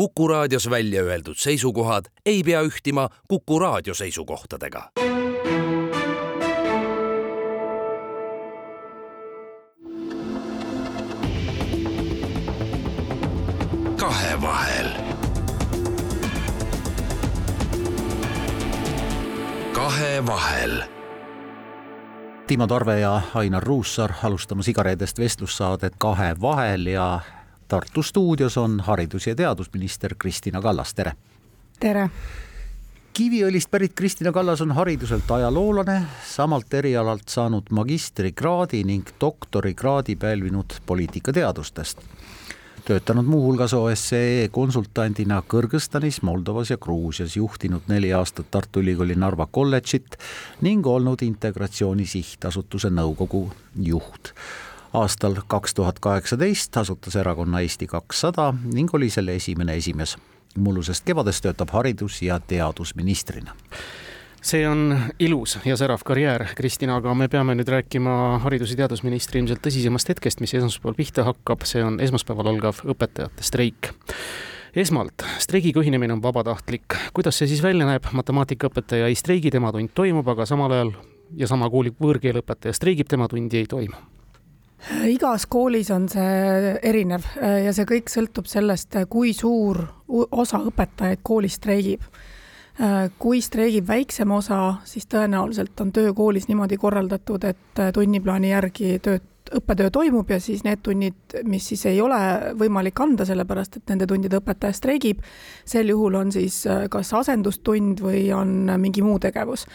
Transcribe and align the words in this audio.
Kuku 0.00 0.28
raadios 0.28 0.70
välja 0.70 1.02
öeldud 1.02 1.36
seisukohad 1.36 2.04
ei 2.26 2.42
pea 2.42 2.62
ühtima 2.62 3.08
Kuku 3.28 3.58
raadio 3.58 3.94
seisukohtadega. 3.94 4.90
kahevahel. 13.96 14.88
kahevahel 19.72 20.82
Timo 22.46 22.66
Tarve 22.66 23.00
ja 23.00 23.20
Ainar 23.34 23.62
Ruussaar 23.62 24.12
alustamas 24.22 24.68
igareedest 24.68 25.18
vestlussaadet 25.18 25.92
Kahe 25.98 26.36
vahel 26.40 26.86
ja 26.86 27.20
Tartu 27.70 28.02
stuudios 28.02 28.58
on 28.58 28.80
haridus- 28.80 29.26
ja 29.26 29.34
teadusminister 29.34 30.14
Kristina 30.18 30.60
Kallas, 30.62 30.94
tere! 30.94 31.12
tere! 31.80 32.08
Kiviõlist 33.12 33.70
pärit 33.70 33.92
Kristina 33.94 34.32
Kallas 34.32 34.60
on 34.60 34.72
hariduselt 34.74 35.30
ajaloolane, 35.30 36.02
samalt 36.26 36.74
erialalt 36.74 37.28
saanud 37.30 37.70
magistrikraadi 37.70 38.80
ning 38.84 39.06
doktorikraadi 39.20 40.16
pälvinud 40.16 40.80
poliitikateadustest. 40.86 41.98
töötanud 42.84 43.24
muuhulgas 43.24 43.74
OSCE 43.74 44.48
konsultandina 44.50 45.42
Kõrgõzstanis, 45.48 46.22
Moldovas 46.22 46.70
ja 46.70 46.78
Gruusias, 46.78 47.36
juhtinud 47.36 47.86
neli 47.86 48.12
aastat 48.12 48.50
Tartu 48.50 48.80
Ülikooli 48.80 49.14
Narva 49.14 49.46
kolledžit 49.46 50.18
ning 50.60 50.86
olnud 50.86 51.22
Integratsiooni 51.22 52.06
Sihtasutuse 52.06 52.90
nõukogu 52.90 53.46
juht 53.76 54.34
aastal 54.92 55.34
kaks 55.46 55.74
tuhat 55.74 55.98
kaheksateist 55.98 56.76
asutas 56.76 57.16
erakonna 57.16 57.60
Eesti 57.60 57.86
kakssada 57.86 58.54
ning 58.74 58.94
oli 58.94 59.10
selle 59.10 59.34
esimene 59.34 59.76
esimees. 59.76 60.16
mullusest 60.58 61.04
kevadest 61.04 61.44
töötab 61.44 61.70
haridus- 61.70 62.22
ja 62.22 62.40
teadusministrina. 62.40 63.52
See 64.42 64.68
on 64.68 64.98
ilus 65.18 65.58
ja 65.64 65.76
särav 65.76 66.00
karjäär, 66.04 66.44
Kristina, 66.56 66.96
aga 66.96 67.14
me 67.14 67.28
peame 67.28 67.54
nüüd 67.54 67.68
rääkima 67.68 68.40
haridus- 68.42 68.70
ja 68.70 68.76
teadusministri 68.76 69.38
ilmselt 69.40 69.62
tõsisemast 69.62 70.08
hetkest, 70.08 70.40
mis 70.40 70.54
esmaspäeval 70.54 70.94
pihta 70.94 71.24
hakkab, 71.24 71.62
see 71.62 71.84
on 71.84 72.00
esmaspäeval 72.00 72.46
algav 72.46 72.82
õpetajate 72.82 73.42
streik. 73.46 73.94
Esmalt, 74.74 75.22
streigiga 75.38 75.80
ühinemine 75.80 76.12
on 76.12 76.22
vabatahtlik, 76.22 76.98
kuidas 77.12 77.38
see 77.38 77.46
siis 77.46 77.62
välja 77.62 77.86
näeb, 77.86 78.10
matemaatikaõpetaja 78.12 79.06
ei 79.06 79.14
streigi, 79.14 79.50
tema 79.50 79.72
tund 79.72 79.94
toimub, 79.94 80.28
aga 80.28 80.46
samal 80.46 80.72
ajal 80.72 80.92
ja 81.36 81.46
sama 81.46 81.70
kooli 81.70 81.90
võõrkeeleõpetaja 81.90 82.74
streigib, 82.74 83.06
tema 83.06 83.28
tundi 83.28 83.56
ei 83.56 83.66
toimu 83.66 84.19
igas 85.08 85.46
koolis 85.46 85.90
on 85.90 86.08
see 86.08 86.74
erinev 86.82 87.26
ja 87.36 87.72
see 87.76 87.86
kõik 87.88 88.10
sõltub 88.12 88.48
sellest, 88.50 88.96
kui 89.12 89.32
suur 89.36 89.82
osa 90.08 90.60
õpetajaid 90.70 91.22
koolis 91.22 91.58
streigib. 91.60 92.04
kui 93.18 93.42
streigib 93.44 93.88
väiksem 93.88 94.30
osa, 94.32 94.74
siis 94.84 95.04
tõenäoliselt 95.06 95.80
on 95.80 95.90
töö 95.92 96.14
koolis 96.16 96.48
niimoodi 96.48 96.78
korraldatud, 96.80 97.44
et 97.44 97.82
tunniplaani 97.92 98.50
järgi 98.50 98.98
tööd, 99.04 99.26
õppetöö 99.56 99.90
toimub 99.90 100.30
ja 100.30 100.38
siis 100.40 100.62
need 100.64 100.80
tunnid, 100.82 101.34
mis 101.44 101.66
siis 101.68 101.84
ei 101.90 102.00
ole 102.00 102.20
võimalik 102.56 103.00
anda, 103.02 103.26
sellepärast 103.26 103.76
et 103.76 103.90
nende 103.90 104.06
tundide 104.06 104.38
õpetaja 104.38 104.72
streigib, 104.72 105.20
sel 105.64 105.90
juhul 105.90 106.14
on 106.14 106.32
siis 106.32 106.62
kas 106.90 107.12
asendustund 107.18 108.00
või 108.00 108.30
on 108.32 108.70
mingi 108.78 109.02
muu 109.02 109.18
tegevus 109.18 109.66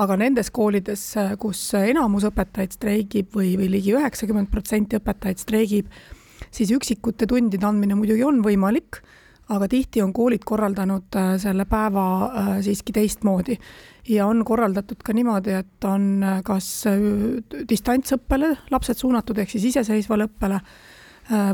aga 0.00 0.16
nendes 0.16 0.50
koolides, 0.54 1.02
kus 1.40 1.60
enamus 1.76 2.24
õpetajaid 2.30 2.76
streigib 2.76 3.34
või, 3.36 3.54
või 3.60 3.68
ligi 3.74 3.92
üheksakümmend 3.96 4.50
protsenti 4.52 4.96
õpetajaid 4.96 5.42
streigib, 5.42 5.90
siis 6.52 6.72
üksikute 6.72 7.28
tundide 7.28 7.66
andmine 7.68 7.96
muidugi 7.98 8.24
on 8.24 8.40
võimalik, 8.44 9.02
aga 9.52 9.68
tihti 9.68 10.02
on 10.02 10.12
koolid 10.16 10.44
korraldanud 10.48 11.18
äh, 11.18 11.34
selle 11.42 11.66
päeva 11.68 12.06
äh, 12.24 12.50
siiski 12.64 12.94
teistmoodi. 12.94 13.58
Ja 14.08 14.26
on 14.26 14.42
korraldatud 14.44 15.02
ka 15.04 15.14
niimoodi, 15.14 15.54
et 15.60 15.86
on 15.86 16.24
äh, 16.24 16.40
kas 16.46 16.70
distantsõppele 17.68 18.54
lapsed 18.72 18.98
suunatud 19.02 19.38
ehk 19.38 19.52
siis 19.52 19.70
iseseisvale 19.72 20.30
õppele 20.30 20.60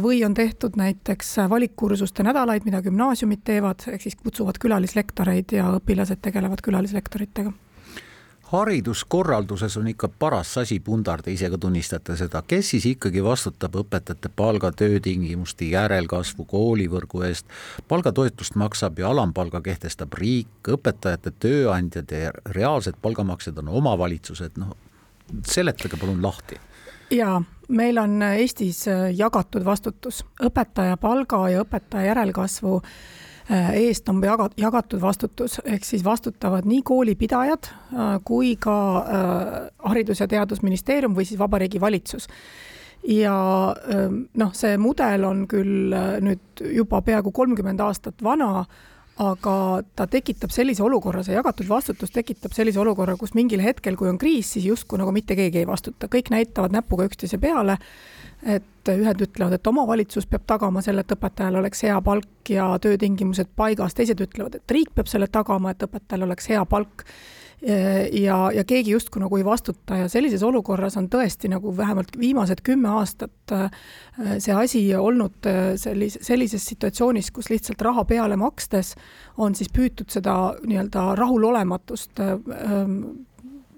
või 0.00 0.22
on 0.24 0.32
tehtud 0.32 0.78
näiteks 0.80 1.34
valikkursuste 1.52 2.24
nädalaid, 2.24 2.64
mida 2.64 2.80
gümnaasiumid 2.82 3.42
teevad, 3.44 3.84
ehk 3.92 4.00
siis 4.06 4.16
kutsuvad 4.16 4.56
külalislektoreid 4.58 5.52
ja 5.52 5.68
õpilased 5.76 6.22
tegelevad 6.24 6.64
külalislektoritega 6.64 7.52
hariduskorralduses 8.52 9.76
on 9.76 9.88
ikka 9.88 10.08
paras 10.18 10.54
sasi 10.54 10.80
pundar, 10.80 11.22
te 11.22 11.32
ise 11.32 11.50
ka 11.52 11.58
tunnistate 11.60 12.16
seda, 12.16 12.42
kes 12.48 12.70
siis 12.72 12.86
ikkagi 12.88 13.22
vastutab 13.24 13.76
õpetajate 13.82 14.30
palga, 14.36 14.70
töötingimuste, 14.72 15.68
järelkasvu, 15.74 16.46
koolivõrgu 16.48 17.22
eest? 17.28 17.46
palgatoetust 17.88 18.56
maksab 18.56 18.98
ja 18.98 19.10
alampalga 19.12 19.60
kehtestab 19.64 20.16
riik, 20.16 20.72
õpetajate 20.78 21.34
tööandjad 21.40 22.14
ja 22.14 22.32
reaalsed 22.56 22.96
palgamaksjad 23.02 23.60
on 23.60 23.68
omavalitsused, 23.82 24.56
noh 24.56 24.74
seletage 25.44 26.00
palun 26.00 26.22
lahti. 26.24 26.56
Jaa, 27.12 27.36
meil 27.68 27.98
on 28.00 28.22
Eestis 28.22 28.86
jagatud 29.16 29.64
vastutus, 29.64 30.22
õpetaja 30.44 30.96
palga 31.00 31.48
ja 31.52 31.64
õpetaja 31.64 32.14
järelkasvu 32.14 32.78
Äh, 32.80 33.27
eest 33.48 34.08
on 34.08 34.20
jaga-, 34.24 34.50
jagatud 34.60 35.00
vastutus, 35.00 35.58
ehk 35.64 35.84
siis 35.84 36.04
vastutavad 36.04 36.68
nii 36.68 36.82
koolipidajad 36.84 37.70
äh, 37.70 38.18
kui 38.24 38.56
ka 38.60 38.78
äh, 38.98 39.54
Haridus- 39.90 40.20
ja 40.20 40.28
Teadusministeerium 40.28 41.16
või 41.16 41.24
siis 41.28 41.40
Vabariigi 41.40 41.80
Valitsus. 41.80 42.28
Ja 43.08 43.32
ähm, 43.94 44.24
noh, 44.36 44.50
see 44.58 44.74
mudel 44.76 45.22
on 45.24 45.44
küll 45.48 45.94
nüüd 46.20 46.62
juba 46.74 46.98
peaaegu 47.06 47.30
kolmkümmend 47.32 47.80
aastat 47.80 48.24
vana, 48.26 48.64
aga 49.22 49.54
ta 49.96 50.06
tekitab 50.10 50.52
sellise 50.54 50.82
olukorra, 50.82 51.22
see 51.26 51.36
jagatud 51.36 51.68
vastutus 51.70 52.10
tekitab 52.14 52.52
sellise 52.54 52.80
olukorra, 52.82 53.16
kus 53.18 53.34
mingil 53.38 53.62
hetkel, 53.62 53.96
kui 53.98 54.10
on 54.10 54.18
kriis, 54.18 54.50
siis 54.54 54.66
justkui 54.66 54.98
nagu 55.00 55.14
mitte 55.14 55.38
keegi 55.38 55.62
ei 55.62 55.66
vastuta, 55.66 56.10
kõik 56.10 56.30
näitavad 56.34 56.74
näpuga 56.74 57.06
üksteise 57.08 57.38
peale 57.42 57.78
et 58.46 58.92
ühed 58.92 59.24
ütlevad, 59.24 59.56
et 59.56 59.66
omavalitsus 59.66 60.28
peab 60.30 60.46
tagama 60.48 60.82
selle, 60.84 61.02
et 61.04 61.16
õpetajal 61.16 61.58
oleks 61.60 61.82
hea 61.84 61.96
palk 62.04 62.52
ja 62.52 62.70
töötingimused 62.82 63.50
paigas, 63.58 63.96
teised 63.98 64.20
ütlevad, 64.24 64.60
et 64.60 64.76
riik 64.76 64.94
peab 64.94 65.10
selle 65.10 65.28
tagama, 65.32 65.74
et 65.74 65.84
õpetajal 65.84 66.28
oleks 66.28 66.48
hea 66.52 66.64
palk. 66.68 67.04
Ja, 67.58 68.36
ja 68.54 68.62
keegi 68.62 68.92
justkui 68.92 69.18
nagu 69.18 69.34
ei 69.34 69.42
vastuta 69.42 69.96
ja 69.98 70.04
sellises 70.06 70.44
olukorras 70.46 70.94
on 71.00 71.08
tõesti 71.10 71.48
nagu 71.50 71.72
vähemalt 71.74 72.14
viimased 72.14 72.60
kümme 72.62 72.92
aastat 73.00 73.50
äh, 73.50 73.80
see 74.38 74.54
asi 74.54 74.82
olnud 74.94 75.48
äh, 75.50 75.72
sellise, 75.74 76.22
sellises 76.22 76.68
situatsioonis, 76.70 77.32
kus 77.34 77.50
lihtsalt 77.50 77.82
raha 77.82 78.04
peale 78.06 78.38
makstes 78.38 78.92
on 79.42 79.58
siis 79.58 79.74
püütud 79.74 80.06
seda 80.14 80.36
nii-öelda 80.62 81.16
rahulolematust 81.18 82.22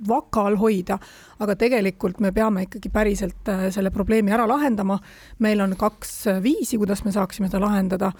äh, 0.00 0.08
vaka 0.08 0.46
all 0.46 0.56
hoida, 0.56 0.98
aga 1.38 1.56
tegelikult 1.56 2.20
me 2.20 2.32
peame 2.32 2.66
ikkagi 2.66 2.90
päriselt 2.92 3.48
äh, 3.48 3.68
selle 3.70 3.90
probleemi 3.90 4.32
ära 4.32 4.48
lahendama. 4.48 4.98
meil 5.38 5.60
on 5.60 5.76
kaks 5.76 6.24
viisi, 6.42 6.78
kuidas 6.78 7.04
me 7.04 7.12
saaksime 7.12 7.48
seda 7.48 7.60
lahendada 7.60 8.12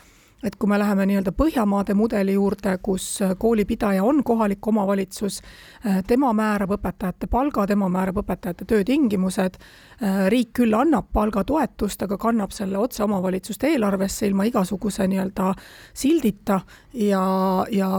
et 0.43 0.56
kui 0.56 0.69
me 0.69 0.78
läheme 0.81 1.05
nii-öelda 1.09 1.33
Põhjamaade 1.37 1.95
mudeli 1.95 2.33
juurde, 2.33 2.77
kus 2.83 3.19
koolipidaja 3.39 4.05
on 4.05 4.23
kohalik 4.25 4.67
omavalitsus, 4.67 5.41
äh, 5.87 6.01
tema 6.06 6.33
määrab 6.37 6.73
õpetajate 6.78 7.28
palga, 7.31 7.67
tema 7.67 7.89
määrab 7.93 8.23
õpetajate 8.23 8.65
töötingimused, 8.69 9.59
äh, 10.01 10.23
riik 10.33 10.55
küll 10.56 10.75
annab 10.77 11.11
palgatoetust, 11.12 12.03
aga 12.03 12.19
kannab 12.19 12.55
selle 12.56 12.78
otse 12.78 13.05
omavalitsuste 13.05 13.69
eelarvesse 13.75 14.27
ilma 14.31 14.49
igasuguse 14.49 15.06
nii-öelda 15.09 15.53
sildita 15.93 16.61
ja, 16.95 17.22
ja 17.71 17.91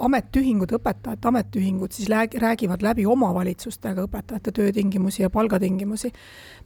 ametiühingud, 0.00 0.72
õpetajate 0.80 1.28
ametiühingud 1.28 1.92
siis 1.92 2.08
räägivad 2.40 2.82
läbi 2.82 3.06
omavalitsustega 3.06 4.08
õpetajate 4.08 4.52
töötingimusi 4.52 5.22
ja 5.22 5.30
palgatingimusi. 5.30 6.12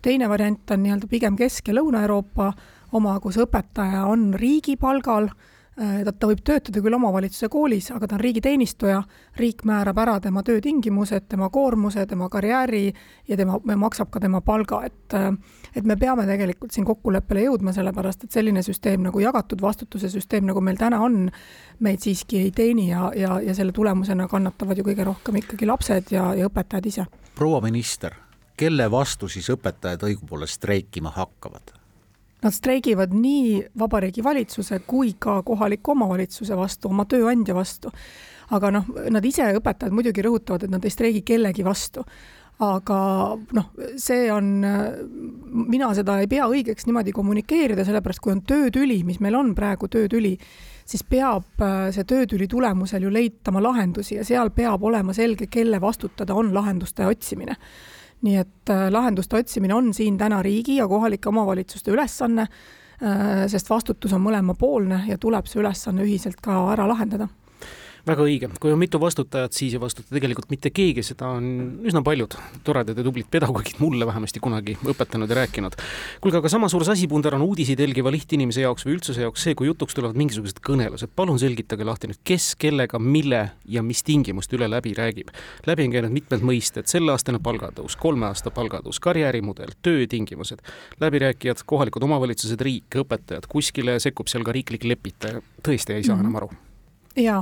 teine 0.02 0.28
variant 0.28 0.70
on 0.70 0.82
nii-öelda 0.82 1.06
pigem 1.10 1.36
Kesk- 1.36 1.68
ja 1.68 1.74
Lõuna-Euroopa 1.74 2.52
oma, 2.92 3.18
kus 3.20 3.38
õpetaja 3.42 4.04
on 4.06 4.32
riigi 4.38 4.76
palgal, 4.76 5.28
äh, 5.80 6.02
ta, 6.04 6.12
ta 6.12 6.30
võib 6.30 6.42
töötada 6.46 6.82
küll 6.84 6.98
omavalitsuse 6.98 7.48
koolis, 7.52 7.90
aga 7.94 8.06
ta 8.06 8.18
on 8.18 8.24
riigiteenistuja, 8.24 9.02
riik 9.40 9.64
määrab 9.68 9.98
ära 10.04 10.18
tema 10.20 10.42
töötingimused, 10.46 11.28
tema 11.28 11.50
koormuse, 11.50 12.06
tema 12.06 12.28
karjääri 12.32 12.90
ja 13.28 13.36
tema, 13.36 13.60
maksab 13.76 14.10
ka 14.14 14.22
tema 14.22 14.40
palga, 14.44 14.84
et 14.86 15.16
äh, 15.16 15.32
et 15.76 15.84
me 15.84 15.96
peame 16.00 16.24
tegelikult 16.28 16.72
siin 16.72 16.86
kokkuleppele 16.88 17.44
jõudma, 17.46 17.72
sellepärast 17.76 18.26
et 18.26 18.36
selline 18.36 18.62
süsteem 18.64 19.04
nagu 19.04 19.20
jagatud 19.20 19.60
vastutuse 19.62 20.08
süsteem, 20.12 20.46
nagu 20.48 20.62
meil 20.64 20.78
täna 20.80 21.02
on, 21.04 21.26
meid 21.84 22.04
siiski 22.04 22.40
ei 22.46 22.52
teeni 22.56 22.88
ja, 22.88 23.10
ja, 23.16 23.40
ja 23.44 23.54
selle 23.56 23.74
tulemusena 23.76 24.28
kannatavad 24.30 24.80
ju 24.80 24.86
kõige 24.86 25.04
rohkem 25.06 25.40
ikkagi 25.42 25.68
lapsed 25.68 26.14
ja, 26.16 26.30
ja 26.38 26.48
õpetajad 26.48 26.88
ise. 26.88 27.08
proua 27.36 27.60
minister, 27.64 28.16
kelle 28.56 28.88
vastu 28.90 29.28
siis 29.28 29.50
õpetajad 29.52 30.06
õigupoolest 30.08 30.62
streikima 30.62 31.12
hakkavad? 31.16 31.76
Nad 32.44 32.52
streigivad 32.52 33.14
nii 33.16 33.62
Vabariigi 33.78 34.24
Valitsuse 34.24 34.82
kui 34.86 35.14
ka 35.18 35.40
kohaliku 35.42 35.94
omavalitsuse 35.94 36.56
vastu, 36.56 36.90
oma 36.92 37.06
tööandja 37.08 37.54
vastu. 37.56 37.92
aga 38.50 38.70
noh, 38.70 38.84
nad 39.10 39.24
ise, 39.26 39.42
õpetajad 39.58 39.94
muidugi 39.94 40.22
rõhutavad, 40.22 40.62
et 40.62 40.70
nad 40.70 40.84
ei 40.84 40.90
streigi 40.90 41.24
kellegi 41.26 41.64
vastu 41.66 42.04
aga 42.62 42.98
noh, 43.52 43.66
see 44.00 44.30
on, 44.32 44.46
mina 45.68 45.90
seda 45.96 46.20
ei 46.22 46.28
pea 46.30 46.46
õigeks 46.48 46.86
niimoodi 46.88 47.12
kommunikeerida, 47.16 47.84
sellepärast 47.84 48.22
kui 48.24 48.32
on 48.32 48.40
töötüli, 48.48 49.02
mis 49.04 49.20
meil 49.20 49.36
on 49.36 49.52
praegu 49.56 49.90
töötüli, 49.92 50.32
siis 50.88 51.04
peab 51.04 51.60
äh, 51.60 51.90
see 51.92 52.06
töötüli 52.08 52.48
tulemusel 52.48 53.04
ju 53.04 53.12
leitama 53.12 53.60
lahendusi 53.60 54.16
ja 54.16 54.24
seal 54.24 54.52
peab 54.56 54.86
olema 54.88 55.12
selge, 55.16 55.50
kelle 55.52 55.80
vastutada 55.82 56.36
on 56.36 56.54
lahenduste 56.56 57.06
otsimine. 57.06 57.58
Nii 58.22 58.36
et 58.40 58.72
äh, 58.72 58.86
lahenduste 58.92 59.36
otsimine 59.36 59.74
on 59.74 59.92
siin 59.94 60.18
täna 60.18 60.42
riigi 60.42 60.78
ja 60.80 60.88
kohalike 60.88 61.28
omavalitsuste 61.28 61.92
ülesanne, 61.92 62.46
äh, 63.02 63.46
sest 63.52 63.70
vastutus 63.70 64.14
on 64.16 64.24
mõlemapoolne 64.24 65.04
ja 65.10 65.18
tuleb 65.18 65.48
see 65.50 65.60
ülesanne 65.60 66.06
ühiselt 66.06 66.40
ka 66.42 66.62
ära 66.72 66.88
lahendada 66.88 67.28
väga 68.06 68.24
õige, 68.26 68.48
kui 68.62 68.70
on 68.70 68.78
mitu 68.78 69.00
vastutajat, 69.02 69.54
siis 69.56 69.74
ei 69.74 69.80
vastuta 69.82 70.14
tegelikult 70.14 70.50
mitte 70.52 70.70
keegi, 70.74 71.02
seda 71.06 71.28
on 71.34 71.46
üsna 71.86 72.02
paljud 72.06 72.36
toredad 72.66 72.98
ja 72.98 73.04
tublid 73.06 73.26
pedagoogid 73.30 73.80
mulle 73.82 74.06
vähemasti 74.06 74.42
kunagi 74.42 74.76
õpetanud 74.86 75.30
ja 75.30 75.38
rääkinud. 75.40 75.74
kuulge, 76.22 76.38
aga 76.38 76.50
sama 76.52 76.68
suur 76.70 76.84
sasipunder 76.86 77.34
on 77.34 77.42
uudiseid 77.48 77.80
jälgiva 77.82 78.12
lihtinimese 78.14 78.62
jaoks 78.62 78.86
või 78.86 78.96
üldsuse 78.96 79.24
jaoks 79.26 79.42
see, 79.42 79.54
kui 79.58 79.66
jutuks 79.66 79.94
tulevad 79.98 80.18
mingisugused 80.18 80.60
kõnelused. 80.62 81.10
palun 81.16 81.38
selgitage 81.42 81.84
lahti 81.84 82.10
nüüd, 82.12 82.20
kes, 82.24 82.54
kellega, 82.58 82.98
mille 82.98 83.42
ja 83.64 83.82
mis 83.82 84.02
tingimuste 84.06 84.56
üle 84.56 84.70
läbi 84.70 84.94
räägib. 84.94 85.32
läbi 85.66 85.88
on 85.88 85.96
käinud 85.96 86.14
mitmed 86.14 86.46
mõisted, 86.46 86.86
selleaastane 86.86 87.42
palgatõus, 87.42 87.96
kolme 87.96 88.30
aasta 88.30 88.50
palgatõus, 88.50 89.00
karjäärimudel, 89.00 89.74
töötingimused, 89.82 90.62
läbirääkijad, 91.00 91.66
kohalikud 91.66 92.06
omavalitsused, 92.06 92.60
riik, 92.60 93.00
õpetajad, 93.02 93.50
kuskile 93.50 93.98
sekkub 94.00 94.30
seal 94.30 94.46
ka 94.46 94.54
riiklik 94.54 94.86
lepitaja, 94.86 95.42
tõesti 95.62 95.98
ei 95.98 96.04
saa 96.04 96.14
-hmm. 96.14 96.20
enam 96.20 96.36
aru 96.42 96.65
jaa, 97.16 97.40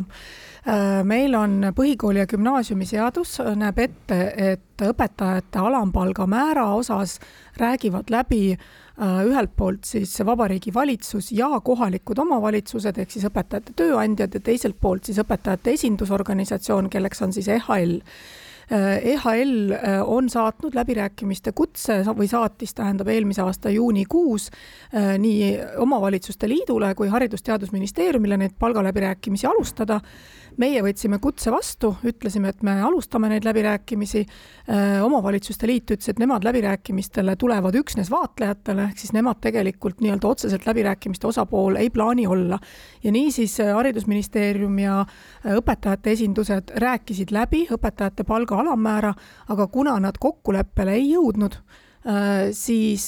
äh, 0.68 1.02
meil 1.04 1.34
on 1.38 1.70
põhikooli 1.76 2.22
ja 2.22 2.28
gümnaasiumiseadus 2.30 3.38
näeb 3.58 3.78
ette, 3.78 4.20
et 4.52 4.84
õpetajate 4.86 5.60
alampalga 5.62 6.26
määra 6.26 6.68
osas 6.76 7.18
räägivad 7.60 8.10
läbi 8.10 8.54
äh, 8.54 9.20
ühelt 9.26 9.56
poolt 9.56 9.84
siis 9.84 10.14
Vabariigi 10.26 10.74
Valitsus 10.74 11.32
ja 11.32 11.50
kohalikud 11.64 12.18
omavalitsused 12.18 12.98
ehk 12.98 13.10
siis 13.10 13.26
õpetajate 13.28 13.76
tööandjad 13.76 14.34
ja 14.34 14.40
teiselt 14.40 14.80
poolt 14.80 15.04
siis 15.10 15.20
õpetajate 15.22 15.76
esindusorganisatsioon, 15.78 16.90
kelleks 16.90 17.22
on 17.22 17.32
siis 17.36 17.48
EHL 17.48 18.00
EHL 18.70 19.72
äh, 19.72 19.98
on 20.08 20.28
saatnud 20.30 20.74
läbirääkimiste 20.74 21.52
kutse 21.52 22.00
või 22.16 22.28
saatis, 22.30 22.74
tähendab 22.74 23.08
eelmise 23.12 23.42
aasta 23.42 23.70
juunikuus 23.70 24.50
äh, 24.50 25.14
nii 25.18 25.50
Omavalitsuste 25.84 26.48
Liidule 26.48 26.94
kui 26.94 27.08
Haridus-Teadusministeeriumile 27.12 28.38
neid 28.40 28.56
palgaläbirääkimisi 28.58 29.46
alustada 29.46 30.00
meie 30.60 30.82
võtsime 30.84 31.18
kutse 31.22 31.52
vastu, 31.52 31.94
ütlesime, 32.06 32.52
et 32.52 32.62
me 32.66 32.76
alustame 32.84 33.30
neid 33.32 33.46
läbirääkimisi. 33.46 34.24
Äh, 34.70 35.02
omavalitsuste 35.04 35.68
liit 35.68 35.90
ütles, 35.90 36.08
et 36.08 36.20
nemad 36.22 36.44
läbirääkimistele 36.46 37.34
tulevad 37.40 37.76
üksnes 37.78 38.10
vaatlejatele, 38.12 38.88
ehk 38.90 39.02
siis 39.02 39.12
nemad 39.16 39.40
tegelikult 39.44 40.00
nii-öelda 40.04 40.30
otseselt 40.30 40.66
läbirääkimiste 40.66 41.28
osapool 41.28 41.76
ei 41.80 41.90
plaani 41.90 42.26
olla. 42.26 42.58
ja 43.04 43.12
niisiis 43.12 43.58
äh, 43.60 43.74
Haridusministeerium 43.74 44.78
ja 44.78 45.00
äh, 45.00 45.56
õpetajate 45.58 46.14
esindused 46.16 46.72
rääkisid 46.80 47.34
läbi 47.34 47.66
õpetajate 47.70 48.24
palga 48.24 48.53
alammäära, 48.60 49.14
aga 49.48 49.66
kuna 49.72 49.98
nad 50.02 50.18
kokkuleppele 50.20 50.94
ei 50.98 51.10
jõudnud, 51.12 51.58
siis 52.52 53.06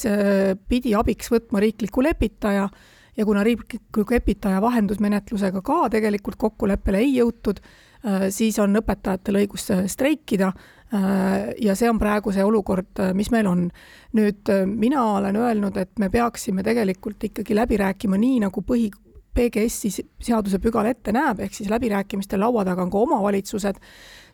pidi 0.68 0.94
abiks 0.96 1.28
võtma 1.28 1.60
riikliku 1.60 2.00
lepitaja 2.00 2.70
ja 3.16 3.24
kuna 3.24 3.44
riikliku 3.44 4.04
kepitaja 4.04 4.60
vahendusmenetlusega 4.62 5.62
ka 5.62 5.88
tegelikult 5.92 6.36
kokkuleppele 6.40 7.00
ei 7.04 7.14
jõutud, 7.16 7.60
äh, 7.60 8.28
siis 8.34 8.58
on 8.62 8.76
õpetajatel 8.80 9.40
õigus 9.42 9.68
äh, 9.74 9.84
streikida 9.90 10.50
äh, 10.52 11.52
ja 11.62 11.76
see 11.78 11.90
on 11.90 12.00
praegu 12.02 12.34
see 12.34 12.44
olukord, 12.44 13.02
mis 13.16 13.32
meil 13.34 13.48
on. 13.50 13.68
nüüd 14.16 14.48
mina 14.64 15.02
olen 15.18 15.36
öelnud, 15.36 15.76
et 15.76 15.98
me 15.98 16.08
peaksime 16.08 16.62
tegelikult 16.64 17.24
ikkagi 17.28 17.54
läbi 17.54 17.76
rääkima 17.76 18.16
nii, 18.16 18.38
nagu 18.46 18.62
põhi, 18.64 18.86
PGS-i 19.36 19.90
seaduse 20.24 20.60
pügal 20.62 20.88
ette 20.90 21.12
näeb, 21.14 21.42
ehk 21.44 21.54
siis 21.54 21.70
läbirääkimiste 21.70 22.40
laua 22.40 22.64
taga 22.64 22.82
on 22.86 22.90
ka 22.92 23.04
omavalitsused, 23.04 23.80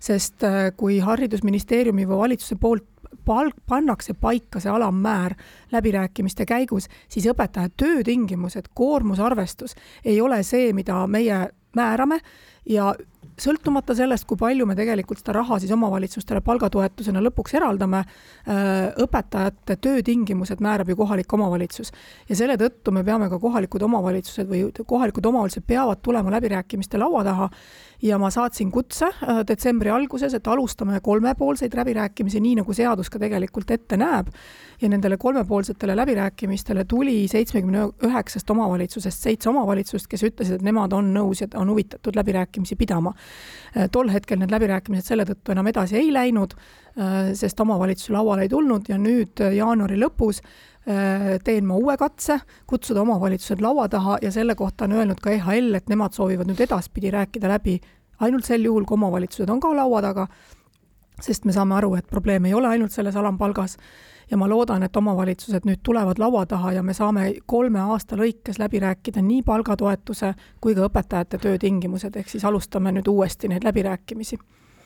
sest 0.02 0.46
kui 0.78 1.00
Haridusministeeriumi 1.02 2.06
või 2.08 2.22
valitsuse 2.24 2.58
poolt 2.62 2.86
palk, 3.24 3.56
pannakse 3.68 4.14
paika 4.14 4.60
see 4.60 4.70
alammäär 4.72 5.34
läbirääkimiste 5.72 6.46
käigus, 6.46 6.88
siis 7.08 7.26
õpetaja 7.30 7.70
töötingimused, 7.76 8.72
koormusarvestus 8.74 9.76
ei 10.04 10.20
ole 10.20 10.42
see, 10.46 10.72
mida 10.72 11.02
meie 11.06 11.46
määrame 11.76 12.20
ja 12.68 12.92
sõltumata 13.40 13.94
sellest, 13.96 14.26
kui 14.28 14.38
palju 14.40 14.66
me 14.68 14.76
tegelikult 14.78 15.22
seda 15.22 15.36
raha 15.38 15.58
siis 15.62 15.72
omavalitsustele 15.74 16.42
palgatoetusena 16.44 17.22
lõpuks 17.24 17.56
eraldame, 17.58 18.02
äh, 18.02 18.92
õpetajate 19.04 19.76
töötingimused 19.82 20.60
määrab 20.60 20.88
ju 20.88 20.96
kohalik 20.96 21.32
omavalitsus. 21.32 21.92
ja 22.28 22.36
selle 22.36 22.56
tõttu 22.56 22.92
me 22.92 23.04
peame 23.04 23.28
ka 23.30 23.38
kohalikud 23.38 23.82
omavalitsused 23.82 24.48
või 24.48 24.70
kohalikud 24.86 25.26
omavalitsused 25.26 25.66
peavad 25.66 26.02
tulema 26.02 26.30
läbirääkimiste 26.30 26.98
laua 26.98 27.24
taha 27.24 27.50
ja 28.02 28.18
ma 28.18 28.30
saatsin 28.30 28.70
kutse 28.74 29.06
äh, 29.06 29.40
detsembri 29.46 29.90
alguses, 29.92 30.34
et 30.34 30.48
alustame 30.50 31.00
kolmepoolseid 31.04 31.74
läbirääkimisi, 31.78 32.40
nii 32.42 32.58
nagu 32.62 32.74
seadus 32.74 33.10
ka 33.10 33.20
tegelikult 33.22 33.70
ette 33.70 33.96
näeb. 33.96 34.32
ja 34.82 34.88
nendele 34.88 35.16
kolmepoolsetele 35.16 35.94
läbirääkimistele 35.96 36.84
tuli 36.90 37.28
seitsmekümne 37.28 37.84
üheksast 38.02 38.50
omavalitsusest 38.50 39.22
seitse 39.22 39.50
omavalitsust, 39.50 40.08
kes 40.10 40.24
ütlesid, 40.26 40.56
et 40.58 40.62
nemad 40.66 40.92
on 40.92 41.12
nõus 41.14 41.40
ja 41.40 41.46
on 41.54 41.70
huvitatud 41.70 42.16
läbirääkimisi 42.18 42.76
pidama. 42.76 43.14
Äh, 43.76 43.86
tol 43.92 44.10
hetkel 44.10 44.42
need 44.42 44.50
läbirääkimised 44.50 45.06
selle 45.06 45.26
tõttu 45.28 45.54
enam 45.54 45.70
edasi 45.70 45.96
ei 46.00 46.12
läinud, 46.12 46.56
äh, 46.98 47.30
sest 47.38 47.60
omavalitsuse 47.60 48.12
lauale 48.12 48.48
ei 48.48 48.52
tulnud 48.52 48.90
ja 48.90 48.98
nüüd 48.98 49.46
jaanuari 49.54 50.00
lõpus 50.00 50.42
teen 51.44 51.66
ma 51.66 51.76
uue 51.78 51.94
katse 51.96 52.40
kutsuda 52.66 53.04
omavalitsused 53.04 53.60
laua 53.62 53.88
taha 53.88 54.16
ja 54.22 54.32
selle 54.34 54.54
kohta 54.58 54.84
on 54.84 54.92
öelnud 54.92 55.20
ka 55.22 55.30
EHL, 55.30 55.74
et 55.78 55.88
nemad 55.88 56.12
soovivad 56.16 56.48
nüüd 56.50 56.60
edaspidi 56.64 57.12
rääkida 57.14 57.48
läbi 57.48 57.76
ainult 58.20 58.44
sel 58.44 58.64
juhul, 58.64 58.84
kui 58.84 58.98
omavalitsused 58.98 59.50
on 59.50 59.60
ka 59.60 59.70
laua 59.76 60.02
taga, 60.02 60.26
sest 61.22 61.46
me 61.46 61.54
saame 61.54 61.76
aru, 61.78 61.94
et 61.98 62.08
probleem 62.10 62.50
ei 62.50 62.54
ole 62.54 62.68
ainult 62.68 62.94
selles 62.94 63.16
alampalgas 63.16 63.76
ja 64.30 64.38
ma 64.40 64.48
loodan, 64.48 64.82
et 64.82 64.96
omavalitsused 64.96 65.66
nüüd 65.68 65.82
tulevad 65.86 66.18
laua 66.18 66.44
taha 66.50 66.72
ja 66.78 66.82
me 66.82 66.94
saame 66.96 67.28
kolme 67.46 67.80
aasta 67.80 68.16
lõikes 68.16 68.58
läbi 68.58 68.80
rääkida 68.82 69.22
nii 69.22 69.42
palgatoetuse 69.46 70.34
kui 70.60 70.74
ka 70.74 70.86
õpetajate 70.88 71.38
töötingimused, 71.42 72.16
ehk 72.16 72.30
siis 72.32 72.44
alustame 72.48 72.94
nüüd 72.96 73.10
uuesti 73.10 73.50
neid 73.52 73.66
läbirääkimisi. 73.66 74.38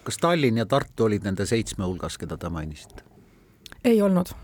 kas 0.04 0.19
Tallinn 0.22 0.58
ja 0.58 0.66
Tartu 0.66 1.04
olid 1.04 1.25
nende 1.25 1.46
seitsme 1.46 1.84
hulgas, 1.84 2.19
keda 2.19 2.37
te 2.37 2.49
mainisite? 2.49 3.02
ei 3.84 4.02
olnud 4.02 4.34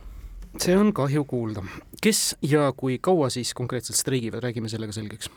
see 0.58 0.76
on 0.76 0.93
kahju 0.93 1.25
kuulda. 1.25 1.62
kes 2.02 2.37
ja 2.43 2.72
kui 2.76 2.99
kaua 2.99 3.31
siis 3.31 3.54
konkreetselt 3.54 3.96
streigivad, 3.96 4.43
räägime 4.43 4.69
sellega 4.69 4.93
selgeks. 4.93 5.31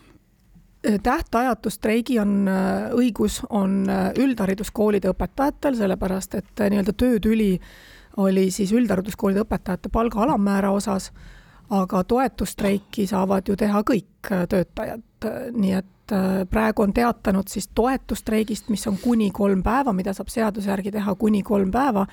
Tähtajatu 1.04 1.70
streigi 1.70 2.20
on 2.20 2.46
õigus, 2.94 3.40
on 3.50 3.88
üldhariduskoolide 4.22 5.10
õpetajatel, 5.10 5.78
sellepärast 5.80 6.36
et 6.38 6.62
nii-öelda 6.70 6.94
töötüli 6.94 7.56
oli 8.22 8.52
siis 8.52 8.72
üldhariduskoolide 8.72 9.42
õpetajate 9.42 9.90
palga 9.92 10.22
alammäära 10.24 10.72
osas, 10.72 11.12
aga 11.70 12.04
toetusstreiki 12.04 13.08
saavad 13.08 13.48
ju 13.48 13.56
teha 13.56 13.82
kõik 13.82 14.32
töötajad, 14.50 15.04
nii 15.52 15.72
et 15.74 16.14
praegu 16.50 16.84
on 16.84 16.94
teatanud 16.94 17.48
siis 17.50 17.68
toetusstreigist, 17.76 18.70
mis 18.70 18.88
on 18.88 18.98
kuni 19.02 19.32
kolm 19.34 19.64
päeva, 19.64 19.94
mida 19.94 20.14
saab 20.14 20.30
seaduse 20.30 20.70
järgi 20.70 20.92
teha 20.94 21.16
kuni 21.16 21.42
kolm 21.44 21.72
päeva 21.74 22.06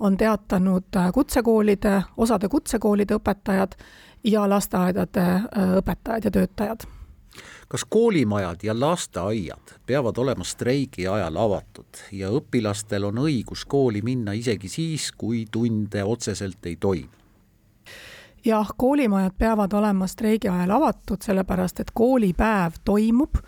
on 0.00 0.16
teatanud 0.16 0.84
äh, 0.96 1.12
kutsekoolide, 1.12 2.02
osade 2.16 2.48
kutsekoolide 2.48 3.18
õpetajad 3.18 3.74
ja 4.24 4.48
lasteaedade 4.50 5.26
äh, 5.26 5.74
õpetajad 5.82 6.24
ja 6.24 6.30
töötajad 6.30 6.88
kas 7.68 7.84
koolimajad 7.84 8.62
ja 8.64 8.72
lasteaiad 8.80 9.74
peavad 9.86 10.16
olema 10.18 10.44
streigi 10.44 11.06
ajal 11.06 11.36
avatud 11.36 12.00
ja 12.12 12.30
õpilastel 12.32 13.04
on 13.04 13.20
õigus 13.22 13.66
kooli 13.68 14.02
minna 14.02 14.32
isegi 14.32 14.68
siis, 14.72 15.12
kui 15.12 15.44
tunde 15.52 16.04
otseselt 16.04 16.66
ei 16.66 16.76
toimu? 16.80 17.17
Jah, 18.44 18.68
koolimajad 18.76 19.32
peavad 19.38 19.72
olema 19.72 20.06
streigi 20.06 20.48
ajal 20.48 20.70
avatud, 20.70 21.22
sellepärast 21.24 21.80
et 21.80 21.90
koolipäev 21.94 22.80
toimub. 22.84 23.40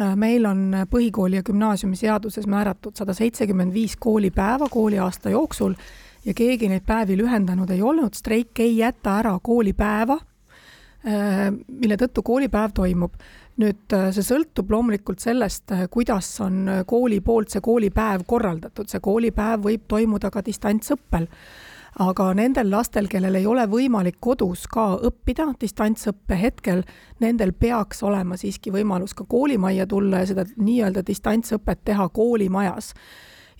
Äh, 0.00 0.16
meil 0.16 0.46
on 0.48 0.72
põhikooli 0.90 1.36
ja 1.40 1.42
gümnaasiumi 1.42 1.96
seaduses 1.96 2.46
määratud 2.46 2.96
sada 2.96 3.14
seitsekümmend 3.14 3.74
viis 3.74 3.96
koolipäeva 4.00 4.68
kooliaasta 4.70 5.30
jooksul 5.30 5.74
ja 6.24 6.34
keegi 6.34 6.68
neid 6.68 6.86
päevi 6.86 7.16
lühendanud 7.20 7.70
ei 7.70 7.82
olnud, 7.82 8.14
streik 8.16 8.60
ei 8.60 8.78
jäta 8.78 9.18
ära 9.20 9.34
koolipäeva, 9.42 10.16
äh, 10.16 11.50
mille 11.68 12.00
tõttu 12.00 12.24
koolipäev 12.24 12.72
toimub. 12.74 13.14
nüüd 13.60 13.92
äh, 13.92 14.06
see 14.16 14.24
sõltub 14.24 14.70
loomulikult 14.72 15.20
sellest, 15.20 15.74
kuidas 15.92 16.40
on 16.40 16.70
kooli 16.88 17.20
poolt 17.20 17.52
see 17.52 17.60
koolipäev 17.60 18.24
korraldatud, 18.26 18.88
see 18.88 19.00
koolipäev 19.00 19.60
võib 19.66 19.84
toimuda 19.88 20.30
ka 20.32 20.40
distantsõppel 20.44 21.28
aga 22.00 22.30
nendel 22.34 22.70
lastel, 22.70 23.08
kellel 23.08 23.34
ei 23.34 23.46
ole 23.46 23.66
võimalik 23.68 24.16
kodus 24.20 24.64
ka 24.70 24.94
õppida 25.08 25.50
distantsõppe 25.60 26.38
hetkel, 26.40 26.84
nendel 27.20 27.52
peaks 27.52 28.02
olema 28.02 28.38
siiski 28.40 28.72
võimalus 28.72 29.14
ka 29.14 29.24
koolimajja 29.28 29.86
tulla 29.86 30.22
ja 30.22 30.30
seda 30.32 30.46
nii-öelda 30.56 31.04
distantsõpet 31.06 31.84
teha 31.84 32.08
koolimajas 32.08 32.94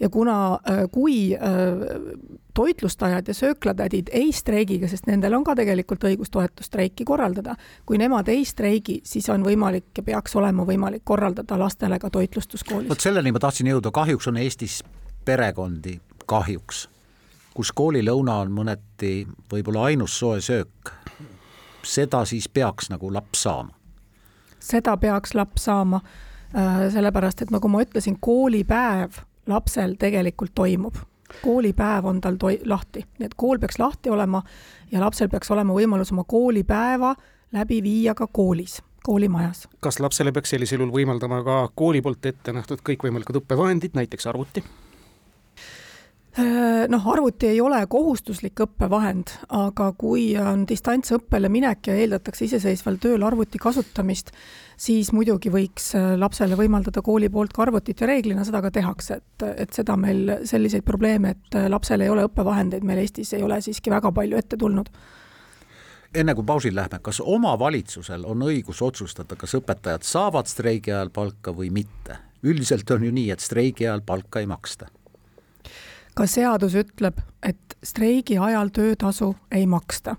ja 0.00 0.08
kuna, 0.08 0.58
kui 0.92 1.38
toitlustajad 2.54 3.28
ja 3.28 3.34
sööklatädid 3.34 4.10
ei 4.12 4.32
streigiga, 4.32 4.88
sest 4.88 5.06
nendel 5.06 5.34
on 5.36 5.44
ka 5.44 5.54
tegelikult 5.56 6.04
õigus 6.08 6.32
toetusstreiki 6.32 7.04
korraldada. 7.04 7.54
kui 7.86 7.98
nemad 7.98 8.28
ei 8.28 8.44
streigi, 8.44 9.00
siis 9.04 9.28
on 9.30 9.44
võimalik 9.44 9.92
ja 9.96 10.02
peaks 10.02 10.36
olema 10.36 10.64
võimalik 10.64 11.04
korraldada 11.04 11.58
lastele 11.58 11.98
ka 11.98 12.10
toitlustus 12.10 12.64
koolis. 12.64 12.88
vot 12.88 13.00
selleni 13.00 13.32
ma 13.32 13.38
tahtsin 13.38 13.66
jõuda, 13.66 13.90
kahjuks 13.90 14.28
on 14.28 14.36
Eestis 14.36 14.82
perekondi, 15.24 16.00
kahjuks, 16.26 16.88
kus 17.54 17.72
koolilõuna 17.72 18.38
on 18.44 18.52
mõneti 18.52 19.12
võib-olla 19.52 19.88
ainus 19.90 20.18
soe 20.18 20.40
söök. 20.40 20.92
seda 21.82 22.24
siis 22.24 22.48
peaks 22.48 22.90
nagu 22.90 23.12
laps 23.12 23.42
saama? 23.42 23.74
seda 24.60 24.96
peaks 24.96 25.34
laps 25.34 25.64
saama, 25.64 26.00
äh, 26.56 26.88
sellepärast 26.92 27.42
et 27.42 27.50
nagu 27.50 27.68
ma 27.68 27.82
ütlesin, 27.82 28.16
koolipäev 28.20 29.22
lapsel 29.46 29.96
tegelikult 29.98 30.54
toimub 30.54 30.94
koolipäev 31.42 32.04
on 32.04 32.20
tal 32.20 32.36
toi-, 32.36 32.60
lahti, 32.64 33.04
nii 33.18 33.26
et 33.26 33.34
kool 33.36 33.58
peaks 33.58 33.78
lahti 33.78 34.10
olema 34.10 34.42
ja 34.92 35.00
lapsel 35.00 35.28
peaks 35.28 35.50
olema 35.50 35.74
võimalus 35.74 36.12
oma 36.12 36.24
koolipäeva 36.28 37.14
läbi 37.52 37.82
viia 37.82 38.14
ka 38.14 38.26
koolis 38.26 38.82
koolimajas. 39.02 39.68
kas 39.80 40.00
lapsele 40.00 40.32
peaks 40.32 40.50
sellisel 40.54 40.80
juhul 40.80 40.94
võimaldama 40.94 41.42
ka 41.44 41.58
kooli 41.74 42.02
poolt 42.02 42.26
ette 42.26 42.52
nähtud 42.52 42.84
kõikvõimalikud 42.86 43.40
õppevahendid, 43.42 43.96
näiteks 43.98 44.26
arvuti? 44.26 44.64
Äh, 46.38 46.88
noh, 46.88 47.06
arvuti 47.12 47.50
ei 47.50 47.58
ole 47.60 47.76
kohustuslik 47.92 48.62
õppevahend, 48.64 49.34
aga 49.52 49.90
kui 50.00 50.30
on 50.40 50.62
distantsõppele 50.64 51.50
minek 51.52 51.90
ja 51.90 51.96
eeldatakse 52.00 52.46
iseseisval 52.46 52.96
tööl 53.02 53.26
arvuti 53.28 53.60
kasutamist, 53.60 54.30
siis 54.80 55.10
muidugi 55.12 55.52
võiks 55.52 55.90
äh, 55.98 56.14
lapsele 56.16 56.56
võimaldada 56.56 57.02
kooli 57.04 57.28
poolt 57.28 57.52
ka 57.52 57.66
arvutit 57.66 58.00
ja 58.00 58.08
reeglina 58.08 58.46
seda 58.48 58.62
ka 58.64 58.70
tehakse, 58.72 59.18
et, 59.20 59.44
et 59.66 59.76
seda 59.76 59.98
meil 60.00 60.38
selliseid 60.48 60.86
probleeme, 60.88 61.34
et 61.36 61.58
äh, 61.60 61.66
lapsel 61.68 62.00
ei 62.00 62.08
ole 62.14 62.24
õppevahendeid, 62.30 62.88
meil 62.88 63.02
Eestis 63.04 63.34
ei 63.36 63.44
ole 63.44 63.60
siiski 63.60 63.92
väga 63.92 64.14
palju 64.16 64.40
ette 64.40 64.56
tulnud 64.56 64.88
enne 66.16 66.32
kui 66.36 66.48
pausil 66.48 66.74
lähme, 66.76 67.02
kas 67.04 67.20
omavalitsusel 67.20 68.24
on 68.28 68.48
õigus 68.48 68.80
otsustada, 68.84 69.36
kas 69.36 69.52
õpetajad 69.60 70.08
saavad 70.08 70.48
streigi 70.48 70.96
ajal 70.96 71.12
palka 71.12 71.52
või 71.52 71.68
mitte? 71.68 72.16
üldiselt 72.42 72.88
on 72.96 73.04
ju 73.04 73.12
nii, 73.12 73.28
et 73.36 73.44
streigi 73.44 73.84
ajal 73.84 74.00
palka 74.00 74.40
ei 74.40 74.48
maksta 74.48 74.88
ka 76.14 76.26
seadus 76.28 76.74
ütleb, 76.78 77.20
et 77.42 77.76
streigi 77.84 78.38
ajal 78.38 78.70
töötasu 78.74 79.32
ei 79.52 79.66
maksta. 79.66 80.16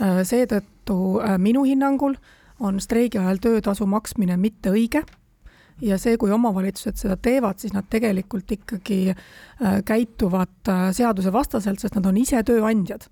Äh, 0.00 0.22
seetõttu 0.28 1.20
äh, 1.20 1.38
minu 1.38 1.64
hinnangul 1.68 2.16
on 2.60 2.80
streigi 2.80 3.18
ajal 3.20 3.40
töötasu 3.42 3.86
maksmine 3.88 4.36
mitte 4.40 4.72
õige 4.72 5.02
ja 5.80 5.96
see, 5.98 6.18
kui 6.20 6.32
omavalitsused 6.32 7.00
seda 7.00 7.16
teevad, 7.16 7.60
siis 7.60 7.72
nad 7.76 7.88
tegelikult 7.90 8.52
ikkagi 8.52 9.14
äh, 9.14 9.80
käituvad 9.84 10.72
seadusevastaselt, 10.96 11.80
sest 11.80 11.96
nad 11.96 12.08
on 12.10 12.20
ise 12.20 12.42
tööandjad 12.44 13.08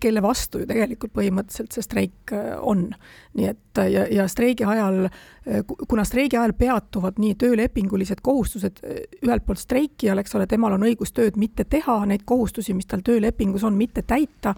kelle 0.00 0.22
vastu 0.22 0.60
ju 0.62 0.66
tegelikult 0.68 1.12
põhimõtteliselt 1.16 1.74
see 1.74 1.84
streik 1.84 2.32
äh, 2.32 2.54
on. 2.60 2.88
nii 3.34 3.46
et 3.50 3.80
äh, 3.80 3.90
ja, 3.92 4.04
ja 4.10 4.26
streigi 4.30 4.64
ajal, 4.68 5.06
äh, 5.08 5.62
kuna 5.88 6.04
streigi 6.06 6.38
ajal 6.38 6.54
peatuvad 6.58 7.18
nii 7.22 7.34
töölepingulised 7.40 8.22
kohustused 8.22 8.82
ühelt 8.84 9.46
poolt 9.46 9.62
streikijal, 9.62 10.18
eks 10.22 10.34
ole, 10.38 10.46
temal 10.50 10.76
on 10.76 10.86
õigus 10.86 11.14
tööd 11.14 11.38
mitte 11.40 11.64
teha, 11.64 11.98
neid 12.06 12.24
kohustusi, 12.24 12.74
mis 12.74 12.88
tal 12.90 13.04
töölepingus 13.04 13.64
on, 13.64 13.78
mitte 13.78 14.02
täita, 14.02 14.54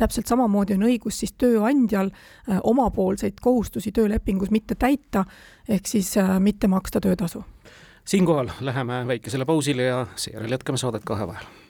täpselt 0.00 0.30
samamoodi 0.30 0.78
on 0.78 0.86
õigus 0.88 1.20
siis 1.22 1.34
tööandjal 1.38 2.10
omapoolseid 2.62 3.40
kohustusi 3.42 3.92
töölepingus 3.92 4.50
mitte 4.54 4.74
täita, 4.74 5.24
ehk 5.68 5.86
siis 5.86 6.14
mitte 6.38 6.68
maksta 6.68 7.00
töötasu. 7.00 7.44
siinkohal 8.04 8.50
läheme 8.60 9.06
väikesele 9.06 9.44
pausile 9.44 9.82
ja 9.82 10.06
seejärel 10.16 10.50
jätkame 10.50 10.78
saadet 10.78 11.04
kahe 11.04 11.26
vahel 11.26 11.63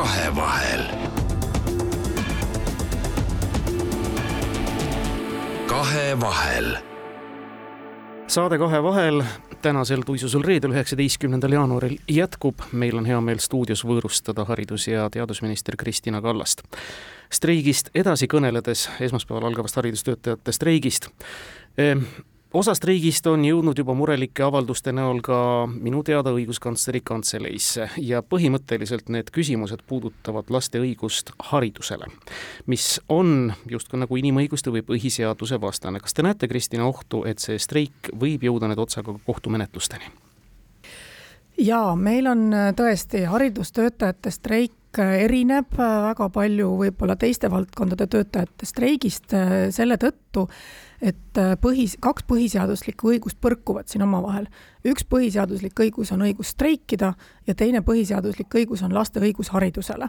kahevahel. 0.00 0.82
kahevahel. 5.66 6.76
saade 8.26 8.58
Kahevahel 8.58 9.22
tänasel 9.62 10.02
tuisusel 10.06 10.42
reedel, 10.42 10.70
üheksateistkümnendal 10.70 11.52
jaanuaril 11.52 11.98
jätkub. 12.08 12.54
meil 12.72 12.96
on 12.96 13.06
hea 13.06 13.20
meel 13.20 13.38
stuudios 13.38 13.84
võõrustada 13.84 14.44
haridus- 14.48 14.88
ja 14.88 15.10
teadusminister 15.10 15.76
Kristina 15.76 16.22
Kallast. 16.22 16.62
streigist 17.32 17.90
edasi 17.94 18.26
kõneledes, 18.26 18.88
esmaspäeval 19.00 19.44
algavast 19.44 19.76
haridustöötajate 19.76 20.52
streigist 20.52 21.08
ehm, 22.50 22.58
osa 22.58 22.74
streigist 22.74 23.26
on 23.26 23.44
jõudnud 23.44 23.78
juba 23.78 23.94
murelike 23.94 24.42
avalduste 24.42 24.92
näol 24.92 25.20
ka 25.22 25.66
minu 25.70 26.02
teada 26.02 26.32
õiguskantsleri 26.34 27.00
kantseleisse 27.04 27.88
ja 27.98 28.22
põhimõtteliselt 28.22 29.08
need 29.08 29.30
küsimused 29.30 29.84
puudutavad 29.86 30.50
laste 30.50 30.80
õigust 30.80 31.30
haridusele, 31.50 32.06
mis 32.66 33.00
on 33.08 33.52
justkui 33.70 34.00
nagu 34.00 34.16
inimõiguste 34.16 34.70
või 34.70 34.82
põhiseaduse 34.82 35.60
vastane. 35.60 36.00
kas 36.00 36.14
te 36.14 36.22
näete, 36.22 36.48
Kristina, 36.48 36.86
ohtu, 36.86 37.24
et 37.24 37.38
see 37.38 37.58
streik 37.58 38.10
võib 38.20 38.42
jõuda 38.42 38.68
nüüd 38.68 38.78
otsaga 38.78 39.14
kohtumenetlusteni? 39.26 40.10
jaa, 41.60 41.96
meil 41.96 42.26
on 42.26 42.50
tõesti 42.76 43.24
haridustöötajate 43.28 44.30
streik 44.30 44.98
erineb 44.98 45.76
väga 45.78 46.28
palju 46.34 46.70
võib-olla 46.78 47.16
teiste 47.16 47.50
valdkondade 47.50 48.06
töötajate 48.10 48.66
streigist 48.66 49.34
selle 49.70 49.98
tõttu, 50.00 50.48
et 51.00 51.38
äh, 51.40 51.54
põhis, 51.60 51.96
kaks 52.02 52.26
põhiseaduslikku 52.28 53.14
õigust 53.14 53.38
põrkuvad 53.40 53.88
siin 53.88 54.04
omavahel. 54.04 54.46
üks 54.84 55.06
põhiseaduslik 55.08 55.80
õigus 55.80 56.12
on 56.12 56.24
õigus 56.26 56.52
streikida 56.54 57.14
ja 57.46 57.54
teine 57.54 57.80
põhiseaduslik 57.80 58.52
õigus 58.60 58.84
on 58.84 58.94
laste 58.94 59.20
õigus 59.20 59.52
haridusele. 59.54 60.08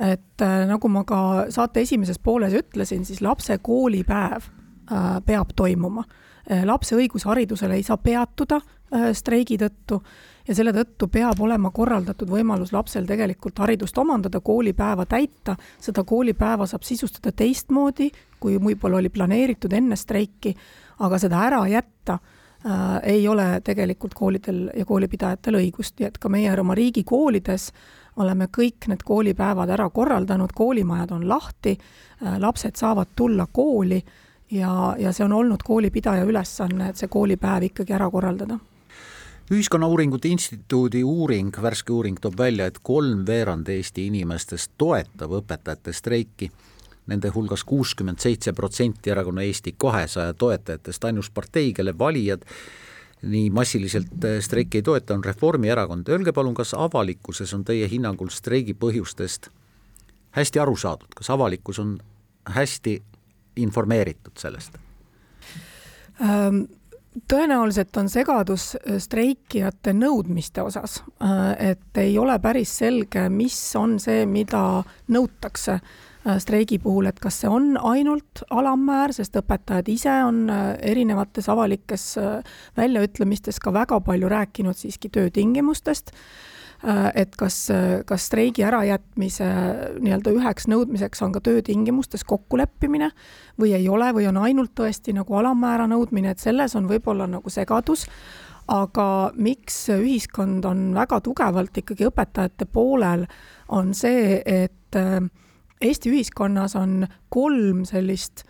et 0.00 0.42
äh, 0.42 0.58
nagu 0.68 0.88
ma 0.88 1.04
ka 1.04 1.46
saate 1.50 1.80
esimeses 1.80 2.18
pooles 2.18 2.52
ütlesin, 2.52 3.04
siis 3.04 3.20
lapse 3.20 3.58
koolipäev 3.58 4.48
äh, 4.48 5.20
peab 5.26 5.52
toimuma. 5.56 6.04
lapse 6.64 6.96
õigus 6.96 7.22
haridusele 7.24 7.76
ei 7.78 7.84
saa 7.86 7.96
peatuda 7.96 8.58
streigi 9.14 9.56
tõttu 9.56 10.00
ja 10.48 10.54
selle 10.54 10.72
tõttu 10.74 11.08
peab 11.12 11.40
olema 11.40 11.70
korraldatud 11.74 12.30
võimalus 12.30 12.72
lapsel 12.74 13.06
tegelikult 13.06 13.58
haridust 13.62 13.98
omandada, 13.98 14.40
koolipäeva 14.40 15.06
täita, 15.06 15.56
seda 15.80 16.04
koolipäeva 16.04 16.66
saab 16.66 16.86
sisustada 16.86 17.32
teistmoodi, 17.36 18.10
kui 18.40 18.58
võib-olla 18.58 19.00
oli 19.00 19.12
planeeritud 19.12 19.72
enne 19.72 19.96
streiki, 19.96 20.54
aga 21.02 21.18
seda 21.22 21.42
ära 21.46 21.62
jätta 21.70 22.18
äh, 22.18 22.98
ei 23.14 23.28
ole 23.28 23.60
tegelikult 23.64 24.14
koolidel 24.18 24.64
ja 24.76 24.86
koolipidajatel 24.88 25.60
õigust, 25.62 25.98
nii 25.98 26.10
et 26.10 26.18
ka 26.18 26.32
meie 26.32 26.54
oma 26.60 26.76
riigikoolides 26.78 27.70
oleme 28.22 28.50
kõik 28.52 28.90
need 28.92 29.06
koolipäevad 29.08 29.70
ära 29.72 29.88
korraldanud, 29.90 30.52
koolimajad 30.54 31.14
on 31.16 31.28
lahti 31.28 31.78
äh,, 31.78 32.36
lapsed 32.42 32.76
saavad 32.76 33.14
tulla 33.16 33.46
kooli 33.52 34.02
ja, 34.50 34.96
ja 34.98 35.12
see 35.12 35.24
on 35.24 35.32
olnud 35.32 35.64
koolipidaja 35.64 36.26
ülesanne, 36.28 36.90
et 36.90 37.00
see 37.00 37.08
koolipäev 37.08 37.70
ikkagi 37.70 37.96
ära 37.96 38.10
korraldada 38.10 38.58
ühiskonnauuringute 39.50 40.28
instituudi 40.28 41.02
uuring, 41.04 41.50
värske 41.62 41.92
uuring 41.92 42.20
toob 42.20 42.38
välja, 42.38 42.66
et 42.66 42.78
kolmveerand 42.82 43.68
Eesti 43.68 44.06
inimestest 44.06 44.72
toetab 44.78 45.34
õpetajate 45.40 45.92
streiki, 45.92 46.50
nende 47.10 47.32
hulgas 47.34 47.64
kuuskümmend 47.66 48.22
seitse 48.22 48.52
protsenti 48.52 49.10
erakonna 49.10 49.42
Eesti 49.42 49.74
kahesaja 49.78 50.34
toetajatest, 50.38 51.04
ainus 51.04 51.30
partei, 51.30 51.72
kelle 51.72 51.96
valijad 51.98 52.46
nii 53.22 53.50
massiliselt 53.54 54.24
äh, 54.24 54.38
streiki 54.42 54.80
ei 54.80 54.82
toeta, 54.82 55.14
on 55.14 55.24
Reformierakond. 55.24 56.08
Öelge 56.08 56.32
palun, 56.32 56.54
kas 56.54 56.74
avalikkuses 56.74 57.54
on 57.54 57.64
teie 57.64 57.88
hinnangul 57.90 58.30
streigi 58.34 58.74
põhjustest 58.74 59.50
hästi 60.32 60.62
aru 60.62 60.76
saadud, 60.76 61.10
kas 61.14 61.30
avalikkus 61.30 61.78
on 61.82 61.96
hästi 62.50 63.02
informeeritud 63.56 64.38
sellest 64.38 64.78
ähm.? 66.20 66.64
Tõenäoliselt 67.28 67.96
on 67.96 68.08
segadus 68.08 68.72
äh, 68.76 68.96
streikijate 69.02 69.94
nõudmiste 69.96 70.62
osas, 70.64 71.00
äh, 71.22 71.70
et 71.72 72.00
ei 72.00 72.16
ole 72.18 72.38
päris 72.42 72.72
selge, 72.82 73.28
mis 73.32 73.58
on 73.76 73.98
see, 74.02 74.24
mida 74.26 74.82
nõutakse 75.12 75.76
äh, 75.78 76.38
streigi 76.42 76.78
puhul, 76.82 77.10
et 77.10 77.20
kas 77.20 77.42
see 77.42 77.50
on 77.52 77.74
ainult 77.76 78.44
alammäär, 78.50 79.12
sest 79.16 79.36
õpetajad 79.40 79.90
ise 79.92 80.14
on 80.26 80.46
erinevates 80.80 81.48
avalikes 81.52 82.06
väljaütlemistes 82.78 83.60
ka 83.60 83.74
väga 83.74 84.00
palju 84.00 84.32
rääkinud 84.32 84.78
siiski 84.78 85.12
töötingimustest 85.12 86.14
et 87.14 87.36
kas, 87.38 87.56
kas 88.06 88.24
streigi 88.26 88.64
ärajätmise 88.66 89.48
nii-öelda 90.02 90.32
üheks 90.34 90.66
nõudmiseks 90.70 91.22
on 91.22 91.34
ka 91.34 91.42
töötingimustes 91.44 92.24
kokkuleppimine 92.26 93.12
või 93.60 93.74
ei 93.76 93.88
ole 93.88 94.08
või 94.16 94.26
on 94.30 94.40
ainult 94.42 94.74
tõesti 94.78 95.14
nagu 95.14 95.36
alammäära 95.38 95.86
nõudmine, 95.90 96.32
et 96.32 96.42
selles 96.42 96.74
on 96.78 96.88
võib-olla 96.90 97.28
nagu 97.30 97.50
segadus. 97.50 98.06
Aga 98.72 99.32
miks 99.34 99.76
ühiskond 99.94 100.64
on 100.66 100.90
väga 100.94 101.20
tugevalt 101.20 101.78
ikkagi 101.78 102.06
õpetajate 102.06 102.66
poolel, 102.70 103.26
on 103.74 103.90
see, 103.94 104.38
et 104.46 104.98
äh, 104.98 105.18
Eesti 105.82 106.12
ühiskonnas 106.12 106.76
on 106.78 107.08
kolm 107.32 107.82
sellist 107.88 108.44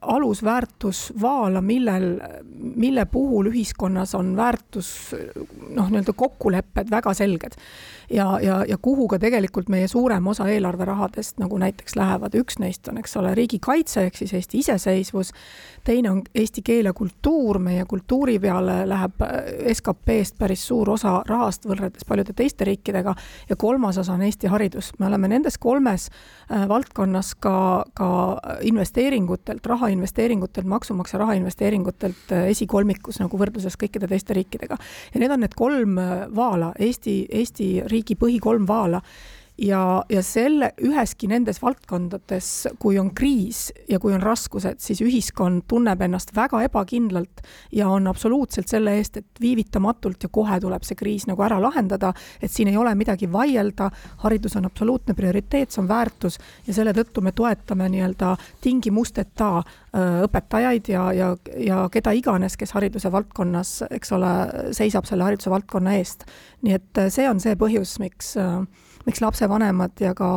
alusväärtusvaala, 0.00 1.60
millel, 1.60 2.20
mille 2.76 3.04
puhul 3.10 3.46
ühiskonnas 3.50 4.14
on 4.14 4.36
väärtus 4.36 5.14
noh, 5.74 5.88
nii-öelda 5.90 6.12
kokkulepped 6.14 6.90
väga 6.90 7.14
selged. 7.14 7.58
Ja, 8.10 8.38
ja, 8.42 8.64
ja 8.68 8.78
kuhu 8.78 9.08
ka 9.08 9.18
tegelikult 9.18 9.68
meie 9.68 9.88
suurem 9.90 10.26
osa 10.30 10.46
eelarverahadest 10.48 11.40
nagu 11.42 11.58
näiteks 11.58 11.96
lähevad, 11.98 12.36
üks 12.38 12.60
neist 12.62 12.86
on, 12.88 13.00
eks 13.02 13.16
ole, 13.18 13.32
riigikaitse 13.34 14.04
ehk 14.06 14.20
siis 14.20 14.34
Eesti 14.38 14.60
iseseisvus, 14.62 15.32
teine 15.84 16.10
on 16.10 16.22
eesti 16.34 16.62
keel 16.62 16.86
ja 16.86 16.92
kultuur, 16.94 17.58
meie 17.58 17.84
kultuuri 17.84 18.38
peale 18.38 18.84
läheb 18.86 19.26
äh, 19.26 19.34
SKP-st 19.74 20.38
päris 20.38 20.68
suur 20.68 20.92
osa 20.94 21.16
rahast 21.26 21.66
võrreldes 21.66 22.06
paljude 22.06 22.30
teiste 22.36 22.64
riikidega. 22.64 23.16
Ja 23.50 23.56
kolmas 23.58 23.98
osa 23.98 24.14
on 24.14 24.22
Eesti 24.22 24.46
haridus. 24.54 24.92
me 24.98 25.10
oleme 25.10 25.28
nendes 25.34 25.58
kolmes 25.58 26.06
äh, 26.06 26.68
valdkonnas 26.68 27.34
ka, 27.34 27.84
ka 27.94 28.08
investeeringutelt, 29.16 29.66
raha 29.66 29.88
investeeringutelt, 29.92 30.66
maksumaksja 30.66 31.18
raha 31.18 31.36
investeeringutelt 31.40 32.32
äh, 32.32 32.50
esikolmikus 32.52 33.20
nagu 33.22 33.40
võrdluses 33.40 33.78
kõikide 33.80 34.08
teiste 34.10 34.36
riikidega. 34.36 34.76
ja 35.14 35.20
need 35.20 35.32
on 35.32 35.40
need 35.40 35.56
kolm 35.56 35.96
vaala, 36.36 36.72
Eesti, 36.78 37.26
Eesti 37.30 37.70
riigi 37.90 38.16
põhi 38.20 38.38
kolm 38.40 38.66
vaala 38.68 39.02
ja, 39.58 40.04
ja 40.08 40.22
selle, 40.22 40.70
üheski 40.84 41.28
nendes 41.30 41.60
valdkondades, 41.62 42.50
kui 42.78 42.98
on 43.00 43.10
kriis 43.16 43.70
ja 43.88 43.98
kui 44.02 44.12
on 44.14 44.22
raskused, 44.22 44.80
siis 44.82 45.00
ühiskond 45.04 45.64
tunneb 45.68 46.02
ennast 46.04 46.34
väga 46.36 46.60
ebakindlalt 46.66 47.42
ja 47.72 47.88
on 47.88 48.06
absoluutselt 48.10 48.68
selle 48.68 48.96
eest, 49.00 49.16
et 49.16 49.40
viivitamatult 49.40 50.28
ja 50.28 50.32
kohe 50.32 50.60
tuleb 50.60 50.84
see 50.86 50.98
kriis 50.98 51.26
nagu 51.30 51.42
ära 51.46 51.58
lahendada, 51.62 52.12
et 52.40 52.52
siin 52.52 52.68
ei 52.72 52.76
ole 52.76 52.94
midagi 52.98 53.30
vaielda, 53.32 53.90
haridus 54.24 54.56
on 54.60 54.68
absoluutne 54.68 55.16
prioriteet, 55.16 55.72
see 55.72 55.82
on 55.82 55.88
väärtus 55.88 56.38
ja 56.66 56.76
selle 56.76 56.92
tõttu 56.96 57.24
me 57.24 57.32
toetame 57.36 57.88
nii-öelda 57.92 58.34
tingimusteta 58.64 59.50
õpetajaid 59.96 60.90
ja, 60.92 61.06
ja, 61.16 61.30
ja 61.56 61.84
keda 61.92 62.12
iganes, 62.12 62.58
kes 62.60 62.74
hariduse 62.76 63.08
valdkonnas, 63.12 63.78
eks 63.90 64.12
ole, 64.12 64.32
seisab 64.76 65.08
selle 65.08 65.24
hariduse 65.24 65.50
valdkonna 65.50 65.96
eest. 65.96 66.26
nii 66.66 66.76
et 66.76 67.00
see 67.14 67.28
on 67.30 67.40
see 67.40 67.56
põhjus, 67.56 67.96
miks 68.02 68.34
äh, 68.40 68.60
miks 69.06 69.22
lapsevanemad 69.22 70.00
ja 70.00 70.14
ka 70.14 70.30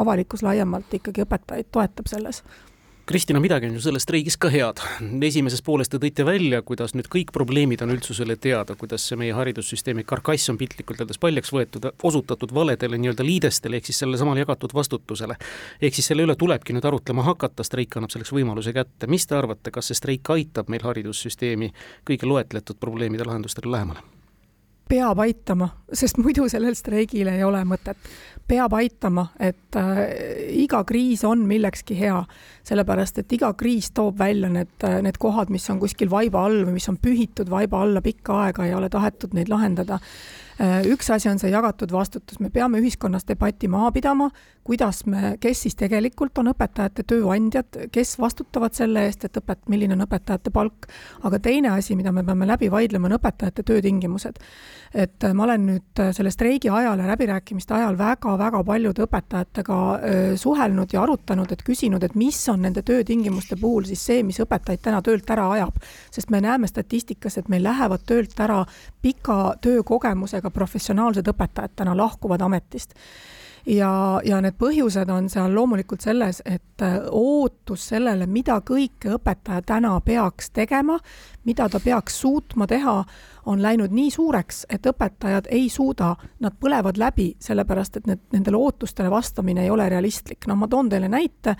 avalikkus 0.00 0.42
laiemalt 0.42 0.94
ikkagi 1.00 1.26
õpetajaid 1.26 1.72
toetab 1.72 2.08
selles 2.10 2.42
Kristina, 3.06 3.40
midagi 3.40 3.68
on 3.68 3.74
ju 3.76 3.82
selles 3.84 4.06
streigis 4.06 4.38
ka 4.40 4.48
head. 4.48 4.80
esimeses 5.26 5.60
pooles 5.62 5.90
te 5.92 5.98
tõite 6.00 6.24
välja, 6.24 6.62
kuidas 6.64 6.94
nüüd 6.96 7.10
kõik 7.12 7.34
probleemid 7.36 7.82
on 7.84 7.92
üldsusele 7.92 8.38
teada, 8.40 8.72
kuidas 8.80 9.04
see 9.04 9.18
meie 9.20 9.34
haridussüsteemi 9.36 10.06
karkass 10.08 10.48
on 10.48 10.56
piltlikult 10.56 11.02
öeldes 11.04 11.20
paljaks 11.20 11.52
võetud, 11.52 11.90
osutatud 12.00 12.56
valedele 12.56 12.96
nii-öelda 12.96 13.28
liidestele, 13.28 13.76
ehk 13.76 13.90
siis 13.90 14.00
sellelesamale 14.00 14.40
jagatud 14.40 14.72
vastutusele. 14.72 15.36
ehk 15.82 16.00
siis 16.00 16.08
selle 16.08 16.24
üle 16.24 16.36
tulebki 16.40 16.72
nüüd 16.72 16.88
arutlema 16.88 17.28
hakata, 17.28 17.60
streik 17.60 17.92
annab 18.00 18.16
selleks 18.16 18.32
võimaluse 18.32 18.72
kätte. 18.72 19.06
mis 19.06 19.26
te 19.26 19.36
arvate, 19.36 19.70
kas 19.70 19.92
see 19.92 20.00
streik 20.00 20.30
aitab 20.30 20.72
meil 20.72 20.88
haridussüsteemi 20.88 21.74
kõige 22.08 22.24
loetletud 22.24 22.80
probleemide 22.80 23.28
lahendustele 23.28 23.68
lähemale? 23.68 24.00
Peab 24.88 25.20
aitama, 25.24 25.68
sest 25.92 26.18
muidu 26.20 26.48
sellel 26.50 26.76
streigil 26.76 27.30
ei 27.32 27.44
ole 27.44 27.64
mõtet. 27.68 27.96
peab 28.44 28.74
aitama, 28.76 29.30
et 29.40 29.76
äh, 29.80 30.00
iga 30.60 30.82
kriis 30.84 31.22
on 31.24 31.46
millekski 31.48 31.96
hea, 31.96 32.18
sellepärast 32.68 33.22
et 33.22 33.32
iga 33.32 33.54
kriis 33.56 33.88
toob 33.96 34.18
välja 34.18 34.50
need, 34.52 34.74
äh, 34.84 34.98
need 35.00 35.16
kohad, 35.18 35.48
mis 35.48 35.64
on 35.72 35.80
kuskil 35.80 36.10
vaiba 36.12 36.42
all 36.44 36.66
või 36.66 36.76
mis 36.76 36.88
on 36.92 36.98
pühitud 37.00 37.48
vaiba 37.48 37.80
alla 37.80 38.02
pikka 38.04 38.42
aega 38.42 38.66
ei 38.66 38.74
ole 38.76 38.90
tahetud 38.92 39.32
neid 39.32 39.48
lahendada 39.48 39.98
üks 40.60 41.10
asi 41.10 41.28
on 41.28 41.38
see 41.38 41.50
jagatud 41.50 41.92
vastutus, 41.92 42.38
me 42.40 42.50
peame 42.50 42.78
ühiskonnas 42.82 43.26
debatti 43.26 43.68
maha 43.68 43.90
pidama, 43.94 44.28
kuidas 44.64 45.02
me, 45.06 45.34
kes 45.40 45.64
siis 45.66 45.76
tegelikult 45.76 46.38
on 46.40 46.48
õpetajate 46.54 47.04
tööandjad, 47.08 47.78
kes 47.92 48.14
vastutavad 48.20 48.72
selle 48.76 49.04
eest, 49.08 49.26
et 49.26 49.36
õpet-, 49.40 49.66
milline 49.68 49.96
on 49.96 50.04
õpetajate 50.06 50.52
palk. 50.54 50.88
aga 51.22 51.38
teine 51.38 51.74
asi, 51.74 51.96
mida 51.96 52.12
me 52.12 52.24
peame 52.24 52.46
läbi 52.48 52.70
vaidlema, 52.72 53.10
on 53.10 53.16
õpetajate 53.18 53.62
töötingimused. 53.62 54.40
et 54.94 55.24
äh, 55.24 55.34
ma 55.34 55.44
olen 55.44 55.66
nüüd 55.66 56.00
äh, 56.00 56.12
selle 56.16 56.30
streigi 56.30 56.70
ajal 56.70 57.02
ja 57.02 57.06
läbirääkimiste 57.10 57.74
ajal 57.74 57.98
väga-väga 57.98 58.62
paljude 58.64 59.04
õpetajatega 59.04 59.78
suhelnud 60.40 60.92
ja 60.92 61.02
arutanud, 61.02 61.52
et 61.52 61.62
küsinud, 61.66 62.04
et 62.04 62.14
mis 62.14 62.38
on 62.48 62.62
nende 62.62 62.82
töötingimuste 62.82 63.56
puhul 63.60 63.84
siis 63.88 64.04
see, 64.06 64.22
mis 64.22 64.40
õpetajaid 64.40 64.82
täna 64.84 65.02
töölt 65.02 65.30
ära 65.30 65.50
ajab. 65.52 65.82
sest 66.10 66.30
me 66.30 66.40
näeme 66.40 66.70
statistikas, 66.70 67.38
et 67.38 67.48
meil 67.48 67.64
lähevad 67.64 68.06
töölt 68.06 68.40
ära 68.40 68.64
pika 69.02 69.54
töökogemusega 69.60 70.43
ka 70.44 70.52
professionaalsed 70.54 71.28
õpetajad 71.32 71.74
täna 71.76 71.96
lahkuvad 71.96 72.44
ametist. 72.44 72.94
Ja, 73.66 74.20
ja 74.24 74.42
need 74.44 74.58
põhjused 74.60 75.08
on 75.08 75.30
seal 75.32 75.54
loomulikult 75.56 76.04
selles, 76.04 76.42
et 76.44 76.82
äh, 76.84 76.98
ootus 77.08 77.86
sellele, 77.94 78.26
mida 78.28 78.58
kõike 78.60 79.14
õpetaja 79.16 79.64
täna 79.64 79.94
peaks 80.04 80.50
tegema, 80.52 80.98
mida 81.48 81.70
ta 81.72 81.80
peaks 81.80 82.18
suutma 82.20 82.68
teha, 82.68 82.98
on 83.46 83.62
läinud 83.62 83.92
nii 83.92 84.10
suureks, 84.10 84.64
et 84.68 84.86
õpetajad 84.86 85.48
ei 85.52 85.68
suuda, 85.68 86.14
nad 86.40 86.56
põlevad 86.60 86.98
läbi, 87.00 87.34
sellepärast 87.42 87.98
et 88.00 88.06
need, 88.08 88.22
nendele 88.32 88.56
ootustele 88.56 89.10
vastamine 89.10 89.64
ei 89.64 89.70
ole 89.70 89.88
realistlik. 89.88 90.46
no 90.46 90.56
ma 90.56 90.68
toon 90.68 90.88
teile 90.88 91.08
näite, 91.08 91.56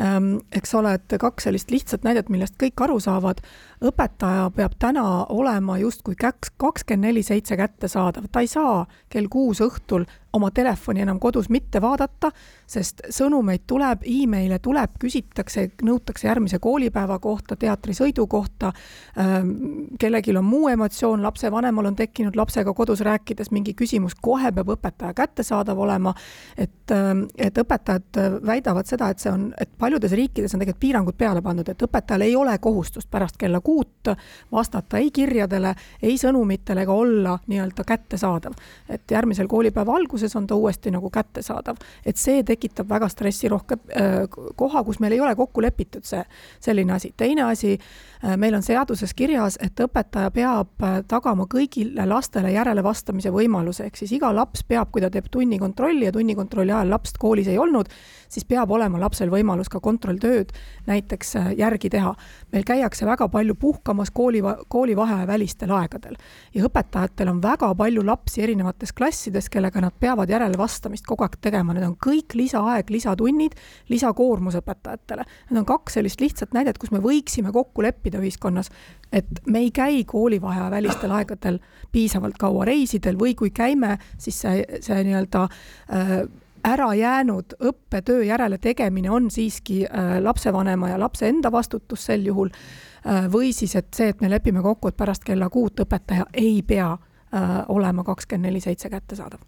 ähm, 0.00 0.36
eks 0.52 0.74
ole, 0.74 0.94
et 0.94 1.18
kaks 1.20 1.44
sellist 1.48 1.70
lihtsat 1.70 2.04
näidet, 2.04 2.28
millest 2.28 2.54
kõik 2.62 2.84
aru 2.84 3.00
saavad, 3.00 3.42
õpetaja 3.84 4.50
peab 4.56 4.78
täna 4.78 5.26
olema 5.28 5.78
justkui 5.78 6.14
kaks, 6.14 6.50
kakskümmend 6.56 7.08
neli 7.08 7.22
seitse 7.22 7.56
kättesaadav, 7.56 8.30
ta 8.32 8.40
ei 8.40 8.50
saa 8.50 8.86
kell 9.08 9.28
kuus 9.30 9.60
õhtul 9.64 10.06
oma 10.32 10.50
telefoni 10.50 11.00
enam 11.00 11.18
kodus 11.20 11.48
mitte 11.48 11.80
vaadata, 11.80 12.30
sest 12.68 13.02
sõnumeid 13.14 13.64
tuleb 13.66 14.04
e, 14.04 14.14
email'e 14.24 14.58
tuleb, 14.62 14.98
küsitakse, 15.00 15.68
nõutakse 15.86 16.28
järgmise 16.28 16.60
koolipäeva 16.62 17.18
kohta, 17.22 17.56
teatrisõidu 17.56 18.26
kohta, 18.30 18.72
ähm, 19.20 19.54
kellelgi 20.00 20.36
on 20.36 20.44
muu 20.44 20.68
emotsioon, 20.68 21.17
lapsevanemal 21.22 21.90
on 21.90 21.96
tekkinud 21.96 22.36
lapsega 22.36 22.74
kodus 22.74 23.00
rääkides 23.00 23.50
mingi 23.50 23.74
küsimus, 23.74 24.14
kohe 24.22 24.52
peab 24.52 24.74
õpetaja 24.76 25.14
kättesaadav 25.14 25.78
olema, 25.78 26.14
et, 26.56 26.72
ähm, 26.94 27.24
et 27.38 27.58
õpetajad 27.58 28.20
väidavad 28.46 28.86
seda, 28.86 29.10
et 29.10 29.22
see 29.22 29.32
on, 29.32 29.48
et 29.60 29.70
paljudes 29.78 30.12
riikides 30.12 30.54
on 30.54 30.62
tegelikult 30.62 30.82
piirangud 30.82 31.18
peale 31.18 31.42
pandud, 31.42 31.68
et 31.68 31.82
õpetajal 31.88 32.26
ei 32.26 32.36
ole 32.36 32.58
kohustust 32.62 33.10
pärast 33.10 33.36
kella 33.38 33.60
kuut 33.60 34.12
vastata 34.52 34.98
ei 34.98 35.10
kirjadele, 35.10 35.74
ei 36.02 36.16
sõnumitele 36.18 36.82
ega 36.82 36.92
olla 36.92 37.38
nii-öelda 37.46 37.84
kättesaadav. 37.84 38.52
et 38.88 39.10
järgmisel 39.10 39.46
koolipäeva 39.46 39.94
alguses 39.96 40.36
on 40.36 40.46
ta 40.46 40.54
uuesti 40.54 40.90
nagu 40.90 41.10
kättesaadav, 41.10 41.76
et 42.06 42.16
see 42.16 42.42
tekitab 42.42 42.88
väga 42.88 43.08
stressirohke 43.08 43.74
äh, 43.74 44.50
koha, 44.56 44.84
kus 44.84 45.00
meil 45.00 45.12
ei 45.12 45.20
ole 45.20 45.34
kokku 45.36 45.62
lepitud 45.62 46.04
see, 46.04 46.22
selline 46.60 46.92
asi. 46.92 47.12
teine 47.16 47.42
asi, 47.42 47.78
äh, 48.24 48.36
meil 48.36 48.54
on 48.54 48.62
seaduses 48.62 49.14
kirjas, 49.14 49.58
et 49.62 49.80
õpetaja 49.80 50.30
peab 50.30 50.82
äh, 50.82 51.00
tagama 51.08 51.46
kõigile 51.50 52.06
lastele 52.08 52.52
järelevastamise 52.52 53.32
võimaluse, 53.34 53.86
ehk 53.86 53.96
siis 53.96 54.12
iga 54.12 54.32
laps 54.34 54.64
peab, 54.64 54.90
kui 54.92 55.02
ta 55.02 55.10
teeb 55.10 55.28
tunnikontrolli 55.30 56.08
ja 56.08 56.12
tunnikontrolli 56.12 56.72
ajal 56.78 56.94
lapst 56.94 57.18
koolis 57.18 57.48
ei 57.50 57.58
olnud, 57.58 57.90
siis 58.28 58.46
peab 58.48 58.70
olema 58.70 59.00
lapsel 59.00 59.30
võimalus 59.32 59.70
ka 59.72 59.80
kontrolltööd 59.80 60.52
näiteks 60.88 61.34
järgi 61.58 61.90
teha. 61.90 62.14
meil 62.52 62.64
käiakse 62.64 63.06
väga 63.06 63.28
palju 63.28 63.54
puhkamas 63.54 64.10
kooli, 64.10 64.42
koolivaheaja 64.68 65.26
välistel 65.26 65.70
aegadel 65.70 66.16
ja 66.54 66.64
õpetajatel 66.68 67.30
on 67.30 67.42
väga 67.42 67.74
palju 67.74 68.04
lapsi 68.04 68.42
erinevates 68.42 68.92
klassides, 68.92 69.48
kellega 69.48 69.80
nad 69.80 69.92
peavad 70.00 70.30
järelevastamist 70.30 71.06
kogu 71.06 71.24
aeg 71.24 71.38
tegema, 71.40 71.74
need 71.74 71.86
on 71.86 71.96
kõik 71.96 72.36
lisaaeg, 72.38 72.90
lisatunnid, 72.90 73.56
lisakoormus 73.88 74.58
õpetajatele. 74.60 75.24
Need 75.50 75.62
on 75.62 75.68
kaks 75.68 75.98
sellist 75.98 76.20
lihtsat 76.20 76.56
näidet, 76.56 76.78
kus 76.78 76.92
me 76.94 77.02
võiksime 77.04 77.52
kokku 77.52 77.84
leppida 77.84 78.20
ühiskonnas, 78.22 78.70
et 79.12 79.28
me 79.46 79.64
ei 79.64 79.70
käi 79.74 80.04
koolivaheaja 80.08 80.70
välistel 80.70 81.14
aegadel 81.16 81.60
piisavalt 81.92 82.36
kaua 82.40 82.66
reisidel 82.68 83.18
või 83.20 83.34
kui 83.38 83.50
käime, 83.54 83.96
siis 84.18 84.42
see, 84.44 84.64
see 84.84 85.00
nii-öelda 85.06 85.46
äh, 85.48 86.20
ära 86.68 86.88
jäänud 86.94 87.56
õppetöö 87.70 88.22
järele 88.26 88.58
tegemine 88.58 89.10
on 89.10 89.30
siiski 89.30 89.84
äh, 89.86 90.18
lapsevanema 90.22 90.88
ja 90.92 91.00
lapse 91.00 91.28
enda 91.28 91.52
vastutus 91.52 92.06
sel 92.10 92.26
juhul 92.26 92.50
äh,. 92.52 93.26
või 93.32 93.52
siis, 93.52 93.76
et 93.76 93.92
see, 93.94 94.08
et 94.12 94.20
me 94.20 94.30
lepime 94.30 94.62
kokku, 94.62 94.88
et 94.88 94.96
pärast 94.96 95.24
kella 95.24 95.50
kuut 95.50 95.80
õpetaja 95.80 96.28
ei 96.32 96.62
pea 96.62 96.92
äh, 96.92 97.52
olema 97.68 98.04
kakskümmend 98.04 98.50
neli 98.50 98.60
seitse 98.60 98.90
kättesaadav 98.90 99.40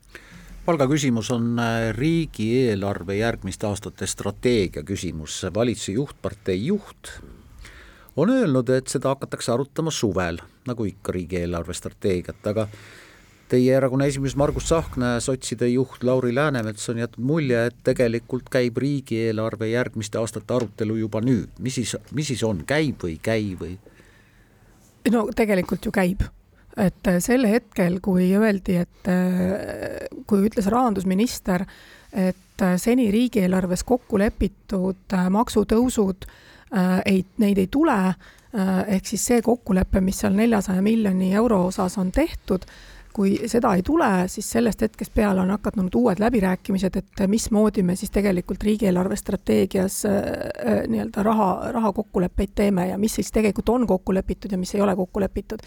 palgaküsimus 0.66 1.30
on 1.34 1.58
riigieelarve 1.96 3.16
järgmiste 3.16 3.66
aastate 3.66 4.06
strateegia 4.06 4.82
küsimus, 4.86 5.40
valitsuse 5.54 5.92
juhtpartei 5.92 6.66
juht 6.66 7.14
on 8.16 8.30
öelnud, 8.30 8.68
et 8.68 8.88
seda 8.90 9.14
hakatakse 9.14 9.52
arutama 9.52 9.90
suvel, 9.94 10.40
nagu 10.66 10.84
ikka 10.84 11.14
riigieelarve 11.14 11.74
strateegiat, 11.76 12.46
aga 12.46 12.66
teie 13.50 13.74
erakonna 13.74 14.06
esimees 14.06 14.36
Margus 14.38 14.68
Tsahkna 14.70 15.14
ja 15.16 15.20
sotside 15.20 15.68
juht 15.68 16.04
Lauri 16.06 16.34
Läänemets 16.34 16.88
on 16.92 17.00
jätnud 17.02 17.26
mulje, 17.26 17.64
et 17.66 17.78
tegelikult 17.84 18.50
käib 18.50 18.78
riigieelarve 18.78 19.70
järgmiste 19.72 20.18
aastate 20.20 20.54
arutelu 20.54 20.96
juba 21.02 21.22
nüüd, 21.24 21.50
mis 21.58 21.80
siis, 21.80 21.96
mis 22.14 22.30
siis 22.30 22.44
on, 22.46 22.62
käib 22.66 23.02
või 23.02 23.16
ei 23.16 23.22
käi 23.22 23.48
või? 23.60 23.78
no 25.10 25.26
tegelikult 25.36 25.86
ju 25.88 25.92
käib. 25.94 26.22
Et 26.80 27.08
äh, 27.10 27.18
sel 27.18 27.46
hetkel, 27.50 27.98
kui 28.04 28.28
öeldi, 28.36 28.76
et 28.84 29.08
äh, 29.10 30.06
kui 30.30 30.44
ütles 30.46 30.68
rahandusminister, 30.70 31.64
et 32.12 32.62
äh, 32.62 32.76
seni 32.78 33.08
riigieelarves 33.10 33.82
kokku 33.88 34.20
lepitud 34.20 35.16
maksutõusud 35.30 36.28
ei, 36.70 37.24
neid 37.42 37.58
ei 37.58 37.66
tule, 37.66 37.96
ehk 38.54 39.08
siis 39.10 39.24
see 39.26 39.40
kokkulepe, 39.42 39.98
mis 40.06 40.20
seal 40.22 40.36
neljasaja 40.38 40.78
miljoni 40.86 41.32
euro 41.34 41.64
osas 41.66 41.96
on 41.98 42.12
tehtud, 42.14 42.62
kui 43.20 43.34
seda 43.52 43.74
ei 43.76 43.82
tule, 43.84 44.06
siis 44.32 44.46
sellest 44.54 44.80
hetkest 44.80 45.12
peale 45.12 45.42
on 45.42 45.50
hakanud 45.52 45.92
uued 45.98 46.22
läbirääkimised, 46.22 46.94
et 46.96 47.22
mismoodi 47.28 47.82
me 47.84 47.92
siis 47.98 48.12
tegelikult 48.14 48.62
riigieelarve 48.64 49.18
strateegias 49.20 49.98
äh, 50.08 50.14
äh, 50.16 50.78
nii-öelda 50.88 51.24
raha, 51.26 51.48
raha 51.76 51.92
kokkuleppeid 51.98 52.54
teeme 52.56 52.86
ja 52.88 52.96
mis 52.98 53.18
siis 53.18 53.28
tegelikult 53.34 53.68
on 53.74 53.84
kokku 53.90 54.14
lepitud 54.16 54.52
ja 54.52 54.58
mis 54.58 54.72
ei 54.74 54.80
ole 54.80 54.96
kokku 54.96 55.20
lepitud. 55.20 55.60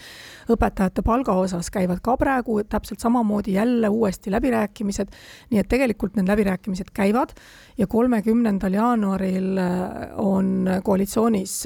õpetajate 0.50 1.06
palga 1.06 1.36
osas 1.44 1.70
käivad 1.70 2.02
ka 2.02 2.16
praegu 2.18 2.58
täpselt 2.64 3.04
samamoodi 3.04 3.54
jälle 3.54 3.88
uuesti 3.88 4.34
läbirääkimised, 4.34 5.14
nii 5.50 5.62
et 5.62 5.70
tegelikult 5.70 6.18
need 6.18 6.28
läbirääkimised 6.34 6.90
käivad 6.94 7.36
ja 7.78 7.86
kolmekümnendal 7.86 8.74
jaanuaril 8.74 9.58
äh, 9.62 9.92
on 10.18 10.66
koalitsioonis 10.82 11.62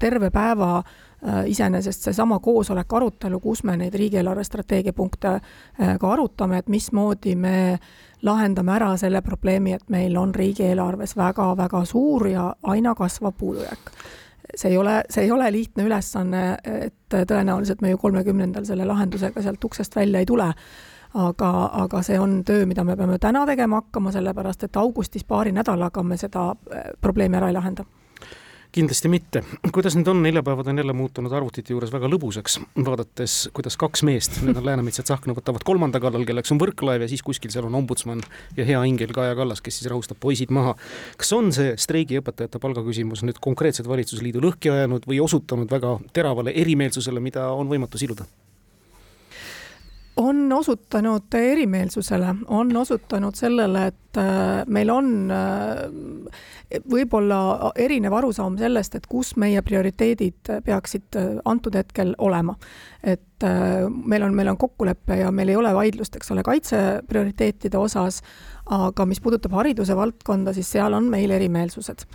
terve 0.00 0.30
päeva 0.30 0.80
Äh, 0.80 1.05
iseenesest 1.46 2.02
seesama 2.02 2.38
koosolek, 2.38 2.92
arutelu, 2.92 3.40
kus 3.40 3.64
me 3.64 3.76
neid 3.76 3.94
riigieelarve 3.94 4.44
strateegia 4.44 4.92
punkte 4.92 5.32
äh, 5.36 5.96
ka 6.00 6.12
arutame, 6.12 6.58
et 6.58 6.68
mismoodi 6.68 7.34
me 7.36 7.78
lahendame 8.22 8.72
ära 8.76 8.92
selle 8.96 9.22
probleemi, 9.22 9.74
et 9.74 9.90
meil 9.90 10.16
on 10.16 10.34
riigieelarves 10.34 11.16
väga-väga 11.16 11.84
suur 11.84 12.28
ja 12.30 12.52
aina 12.62 12.94
kasvav 12.94 13.34
puudujääk 13.38 13.92
see 14.54 14.70
ei 14.70 14.76
ole, 14.78 15.00
see 15.10 15.24
ei 15.24 15.30
ole 15.34 15.50
lihtne 15.52 15.84
ülesanne, 15.88 16.42
et 16.64 17.14
tõenäoliselt 17.28 17.82
me 17.82 17.90
ju 17.90 17.98
kolmekümnendal 17.98 18.64
selle 18.64 18.86
lahendusega 18.86 19.42
sealt 19.42 19.64
uksest 19.64 19.96
välja 19.96 20.22
ei 20.22 20.26
tule. 20.26 20.52
aga, 21.16 21.70
aga 21.72 22.02
see 22.02 22.18
on 22.20 22.42
töö, 22.44 22.66
mida 22.66 22.84
me 22.84 22.96
peame 22.96 23.18
täna 23.18 23.46
tegema 23.46 23.80
hakkama, 23.80 24.12
sellepärast 24.12 24.66
et 24.66 24.76
augustis 24.76 25.24
paari 25.24 25.52
nädalaga 25.52 26.02
me 26.02 26.16
seda 26.16 26.50
äh, 26.50 26.90
probleemi 27.00 27.36
ära 27.36 27.48
ei 27.48 27.54
lahenda 27.56 27.84
kindlasti 28.76 29.08
mitte. 29.08 29.42
kuidas 29.72 29.96
nüüd 29.96 30.08
on, 30.10 30.20
neljapäevad 30.24 30.68
on 30.70 30.80
jälle 30.80 30.94
muutunud 30.96 31.32
arvutite 31.32 31.72
juures 31.72 31.92
väga 31.92 32.10
lõbusaks, 32.12 32.58
vaadates, 32.84 33.36
kuidas 33.56 33.78
kaks 33.80 34.04
meest, 34.06 34.40
need 34.44 34.58
on 34.60 34.66
Läänemets 34.66 35.00
ja 35.00 35.04
Tsahkna, 35.06 35.36
võtavad 35.36 35.64
kolmanda 35.66 36.00
kallal, 36.02 36.26
kelleks 36.28 36.52
on 36.52 36.60
Võrklaev 36.60 37.06
ja 37.06 37.10
siis 37.10 37.24
kuskil 37.26 37.52
seal 37.54 37.68
on 37.68 37.78
ombudsman 37.80 38.24
ja 38.58 38.66
hea 38.68 38.82
ingel 38.88 39.14
Kaja 39.16 39.36
Kallas, 39.38 39.62
kes 39.64 39.80
siis 39.80 39.90
rahustab 39.92 40.20
poisid 40.20 40.52
maha. 40.54 40.74
kas 41.16 41.32
on 41.36 41.52
see 41.56 41.72
streigiõpetajate 41.80 42.60
palgaküsimus 42.62 43.24
nüüd 43.26 43.40
konkreetselt 43.42 43.88
valitsusliidu 43.88 44.42
lõhki 44.44 44.72
ajanud 44.72 45.08
või 45.08 45.22
osutanud 45.24 45.72
väga 45.72 45.96
teravale 46.12 46.52
erimeelsusele, 46.56 47.22
mida 47.22 47.48
on 47.52 47.72
võimatu 47.72 48.00
siluda? 48.00 48.28
On 50.16 50.52
osutanud 50.52 51.34
erimeelsusele, 51.34 52.34
on 52.46 52.76
osutanud 52.76 53.34
sellele, 53.34 53.86
et 53.86 54.18
äh, 54.18 54.62
meil 54.66 54.90
on 54.90 55.30
äh, 55.30 56.80
võib-olla 56.90 57.72
erinev 57.76 58.16
arusaam 58.16 58.56
sellest, 58.58 58.96
et 58.96 59.06
kus 59.10 59.34
meie 59.36 59.60
prioriteedid 59.62 60.52
peaksid 60.64 61.20
äh, 61.20 61.28
antud 61.44 61.76
hetkel 61.76 62.14
olema. 62.18 62.56
et 63.06 63.44
meil 64.06 64.22
on, 64.24 64.32
meil 64.34 64.48
on 64.48 64.56
kokkulepe 64.58 65.18
ja 65.20 65.28
meil 65.30 65.52
ei 65.52 65.56
ole 65.56 65.70
vaidlust, 65.74 66.16
eks 66.16 66.30
ole, 66.32 66.42
kaitse 66.42 66.78
prioriteetide 67.06 67.78
osas, 67.78 68.22
aga 68.72 69.04
mis 69.06 69.20
puudutab 69.22 69.52
hariduse 69.54 69.94
valdkonda, 69.96 70.54
siis 70.56 70.72
seal 70.72 70.96
on 70.96 71.06
meil 71.12 71.30
erimeelsused. 71.30 72.06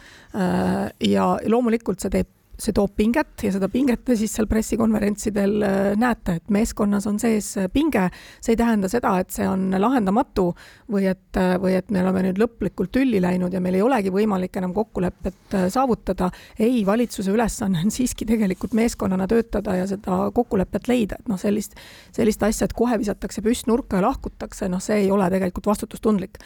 ja 1.08 1.28
loomulikult 1.48 2.02
see 2.02 2.12
teeb 2.18 2.28
see 2.62 2.76
toob 2.76 2.94
pinget 2.98 3.44
ja 3.46 3.52
seda 3.56 3.68
pinget 3.72 4.04
te 4.06 4.16
siis 4.20 4.34
seal 4.36 4.48
pressikonverentsidel 4.50 5.54
äh, 5.66 5.78
näete, 6.00 6.38
et 6.40 6.54
meeskonnas 6.54 7.08
on 7.10 7.18
sees 7.22 7.54
äh, 7.58 7.70
pinge. 7.74 8.08
see 8.42 8.54
ei 8.54 8.60
tähenda 8.60 8.90
seda, 8.92 9.16
et 9.22 9.32
see 9.34 9.48
on 9.48 9.70
lahendamatu 9.82 10.50
või 10.92 11.08
et, 11.12 11.30
äh, 11.40 11.56
või 11.62 11.76
et 11.80 11.90
me 11.94 12.04
oleme 12.04 12.26
nüüd 12.28 12.42
lõplikult 12.42 12.94
tülli 12.94 13.22
läinud 13.24 13.54
ja 13.54 13.62
meil 13.64 13.80
ei 13.80 13.86
olegi 13.86 14.14
võimalik 14.14 14.58
enam 14.62 14.76
kokkulepet 14.78 15.58
saavutada. 15.74 16.32
ei, 16.60 16.86
valitsuse 16.86 17.32
ülesanne 17.32 17.82
on 17.86 17.94
siiski 17.94 18.26
tegelikult 18.30 18.76
meeskonnana 18.78 19.28
töötada 19.28 19.76
ja 19.80 19.88
seda 19.90 20.24
kokkulepet 20.34 20.92
leida, 20.92 21.18
et 21.20 21.32
noh, 21.32 21.40
sellist, 21.42 21.78
sellist 22.16 22.44
asja, 22.44 22.70
et 22.70 22.78
kohe 22.78 23.00
visatakse 23.02 23.42
püss 23.42 23.66
nurka 23.68 23.98
ja 23.98 24.06
lahkutakse, 24.06 24.70
noh, 24.70 24.84
see 24.84 25.06
ei 25.06 25.12
ole 25.12 25.30
tegelikult 25.34 25.72
vastutustundlik 25.74 26.42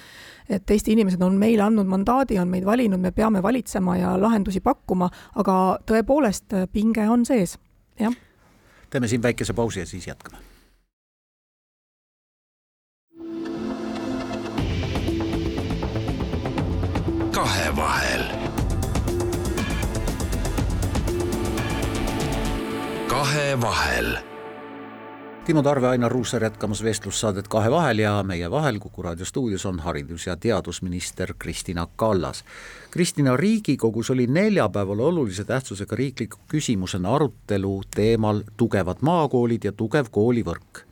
et 0.50 0.72
Eesti 0.72 0.94
inimesed 0.94 1.22
on 1.26 1.38
meile 1.40 1.66
andnud 1.66 1.88
mandaadi, 1.90 2.38
on 2.40 2.50
meid 2.52 2.66
valinud, 2.68 3.02
me 3.02 3.12
peame 3.16 3.42
valitsema 3.44 3.98
ja 3.98 4.14
lahendusi 4.22 4.62
pakkuma, 4.66 5.10
aga 5.42 5.56
tõepoolest, 5.90 6.05
pinge 6.72 7.10
on 7.10 7.26
sees, 7.26 7.60
jah. 8.00 8.14
teeme 8.90 9.08
siin 9.08 9.24
väikese 9.24 9.54
pausi 9.54 9.80
ja 9.80 9.86
siis 9.86 10.08
jätkame. 10.08 10.38
kahevahel. 17.32 18.24
kahevahel 23.08 24.35
Timo 25.46 25.62
Tarve, 25.64 25.88
Ainar 25.88 26.12
Ruussaar 26.12 26.44
jätkamas 26.44 26.84
vestlussaadet 26.84 27.48
Kahe 27.48 27.72
vahel 27.72 28.00
ja 28.00 28.24
meie 28.24 28.52
vahel 28.52 28.80
Kuku 28.80 29.02
raadio 29.02 29.26
stuudios 29.26 29.66
on 29.66 29.80
haridus- 29.80 30.28
ja 30.28 30.36
teadusminister 30.36 31.34
Kristina 31.40 31.88
Kallas. 31.96 32.44
Kristina, 32.92 33.38
Riigikogus 33.38 34.10
oli 34.10 34.28
neljapäeval 34.28 35.00
olulise 35.00 35.44
tähtsusega 35.44 35.96
riikliku 35.96 36.38
küsimusena 36.48 37.16
arutelu 37.16 37.84
teemal 37.96 38.42
tugevad 38.58 38.98
maakoolid 39.02 39.64
ja 39.64 39.72
tugev 39.72 40.06
koolivõrk. 40.12 40.86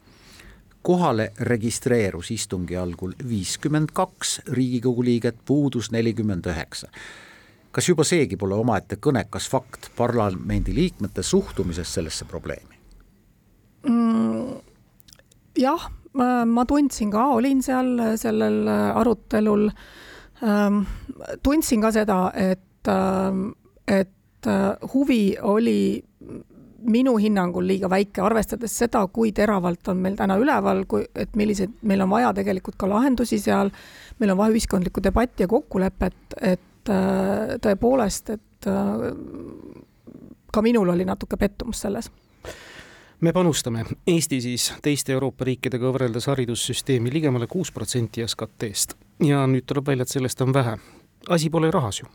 kohale 0.81 1.31
registreerus 1.39 2.31
istungi 2.31 2.77
algul 2.77 3.11
viiskümmend 3.29 3.89
kaks 3.93 4.41
Riigikogu 4.51 5.03
liiget, 5.03 5.35
puudus 5.45 5.91
nelikümmend 5.91 6.45
üheksa 6.45 6.87
kas 7.71 7.89
juba 7.89 8.03
seegi 8.03 8.37
pole 8.37 8.55
omaette 8.55 8.95
kõnekas 8.95 9.49
fakt 9.49 9.89
parlamendiliikmete 9.95 11.23
suhtumisest 11.23 11.93
sellesse 11.93 12.25
probleemi? 12.25 12.72
Mm,? 13.89 14.62
jah, 15.58 15.89
ma 16.13 16.65
tundsin 16.69 17.12
ka, 17.13 17.28
olin 17.38 17.62
seal 17.65 18.17
sellel 18.22 18.67
arutelul 18.69 19.67
ähm,. 20.43 20.84
tundsin 21.43 21.82
ka 21.82 21.91
seda, 21.96 22.19
et 22.36 22.89
äh,, 22.89 23.43
et 23.88 24.48
äh, 24.48 24.76
huvi 24.93 25.38
oli 25.41 26.04
minu 26.84 27.15
hinnangul 27.17 27.67
liiga 27.67 27.89
väike, 27.89 28.22
arvestades 28.22 28.74
seda, 28.78 29.06
kui 29.08 29.32
teravalt 29.32 29.88
on 29.88 30.02
meil 30.04 30.17
täna 30.19 30.36
üleval, 30.39 30.84
kui, 30.89 31.06
et 31.15 31.36
milliseid, 31.39 31.78
meil 31.88 32.04
on 32.04 32.12
vaja 32.12 32.34
tegelikult 32.36 32.76
ka 32.80 32.89
lahendusi 32.91 33.39
seal, 33.39 33.72
meil 34.19 34.34
on 34.34 34.39
vaja 34.41 34.56
ühiskondlikku 34.56 35.04
debatti 35.04 35.46
ja 35.46 35.52
kokkulepet, 35.52 36.38
et 36.41 36.91
äh, 36.91 37.56
tõepoolest, 37.63 38.34
et 38.36 38.67
äh, 38.67 39.08
ka 40.54 40.62
minul 40.62 40.91
oli 40.93 41.08
natuke 41.08 41.39
pettumus 41.39 41.86
selles 41.86 42.12
me 43.23 43.33
panustame, 43.33 43.86
Eesti 44.07 44.41
siis 44.41 44.73
teiste 44.83 45.13
Euroopa 45.15 45.45
riikidega 45.47 45.91
võrreldes 45.95 46.27
haridussüsteemi 46.27 47.12
ligemale 47.13 47.47
kuus 47.47 47.71
protsenti 47.71 48.23
SKT-st 48.27 48.97
ja 49.23 49.45
nüüd 49.47 49.63
tuleb 49.69 49.88
välja, 49.88 50.03
et 50.03 50.12
sellest 50.12 50.41
on 50.43 50.53
vähe. 50.53 50.77
asi 51.29 51.49
pole 51.49 51.71
rahas 51.71 52.01
ju 52.01 52.07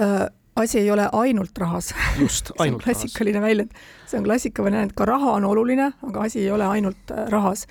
äh,. 0.00 0.28
asi 0.56 0.78
ei 0.78 0.90
ole 0.90 1.08
ainult 1.12 1.58
rahas. 1.58 1.94
just, 2.20 2.50
ainult 2.58 2.82
rahas. 2.82 3.00
klassikaline 3.00 3.40
väljend, 3.40 3.70
see 4.06 4.18
on 4.18 4.24
klassikaline 4.24 4.76
väljend, 4.76 4.92
ka 4.94 5.04
raha 5.04 5.32
on 5.38 5.44
oluline, 5.44 5.92
aga 6.02 6.28
asi 6.28 6.44
ei 6.44 6.50
ole 6.50 6.66
ainult 6.66 7.10
äh, 7.10 7.28
rahas 7.28 7.66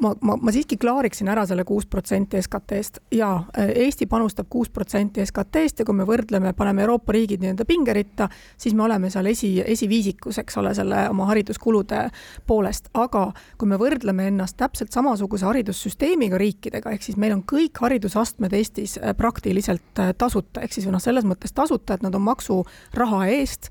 ma, 0.00 0.14
ma, 0.20 0.36
ma 0.36 0.52
siiski 0.52 0.76
klaariksin 0.80 1.28
ära 1.30 1.44
selle 1.46 1.64
kuus 1.64 1.86
protsenti 1.90 2.40
SKT-st 2.42 3.00
ja 3.14 3.30
Eesti 3.74 4.06
panustab 4.10 4.48
kuus 4.50 4.70
protsenti 4.74 5.24
SKT-st 5.24 5.82
ja 5.82 5.86
kui 5.86 5.96
me 5.96 6.06
võrdleme, 6.08 6.52
paneme 6.56 6.84
Euroopa 6.84 7.14
riigid 7.14 7.42
nii-öelda 7.42 7.66
pingeritta, 7.68 8.28
siis 8.60 8.74
me 8.74 8.84
oleme 8.86 9.10
seal 9.12 9.28
esi, 9.30 9.52
esiviisikus, 9.74 10.38
eks 10.42 10.58
ole, 10.60 10.74
selle 10.76 11.06
oma 11.10 11.28
hariduskulude 11.30 12.04
poolest, 12.46 12.90
aga 12.98 13.26
kui 13.60 13.70
me 13.70 13.78
võrdleme 13.80 14.28
ennast 14.32 14.58
täpselt 14.60 14.94
samasuguse 14.94 15.46
haridussüsteemiga 15.48 16.38
riikidega, 16.40 16.94
ehk 16.94 17.06
siis 17.06 17.18
meil 17.20 17.36
on 17.36 17.44
kõik 17.46 17.82
haridusastmed 17.84 18.54
Eestis 18.54 18.98
äh, 18.98 19.14
praktiliselt 19.16 20.02
äh, 20.02 20.14
tasuta, 20.18 20.64
ehk 20.64 20.74
siis 20.74 20.88
noh, 20.90 21.02
selles 21.02 21.26
mõttes 21.28 21.54
tasuta, 21.54 21.98
et 21.98 22.06
nad 22.06 22.14
on 22.14 22.26
maksuraha 22.26 23.26
eest 23.34 23.70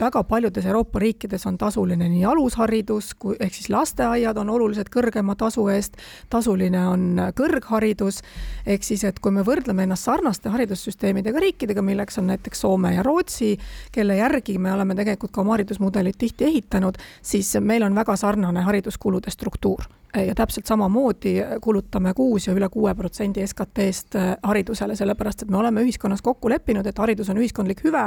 väga 0.00 0.22
paljudes 0.24 0.66
Euroopa 0.66 0.98
riikides 1.02 1.46
on 1.46 1.58
tasuline 1.58 2.08
nii 2.08 2.24
alusharidus 2.28 3.14
kui, 3.18 3.36
ehk 3.40 3.54
siis 3.54 3.70
lasteaiad 3.72 4.38
on 4.38 4.50
oluliselt 4.54 4.90
kõrgema 4.94 5.34
tasu 5.38 5.66
eest, 5.72 5.98
tasuline 6.30 6.84
on 6.88 7.20
kõrgharidus, 7.36 8.22
ehk 8.66 8.86
siis, 8.86 9.04
et 9.04 9.18
kui 9.18 9.34
me 9.34 9.42
võrdleme 9.46 9.86
ennast 9.88 10.06
sarnaste 10.06 10.52
haridussüsteemidega 10.54 11.42
riikidega, 11.42 11.82
milleks 11.82 12.18
on 12.22 12.30
näiteks 12.32 12.64
Soome 12.64 12.94
ja 12.94 13.02
Rootsi, 13.02 13.56
kelle 13.92 14.18
järgi 14.20 14.58
me 14.58 14.72
oleme 14.72 14.94
tegelikult 14.98 15.34
ka 15.34 15.42
oma 15.42 15.56
haridusmudelit 15.56 16.18
tihti 16.18 16.50
ehitanud, 16.52 16.98
siis 17.22 17.56
meil 17.60 17.82
on 17.82 17.94
väga 17.98 18.16
sarnane 18.16 18.62
hariduskulude 18.66 19.34
struktuur 19.34 19.97
ja 20.14 20.34
täpselt 20.34 20.66
samamoodi 20.66 21.34
kulutame 21.60 22.14
kuus 22.14 22.46
ja 22.46 22.54
üle 22.56 22.68
kuue 22.72 22.94
protsendi 22.94 23.46
SKT-st 23.46 24.16
äh, 24.16 24.28
haridusele, 24.42 24.96
sellepärast 24.96 25.42
et 25.42 25.50
me 25.50 25.58
oleme 25.60 25.82
ühiskonnas 25.84 26.22
kokku 26.24 26.48
leppinud, 26.48 26.86
et 26.86 26.98
haridus 26.98 27.28
on 27.28 27.40
ühiskondlik 27.40 27.82
hüve, 27.84 28.06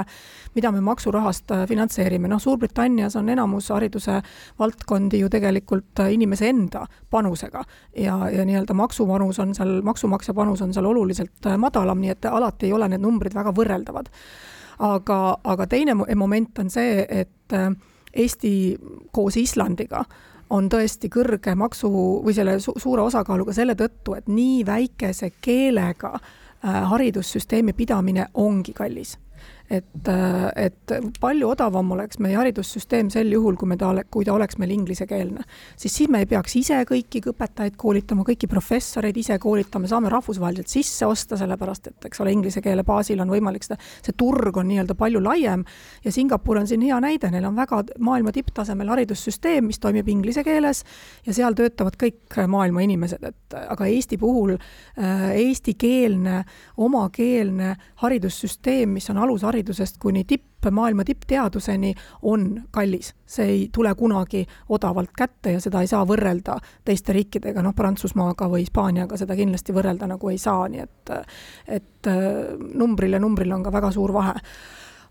mida 0.56 0.72
me 0.72 0.82
maksurahast 0.82 1.52
äh, 1.52 1.66
finantseerime. 1.70 2.28
noh, 2.28 2.42
Suurbritannias 2.42 3.16
on 3.16 3.30
enamus 3.30 3.70
hariduse 3.70 4.22
valdkondi 4.60 5.20
ju 5.22 5.30
tegelikult 5.30 6.00
äh, 6.00 6.14
inimese 6.14 6.50
enda 6.50 6.88
panusega 7.10 7.64
ja, 7.98 8.18
ja 8.30 8.46
nii-öelda 8.46 8.74
maksupanus 8.74 9.40
on 9.40 9.54
seal, 9.56 9.82
maksumaksja 9.86 10.34
panus 10.34 10.62
on 10.62 10.74
seal 10.74 10.90
oluliselt 10.90 11.52
madalam, 11.58 12.02
nii 12.02 12.16
et 12.16 12.26
alati 12.26 12.66
ei 12.66 12.74
ole 12.74 12.90
need 12.90 13.06
numbrid 13.06 13.38
väga 13.38 13.54
võrreldavad. 13.54 14.10
aga, 14.80 15.38
aga 15.44 15.68
teine 15.68 15.94
moment 16.16 16.60
on 16.60 16.70
see, 16.70 17.06
et 17.10 17.38
Eesti 18.12 18.78
koos 19.12 19.38
Islandiga 19.38 20.04
on 20.52 20.70
tõesti 20.70 21.10
kõrge 21.12 21.56
maksu 21.56 21.90
või 22.26 22.36
selle 22.36 22.60
su 22.60 22.74
suure 22.80 23.06
osakaaluga 23.08 23.54
selle 23.56 23.76
tõttu, 23.80 24.16
et 24.20 24.28
nii 24.28 24.66
väikese 24.68 25.32
keelega 25.42 26.14
äh, 26.18 26.82
haridussüsteemi 26.92 27.74
pidamine 27.74 28.28
ongi 28.34 28.74
kallis 28.74 29.18
et, 29.72 30.10
et 30.60 30.94
palju 31.22 31.52
odavam 31.54 31.94
oleks 31.96 32.20
meie 32.24 32.36
haridussüsteem 32.36 33.10
sel 33.14 33.32
juhul, 33.32 33.56
kui 33.60 33.70
me 33.72 33.78
ta 33.80 33.92
ole, 33.94 34.04
kui 34.12 34.26
ta 34.28 34.34
oleks 34.36 34.58
meil 34.60 34.74
inglisekeelne. 34.76 35.46
siis, 35.78 35.94
siis 35.96 36.10
me 36.12 36.22
ei 36.24 36.28
peaks 36.30 36.56
ise 36.60 36.82
kõiki 36.88 37.22
õpetajaid 37.32 37.78
koolitama, 37.80 38.26
kõiki 38.28 38.50
professoreid 38.52 39.18
ise 39.18 39.38
koolitama, 39.40 39.88
saame 39.88 40.12
rahvusvaheliselt 40.12 40.72
sisse 40.72 41.08
osta, 41.08 41.40
sellepärast 41.40 41.88
et 41.88 42.10
eks 42.10 42.24
ole, 42.24 42.34
inglise 42.36 42.62
keele 42.62 42.84
baasil 42.88 43.22
on 43.24 43.32
võimalik 43.32 43.66
seda, 43.66 43.80
see 44.04 44.16
turg 44.18 44.58
on 44.60 44.68
nii-öelda 44.70 44.98
palju 45.00 45.24
laiem 45.24 45.64
ja 46.04 46.12
Singapur 46.12 46.60
on 46.60 46.68
siin 46.68 46.84
hea 46.86 47.00
näide, 47.04 47.32
neil 47.32 47.48
on 47.48 47.56
väga 47.56 47.84
maailma 48.00 48.34
tipptasemel 48.36 48.92
haridussüsteem, 48.92 49.70
mis 49.72 49.80
toimib 49.80 50.10
inglise 50.12 50.44
keeles 50.44 50.84
ja 51.26 51.36
seal 51.36 51.56
töötavad 51.58 51.96
kõik 52.02 52.42
maailma 52.52 52.84
inimesed, 52.84 53.24
et 53.24 53.58
aga 53.62 53.88
Eesti 53.88 54.18
puhul 54.20 54.56
äh, 54.58 55.26
eestikeelne, 55.46 56.42
omakeelne 56.82 57.76
haridussüsteem, 58.04 58.98
mis 58.98 59.10
on 59.14 59.22
alusharidus, 59.22 59.61
haridusest 59.62 59.98
kuni 60.02 60.24
tipp, 60.24 60.66
maailma 60.72 61.04
tippteaduseni 61.04 61.94
on 62.22 62.64
kallis. 62.72 63.14
see 63.26 63.46
ei 63.46 63.70
tule 63.74 63.96
kunagi 63.96 64.46
odavalt 64.70 65.12
kätte 65.18 65.52
ja 65.52 65.60
seda 65.62 65.82
ei 65.82 65.88
saa 65.88 66.04
võrrelda 66.06 66.58
teiste 66.86 67.14
riikidega, 67.14 67.62
noh, 67.62 67.74
Prantsusmaaga 67.76 68.50
või 68.50 68.66
Hispaaniaga 68.66 69.18
seda 69.18 69.36
kindlasti 69.36 69.74
võrrelda 69.74 70.08
nagu 70.08 70.30
ei 70.30 70.38
saa, 70.38 70.68
nii 70.68 70.82
et 70.82 71.12
et 71.68 72.08
äh, 72.08 72.58
numbril 72.74 73.14
ja 73.14 73.20
numbril 73.20 73.52
on 73.52 73.64
ka 73.64 73.72
väga 73.72 73.92
suur 73.92 74.14
vahe 74.14 74.34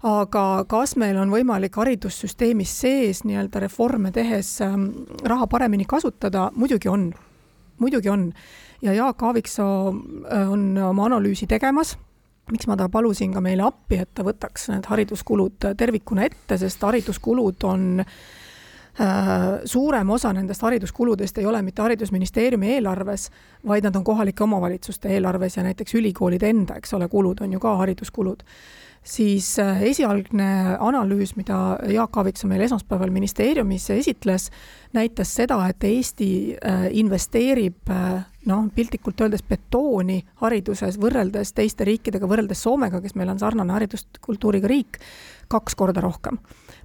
aga 0.02 0.64
kas 0.68 0.96
meil 0.96 1.16
on 1.16 1.30
võimalik 1.30 1.76
haridussüsteemis 1.76 2.72
sees 2.80 3.24
nii-öelda 3.24 3.60
reforme 3.60 4.12
tehes 4.12 4.60
ähm, 4.60 4.90
raha 5.24 5.46
paremini 5.46 5.84
kasutada, 5.84 6.50
muidugi 6.54 6.88
on, 6.88 7.12
muidugi 7.78 8.08
on. 8.08 8.32
ja 8.82 8.92
Jaak 8.92 9.22
Aaviksoo 9.22 9.94
äh, 10.32 10.50
on 10.50 10.78
oma 10.78 11.06
analüüsi 11.06 11.46
tegemas 11.46 11.96
miks 12.52 12.66
ma 12.70 12.76
ta 12.76 12.88
palusin 12.92 13.32
ka 13.34 13.40
meile 13.44 13.64
appi, 13.66 14.00
et 14.02 14.10
ta 14.14 14.24
võtaks 14.26 14.68
need 14.72 14.86
hariduskulud 14.90 15.70
tervikuna 15.78 16.26
ette, 16.28 16.58
sest 16.60 16.82
hariduskulud 16.82 17.66
on 17.68 18.02
äh, 18.02 18.10
suurem 19.64 20.10
osa 20.10 20.32
nendest 20.36 20.62
hariduskuludest 20.66 21.38
ei 21.38 21.46
ole 21.46 21.62
mitte 21.62 21.82
Haridusministeeriumi 21.82 22.74
eelarves, 22.76 23.30
vaid 23.66 23.86
nad 23.86 23.96
on 23.96 24.04
kohalike 24.04 24.44
omavalitsuste 24.44 25.14
eelarves 25.14 25.56
ja 25.56 25.64
näiteks 25.66 25.94
ülikoolide 25.94 26.50
enda, 26.50 26.76
eks 26.80 26.94
ole, 26.98 27.08
kulud 27.08 27.40
on 27.40 27.52
ju 27.52 27.60
ka 27.60 27.76
hariduskulud 27.82 28.44
siis 29.02 29.58
äh, 29.58 29.82
esialgne 29.90 30.76
analüüs, 30.78 31.34
mida 31.36 31.78
Jaak 31.88 32.16
Aaviksoo 32.20 32.48
meil 32.50 32.64
esmaspäeval 32.66 33.12
ministeeriumis 33.14 33.88
esitles, 33.94 34.50
näitas 34.92 35.32
seda, 35.34 35.58
et 35.70 35.84
Eesti 35.84 36.30
äh, 36.56 36.86
investeerib 37.00 37.90
äh, 37.90 38.20
noh, 38.50 38.66
piltlikult 38.74 39.20
öeldes 39.24 39.44
betooni 39.46 40.20
hariduses 40.42 40.98
võrreldes 41.00 41.54
teiste 41.56 41.86
riikidega, 41.88 42.28
võrreldes 42.28 42.62
Soomega, 42.64 43.00
kes 43.00 43.16
meil 43.18 43.32
on 43.32 43.40
sarnane 43.40 43.76
hariduskultuuriga 43.78 44.70
riik, 44.70 45.00
kaks 45.50 45.74
korda 45.74 46.00
rohkem. 46.00 46.38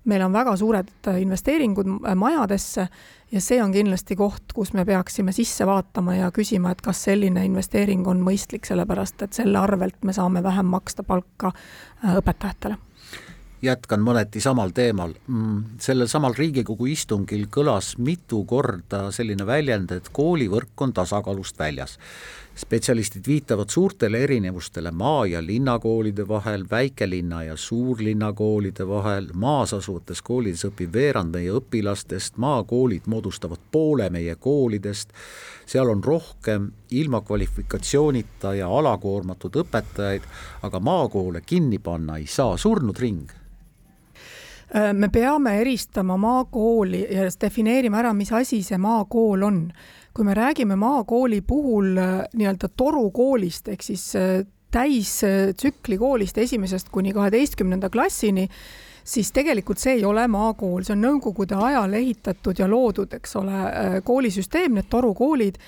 meil 0.05 0.21
on 0.21 0.33
väga 0.33 0.55
suured 0.57 1.07
investeeringud 1.19 1.87
majadesse 2.15 2.87
ja 3.31 3.41
see 3.41 3.61
on 3.63 3.71
kindlasti 3.73 4.15
koht, 4.15 4.53
kus 4.53 4.73
me 4.73 4.85
peaksime 4.85 5.33
sisse 5.33 5.65
vaatama 5.65 6.15
ja 6.15 6.31
küsima, 6.31 6.71
et 6.71 6.81
kas 6.81 7.03
selline 7.07 7.45
investeering 7.45 8.07
on 8.07 8.21
mõistlik, 8.21 8.67
sellepärast 8.69 9.25
et 9.25 9.33
selle 9.33 9.57
arvelt 9.59 10.03
me 10.05 10.13
saame 10.13 10.43
vähem 10.43 10.65
maksta 10.65 11.03
palka 11.03 11.51
äh, 11.53 12.17
õpetajatele 12.21 12.77
jätkan 13.65 14.03
mõneti 14.05 14.41
samal 14.43 14.69
teemal. 14.75 15.15
Mm, 15.27 15.79
sellel 15.81 16.09
samal 16.11 16.35
Riigikogu 16.37 16.85
istungil 16.91 17.47
kõlas 17.49 17.95
mitu 17.97 18.43
korda 18.45 19.07
selline 19.15 19.45
väljend, 19.47 19.91
et 19.95 20.09
koolivõrk 20.13 20.85
on 20.85 20.93
tasakaalust 20.93 21.57
väljas 21.59 21.97
spetsialistid 22.55 23.27
viitavad 23.27 23.69
suurtele 23.69 24.23
erinevustele 24.23 24.91
maa- 24.91 25.25
ja 25.25 25.45
linnakoolide 25.45 26.27
vahel, 26.27 26.65
väikelinna 26.71 27.43
ja 27.43 27.57
suurlinna 27.57 28.33
koolide 28.33 28.87
vahel, 28.87 29.27
maas 29.33 29.73
asuvates 29.73 30.21
koolides 30.21 30.65
õpib 30.65 30.93
veerand 30.93 31.35
meie 31.35 31.51
õpilastest, 31.51 32.37
maakoolid 32.37 33.07
moodustavad 33.11 33.59
poole 33.71 34.09
meie 34.09 34.35
koolidest, 34.35 35.11
seal 35.65 35.89
on 35.89 36.03
rohkem 36.03 36.71
ilma 36.91 37.21
kvalifikatsioonita 37.21 38.53
ja 38.55 38.69
alakoormatud 38.69 39.55
õpetajaid, 39.65 40.23
aga 40.63 40.79
maakoole 40.79 41.41
kinni 41.41 41.79
panna 41.79 42.17
ei 42.17 42.27
saa, 42.27 42.57
surnud 42.57 42.99
ring 42.99 43.31
me 44.73 45.09
peame 45.13 45.59
eristama 45.61 46.17
maakooli 46.17 47.03
ja 47.13 47.27
defineerima 47.41 47.99
ära, 48.01 48.13
mis 48.13 48.31
asi 48.33 48.63
see 48.65 48.79
maakool 48.81 49.45
on. 49.45 49.59
Kui 50.15 50.25
me 50.25 50.33
räägime 50.33 50.75
maakooli 50.79 51.41
puhul 51.41 51.97
äh, 51.97 52.13
nii-öelda 52.33 52.69
torukoolist 52.77 53.67
ehk 53.67 53.83
siis 53.83 54.07
äh, 54.15 54.45
täistsükli 54.71 55.97
koolist 55.97 56.37
esimesest 56.37 56.89
kuni 56.91 57.13
kaheteistkümnenda 57.13 57.89
klassini, 57.89 58.47
siis 59.03 59.31
tegelikult 59.31 59.79
see 59.79 59.99
ei 59.99 60.05
ole 60.05 60.25
maakool, 60.27 60.83
see 60.83 60.95
on 60.95 61.03
nõukogude 61.05 61.59
ajal 61.59 61.93
ehitatud 61.99 62.59
ja 62.59 62.67
loodud, 62.67 63.13
eks 63.19 63.35
ole, 63.39 63.59
äh, 63.59 63.97
koolisüsteem, 64.03 64.79
need 64.79 64.89
torukoolid 64.89 65.59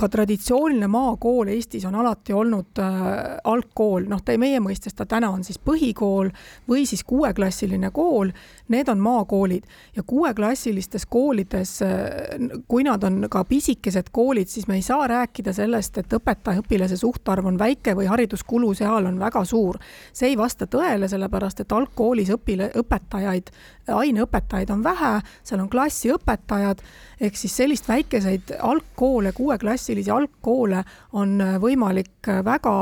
ka 0.00 0.08
traditsiooniline 0.08 0.88
maakool 0.88 1.50
Eestis 1.52 1.84
on 1.84 1.94
alati 2.00 2.32
olnud 2.32 2.78
äh, 2.80 3.08
algkool, 3.44 4.06
noh, 4.08 4.22
ta 4.24 4.36
meie 4.40 4.60
mõistes 4.62 4.96
ta 4.96 5.04
täna 5.08 5.28
on 5.34 5.44
siis 5.44 5.60
põhikool 5.60 6.30
või 6.68 6.86
siis 6.88 7.02
kuueklassiline 7.04 7.90
kool, 7.92 8.30
need 8.72 8.88
on 8.88 9.02
maakoolid. 9.04 9.66
Ja 9.96 10.02
kuueklassilistes 10.06 11.04
koolides, 11.10 11.74
äh, 11.84 12.62
kui 12.68 12.86
nad 12.86 13.04
on 13.04 13.26
ka 13.30 13.44
pisikesed 13.48 14.08
koolid, 14.12 14.48
siis 14.48 14.68
me 14.70 14.78
ei 14.80 14.86
saa 14.86 15.08
rääkida 15.10 15.52
sellest, 15.56 16.00
et 16.00 16.16
õpetaja-õpilase 16.16 16.96
suhtarv 17.00 17.50
on 17.52 17.60
väike 17.60 17.94
või 17.98 18.08
hariduskulu 18.08 18.72
seal 18.78 19.10
on 19.10 19.20
väga 19.20 19.44
suur. 19.44 19.78
see 20.12 20.32
ei 20.32 20.36
vasta 20.38 20.66
tõele, 20.66 21.08
sellepärast 21.08 21.60
et 21.60 21.72
algkoolis 21.72 22.32
õpile-, 22.32 22.72
õpetajaid, 22.80 23.52
aineõpetajaid 23.90 24.70
on 24.70 24.84
vähe, 24.84 25.12
seal 25.44 25.60
on 25.60 25.68
klassiõpetajad, 25.68 26.80
ehk 27.20 27.36
siis 27.36 27.56
sellist 27.56 27.88
väikeseid 27.88 28.54
algkoole, 28.64 29.32
kuueklassilisi 29.36 30.10
algkoole 30.10 30.84
on 31.12 31.36
võimalik 31.60 32.30
väga 32.44 32.72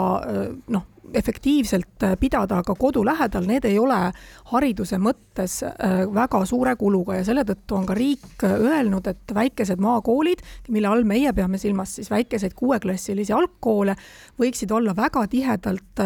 noh 0.68 0.86
efektiivselt 1.14 2.02
äh, 2.02 2.16
pidada 2.20 2.62
ka 2.62 2.74
kodu 2.74 3.04
lähedal, 3.04 3.46
need 3.46 3.64
ei 3.68 3.78
ole 3.78 3.98
hariduse 4.52 4.98
mõttes 5.00 5.60
äh, 5.64 6.02
väga 6.14 6.42
suure 6.48 6.74
kuluga 6.76 7.18
ja 7.18 7.24
selle 7.26 7.44
tõttu 7.48 7.78
on 7.78 7.86
ka 7.88 7.96
riik 7.96 8.44
äh, 8.44 8.54
öelnud, 8.54 9.06
et 9.08 9.34
väikesed 9.34 9.80
maakoolid, 9.82 10.42
mille 10.68 10.90
all 10.90 11.06
meie 11.08 11.32
peame 11.32 11.58
silmas 11.58 11.96
siis 11.98 12.10
väikeseid 12.12 12.56
kuueklassilisi 12.58 13.32
algkoole, 13.32 13.96
võiksid 14.38 14.72
olla 14.74 14.94
väga 14.96 15.24
tihedalt 15.30 16.02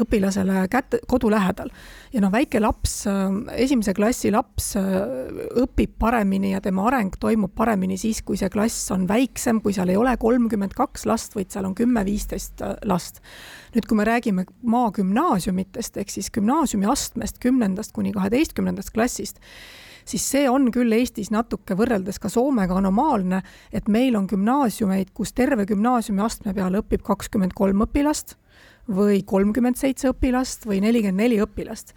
õpilasele 0.00 0.66
kätte, 0.72 1.00
kodu 1.08 1.30
lähedal. 1.32 1.70
ja 2.12 2.22
noh, 2.24 2.32
väike 2.32 2.60
laps, 2.60 3.04
esimese 3.52 3.94
klassi 3.94 4.30
laps 4.34 4.74
õpib 4.76 5.96
paremini 5.98 6.52
ja 6.54 6.60
tema 6.64 6.86
areng 6.88 7.16
toimub 7.20 7.54
paremini 7.54 7.98
siis, 8.00 8.22
kui 8.22 8.36
see 8.40 8.50
klass 8.50 8.90
on 8.94 9.08
väiksem, 9.08 9.60
kui 9.60 9.72
seal 9.76 9.92
ei 9.92 10.00
ole 10.00 10.16
kolmkümmend 10.16 10.74
kaks 10.74 11.06
last, 11.06 11.34
vaid 11.36 11.52
seal 11.52 11.68
on 11.68 11.74
kümme-viisteist 11.78 12.64
last 12.84 13.20
nüüd, 13.74 13.88
kui 13.88 13.98
me 13.98 14.06
räägime 14.06 14.44
maagümnaasiumitest 14.62 15.96
ehk 16.02 16.12
siis 16.12 16.30
gümnaasiumiastmest 16.34 17.40
kümnendast 17.42 17.92
kuni 17.92 18.12
kaheteistkümnendast 18.14 18.92
klassist, 18.94 19.40
siis 20.06 20.24
see 20.30 20.44
on 20.50 20.70
küll 20.72 20.92
Eestis 20.94 21.30
natuke 21.34 21.76
võrreldes 21.78 22.20
ka 22.22 22.30
Soomega 22.32 22.76
anomaalne, 22.78 23.40
et 23.72 23.88
meil 23.88 24.16
on 24.18 24.28
gümnaasiumeid, 24.30 25.10
kus 25.16 25.32
terve 25.32 25.66
gümnaasiumiastme 25.66 26.54
peale 26.54 26.82
õpib 26.84 27.02
kakskümmend 27.06 27.56
kolm 27.56 27.73
õpilast 27.82 28.36
või 28.90 29.22
kolmkümmend 29.24 29.78
seitse 29.80 30.10
õpilast 30.12 30.66
või 30.68 30.80
nelikümmend 30.84 31.22
neli 31.22 31.38
õpilast. 31.40 31.94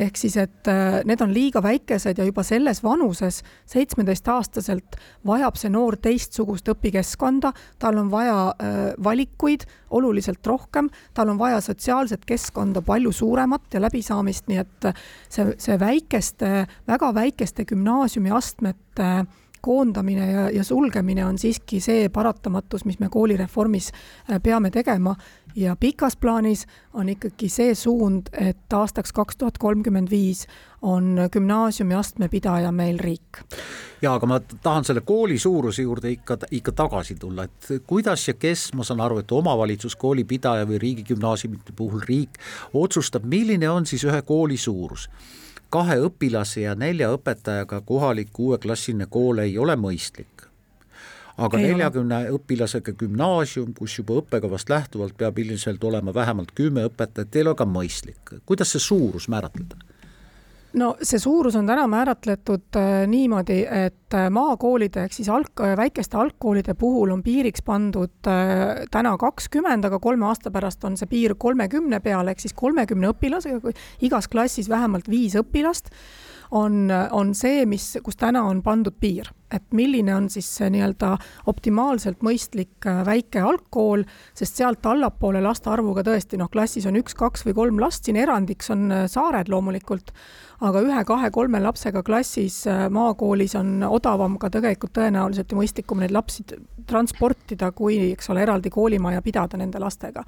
Ehk 0.00 0.16
siis, 0.16 0.36
et 0.40 0.68
äh, 0.70 1.00
need 1.04 1.20
on 1.20 1.32
liiga 1.34 1.60
väikesed 1.62 2.18
ja 2.18 2.24
juba 2.24 2.44
selles 2.46 2.80
vanuses, 2.84 3.42
seitsmeteistaastaselt, 3.68 4.96
vajab 5.26 5.58
see 5.60 5.72
noor 5.72 5.98
teistsugust 6.00 6.70
õpikeskkonda, 6.72 7.50
tal 7.82 7.98
on 8.00 8.08
vaja 8.12 8.38
äh, 8.54 8.78
valikuid 9.04 9.66
oluliselt 9.90 10.46
rohkem, 10.46 10.88
tal 11.14 11.34
on 11.34 11.40
vaja 11.40 11.60
sotsiaalset 11.64 12.24
keskkonda 12.24 12.82
palju 12.86 13.12
suuremat 13.12 13.74
ja 13.74 13.82
läbisaamist, 13.82 14.48
nii 14.48 14.62
et 14.62 14.88
äh, 14.88 15.04
see, 15.28 15.50
see 15.58 15.76
väikeste, 15.80 16.64
väga 16.88 17.12
väikeste 17.18 17.66
gümnaasiumiastmete 17.68 19.12
koondamine 19.60 20.30
ja, 20.32 20.50
ja 20.50 20.64
sulgemine 20.64 21.24
on 21.26 21.38
siiski 21.38 21.80
see 21.80 22.08
paratamatus, 22.08 22.84
mis 22.84 22.98
me 23.00 23.08
koolireformis 23.10 23.90
peame 24.42 24.70
tegema 24.70 25.14
ja 25.56 25.76
pikas 25.76 26.16
plaanis 26.16 26.66
on 26.94 27.08
ikkagi 27.08 27.48
see 27.48 27.74
suund, 27.74 28.30
et 28.32 28.72
aastaks 28.72 29.12
kaks 29.12 29.36
tuhat 29.36 29.58
kolmkümmend 29.58 30.10
viis 30.10 30.46
on 30.82 31.18
gümnaasiumiastme 31.32 32.28
pidaja 32.28 32.72
meil 32.72 32.98
riik. 32.98 33.42
ja 34.02 34.14
aga 34.14 34.26
ma 34.26 34.40
tahan 34.40 34.84
selle 34.84 35.00
kooli 35.00 35.38
suuruse 35.38 35.82
juurde 35.82 36.10
ikka, 36.10 36.38
ikka 36.50 36.72
tagasi 36.72 37.14
tulla, 37.14 37.44
et 37.44 37.82
kuidas 37.86 38.28
ja 38.28 38.34
kes, 38.34 38.72
ma 38.74 38.84
saan 38.84 39.00
aru, 39.00 39.18
et 39.18 39.32
omavalitsus, 39.32 39.96
kooli 39.96 40.24
pidaja 40.24 40.66
või 40.66 40.78
riigigümnaasiumite 40.78 41.72
puhul 41.76 42.00
riik 42.08 42.40
otsustab, 42.74 43.24
milline 43.24 43.70
on 43.70 43.86
siis 43.86 44.04
ühe 44.04 44.22
kooli 44.22 44.56
suurus 44.56 45.08
kahe 45.70 45.96
õpilase 46.06 46.66
ja 46.66 46.74
nelja 46.74 47.10
õpetajaga 47.14 47.80
kohalik 47.86 48.32
kuueklassiline 48.32 49.06
kool 49.10 49.38
ei 49.46 49.58
ole 49.58 49.76
mõistlik 49.76 50.50
aga 51.40 51.60
neljakümne 51.60 52.20
õpilasega 52.36 52.94
gümnaasium, 53.00 53.72
kus 53.76 53.96
juba 53.98 54.18
õppekavast 54.20 54.70
lähtuvalt 54.72 55.16
peab 55.18 55.38
ilmselt 55.40 55.84
olema 55.84 56.14
vähemalt 56.14 56.52
kümme 56.56 56.84
õpetajat, 56.90 57.36
ei 57.36 57.46
ole 57.46 57.54
ka 57.56 57.66
mõistlik. 57.68 58.34
kuidas 58.46 58.74
see 58.74 58.82
suurus 58.84 59.28
määratleda? 59.32 59.78
No 60.78 60.90
see 61.02 61.18
suurus 61.18 61.56
on 61.58 61.66
täna 61.66 61.86
määratletud 61.90 62.76
äh, 62.78 62.90
niimoodi, 63.10 63.60
et 63.64 64.14
äh, 64.14 64.28
maakoolide 64.30 65.04
ehk 65.06 65.14
siis 65.16 65.30
alg-, 65.32 65.62
äh, 65.64 65.74
väikeste 65.78 66.18
algkoolide 66.20 66.74
puhul 66.78 67.10
on 67.14 67.22
piiriks 67.26 67.64
pandud 67.66 68.12
täna 68.22 69.16
kakskümmend, 69.18 69.84
aga 69.86 69.98
kolme 70.02 70.28
aasta 70.28 70.52
pärast 70.54 70.84
on 70.84 70.98
see 71.00 71.10
piir 71.10 71.34
kolmekümne 71.38 72.00
peale 72.04 72.34
ehk 72.34 72.44
siis 72.44 72.54
kolmekümne 72.56 73.10
õpilasega, 73.14 73.74
igas 74.06 74.28
klassis 74.30 74.70
vähemalt 74.70 75.10
viis 75.10 75.36
õpilast 75.40 75.90
on, 76.50 76.88
on 77.10 77.34
see, 77.34 77.64
mis, 77.66 77.92
kus 78.02 78.18
täna 78.18 78.44
on 78.48 78.62
pandud 78.62 78.96
piir, 79.00 79.30
et 79.54 79.64
milline 79.74 80.14
on 80.14 80.28
siis 80.30 80.48
see 80.58 80.70
nii-öelda 80.70 81.14
optimaalselt 81.50 82.22
mõistlik 82.26 82.86
äh, 82.86 83.02
väike 83.06 83.42
algkool, 83.44 84.04
sest 84.36 84.60
sealt 84.60 84.86
allapoole 84.86 85.42
laste 85.42 85.70
arvuga 85.72 86.04
tõesti 86.06 86.38
noh, 86.40 86.50
klassis 86.52 86.86
on 86.86 86.98
üks, 87.00 87.16
kaks 87.18 87.44
või 87.46 87.56
kolm 87.58 87.82
last, 87.82 88.06
siin 88.06 88.20
erandiks 88.20 88.70
on 88.74 88.86
äh, 88.94 89.04
saared 89.10 89.50
loomulikult, 89.50 90.14
aga 90.66 90.82
ühe-kahe-kolme 90.86 91.62
lapsega 91.64 92.04
klassis 92.06 92.62
äh, 92.70 92.86
maakoolis 92.92 93.56
on 93.58 93.80
odavam 93.88 94.38
ka 94.40 94.52
tegelikult 94.52 94.94
tõenäoliselt 95.00 95.50
ja 95.50 95.58
mõistlikum 95.58 96.02
neid 96.02 96.14
lapsi 96.14 96.46
transportida, 96.90 97.72
kui 97.76 97.98
eks 98.10 98.30
ole, 98.32 98.44
eraldi 98.46 98.70
koolimaja 98.72 99.22
pidada 99.22 99.58
nende 99.58 99.82
lastega. 99.82 100.24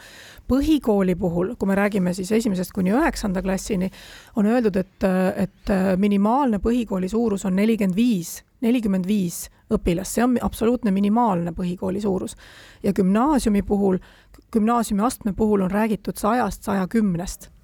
põhikooli 0.48 1.14
puhul, 1.18 1.54
kui 1.58 1.68
me 1.68 1.78
räägime 1.78 2.14
siis 2.14 2.32
esimesest 2.32 2.72
kuni 2.74 2.92
üheksanda 2.94 3.42
klassini, 3.42 3.90
on 4.36 4.46
öeldud, 4.46 4.76
et, 4.76 5.04
et 5.36 5.74
minimaalne 5.98 6.58
põhikooli 6.62 7.08
suurus 7.08 7.44
on 7.48 7.56
nelikümmend 7.56 7.96
viis, 7.96 8.40
nelikümmend 8.62 9.06
viis 9.06 9.46
õpilast, 9.72 10.16
see 10.16 10.24
on 10.24 10.36
absoluutne 10.42 10.90
minimaalne 10.90 11.52
põhikooli 11.56 12.00
suurus. 12.00 12.36
ja 12.82 12.92
gümnaasiumi 12.92 13.62
puhul, 13.62 13.98
gümnaasiumiastme 14.52 15.32
puhul 15.32 15.60
on 15.60 15.70
räägitud 15.70 16.16
sajast, 16.16 16.62
saja 16.62 16.86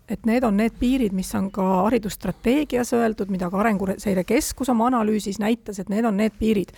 et 0.08 0.26
need 0.26 0.44
on 0.44 0.56
need 0.56 0.72
piirid, 0.80 1.12
mis 1.12 1.34
on 1.34 1.50
ka 1.52 1.62
haridusstrateegias 1.84 2.92
öeldud, 2.96 3.28
mida 3.28 3.50
ka 3.50 3.60
Arenguseire 3.60 4.24
Keskus 4.24 4.68
oma 4.72 4.86
analüüsis 4.88 5.38
näitas, 5.38 5.78
et 5.78 5.88
need 5.92 6.04
on 6.08 6.16
need 6.16 6.32
piirid 6.38 6.72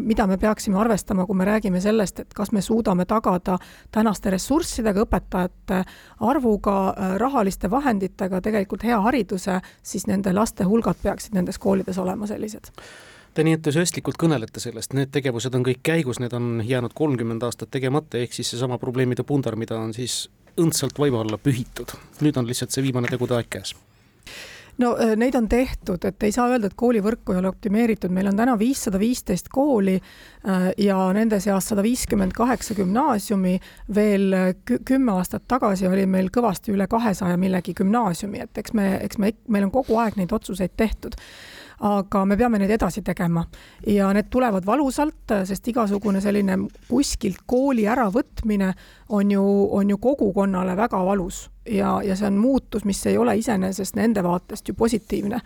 mida 0.00 0.26
me 0.26 0.38
peaksime 0.40 0.78
arvestama, 0.80 1.26
kui 1.26 1.36
me 1.36 1.44
räägime 1.44 1.80
sellest, 1.80 2.20
et 2.20 2.34
kas 2.34 2.52
me 2.52 2.62
suudame 2.64 3.04
tagada 3.04 3.58
tänaste 3.92 4.30
ressurssidega, 4.32 5.04
õpetajate 5.04 5.82
arvuga, 6.20 6.76
äh, 6.88 7.16
rahaliste 7.20 7.70
vahenditega 7.70 8.40
tegelikult 8.40 8.84
hea 8.84 9.00
hariduse, 9.00 9.60
siis 9.82 10.06
nende 10.06 10.32
laste 10.32 10.64
hulgad 10.64 10.96
peaksid 11.02 11.36
nendes 11.36 11.58
koolides 11.58 11.98
olema 11.98 12.26
sellised? 12.26 12.72
Te 13.34 13.44
nii 13.44 13.58
entusiastlikult 13.58 14.16
kõnelete 14.20 14.62
sellest, 14.62 14.94
need 14.94 15.10
tegevused 15.12 15.54
on 15.54 15.64
kõik 15.66 15.82
käigus, 15.82 16.20
need 16.22 16.32
on 16.32 16.62
jäänud 16.64 16.94
kolmkümmend 16.94 17.42
aastat 17.42 17.72
tegemata, 17.74 18.18
ehk 18.18 18.32
siis 18.32 18.54
seesama 18.54 18.78
probleemide 18.78 19.26
pundar, 19.26 19.56
mida 19.56 19.76
on 19.78 19.92
siis 19.94 20.28
õndsalt 20.60 20.98
vaiba 20.98 21.24
alla 21.24 21.38
pühitud. 21.38 21.96
nüüd 22.20 22.38
on 22.38 22.46
lihtsalt 22.46 22.70
see 22.70 22.86
viimane 22.86 23.10
tegude 23.10 23.34
aeg 23.34 23.50
käes 23.50 23.74
no 24.78 24.96
äh, 25.00 25.14
neid 25.16 25.34
on 25.38 25.48
tehtud, 25.48 26.04
et 26.04 26.22
ei 26.22 26.32
saa 26.34 26.48
öelda, 26.50 26.70
et 26.70 26.76
koolivõrku 26.78 27.34
ei 27.34 27.40
ole 27.40 27.50
optimeeritud, 27.50 28.12
meil 28.14 28.30
on 28.30 28.38
täna 28.38 28.56
viissada 28.58 28.98
viisteist 29.00 29.48
kooli 29.52 29.96
äh, 29.96 30.68
ja 30.78 30.98
nende 31.16 31.40
seas 31.40 31.70
sada 31.70 31.84
viiskümmend 31.84 32.34
kaheksa 32.36 32.74
gümnaasiumi. 32.78 33.58
veel 33.94 34.32
äh, 34.32 34.54
kümme 34.84 35.12
aastat 35.12 35.46
tagasi 35.48 35.88
oli 35.88 36.06
meil 36.06 36.30
kõvasti 36.34 36.74
üle 36.74 36.86
kahesaja 36.90 37.36
millegi 37.36 37.74
gümnaasiumi, 37.74 38.40
et 38.40 38.58
eks 38.58 38.72
me, 38.72 38.94
eks 39.02 39.18
me, 39.18 39.32
meil 39.48 39.68
on 39.68 39.74
kogu 39.74 39.98
aeg 40.02 40.18
neid 40.20 40.32
otsuseid 40.32 40.76
tehtud 40.76 41.18
aga 41.80 42.24
me 42.24 42.36
peame 42.36 42.58
neid 42.58 42.70
edasi 42.76 43.02
tegema. 43.02 43.44
Ja 43.86 44.12
need 44.14 44.30
tulevad 44.30 44.66
valusalt, 44.66 45.34
sest 45.44 45.68
igasugune 45.68 46.20
selline 46.20 46.58
kuskilt 46.88 47.42
kooli 47.46 47.88
äravõtmine 47.90 48.72
on 49.08 49.30
ju, 49.30 49.44
on 49.70 49.90
ju 49.90 49.98
kogukonnale 49.98 50.76
väga 50.76 51.04
valus. 51.04 51.48
Ja, 51.68 52.00
ja 52.04 52.16
see 52.16 52.28
on 52.28 52.36
muutus, 52.38 52.84
mis 52.84 53.06
ei 53.06 53.18
ole 53.18 53.36
iseenesest 53.40 53.96
nende 53.96 54.22
vaatest 54.22 54.68
ju 54.68 54.74
positiivne 54.74 55.40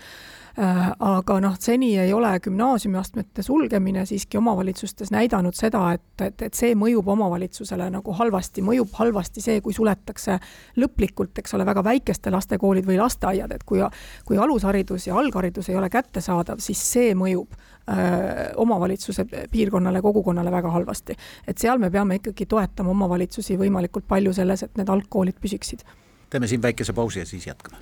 aga 0.59 1.37
noh, 1.41 1.55
seni 1.61 1.93
ei 1.99 2.13
ole 2.13 2.33
gümnaasiumiastmete 2.43 3.43
sulgemine 3.43 4.03
siiski 4.07 4.39
omavalitsustes 4.39 5.11
näidanud 5.15 5.55
seda, 5.55 5.85
et, 5.95 6.23
et, 6.25 6.43
et 6.43 6.55
see 6.55 6.75
mõjub 6.79 7.07
omavalitsusele 7.15 7.87
nagu 7.95 8.15
halvasti, 8.19 8.65
mõjub 8.67 8.91
halvasti 8.99 9.43
see, 9.45 9.61
kui 9.63 9.77
suletakse 9.77 10.39
lõplikult, 10.83 11.39
eks 11.39 11.55
ole, 11.55 11.67
väga 11.69 11.85
väikeste 11.87 12.33
laste 12.35 12.59
koolid 12.59 12.89
või 12.89 12.99
lasteaiad, 12.99 13.55
et 13.55 13.63
kui, 13.69 13.85
kui 14.27 14.39
alusharidus 14.39 15.07
ja 15.07 15.19
algharidus 15.21 15.71
ei 15.71 15.79
ole 15.79 15.91
kättesaadav, 15.95 16.59
siis 16.65 16.83
see 16.93 17.13
mõjub 17.19 17.55
öö, 17.55 17.95
äh, 17.95 18.41
omavalitsuse 18.57 19.27
piirkonnale, 19.51 20.03
kogukonnale 20.03 20.51
väga 20.51 20.73
halvasti. 20.75 21.15
et 21.47 21.59
seal 21.59 21.79
me 21.79 21.91
peame 21.91 22.19
ikkagi 22.19 22.47
toetama 22.47 22.91
omavalitsusi 22.91 23.57
võimalikult 23.61 24.09
palju 24.09 24.33
selles, 24.33 24.63
et 24.63 24.75
need 24.77 24.89
algkoolid 24.89 25.39
püsiksid. 25.39 25.87
teeme 26.31 26.47
siin 26.47 26.63
väikese 26.63 26.93
pausi 26.93 27.19
ja 27.19 27.27
siis 27.27 27.47
jätkame 27.47 27.79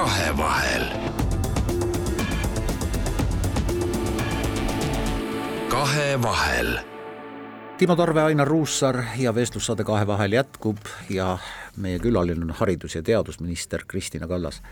kahevahel. 0.00 0.84
kahevahel. 5.68 6.78
Timo 7.78 7.96
Tarve, 7.96 8.22
Ainar 8.22 8.48
Ruussaar 8.48 9.04
ja 9.18 9.34
vestlussaade 9.34 9.84
Kahevahel 9.84 10.32
jätkub 10.32 10.76
ja 11.10 11.38
meie 11.76 11.98
külaline 11.98 12.44
on 12.44 12.50
haridus- 12.50 12.94
ja 12.94 13.02
teadusminister 13.02 13.84
Kristina 13.88 14.28
Kallas. 14.28 14.62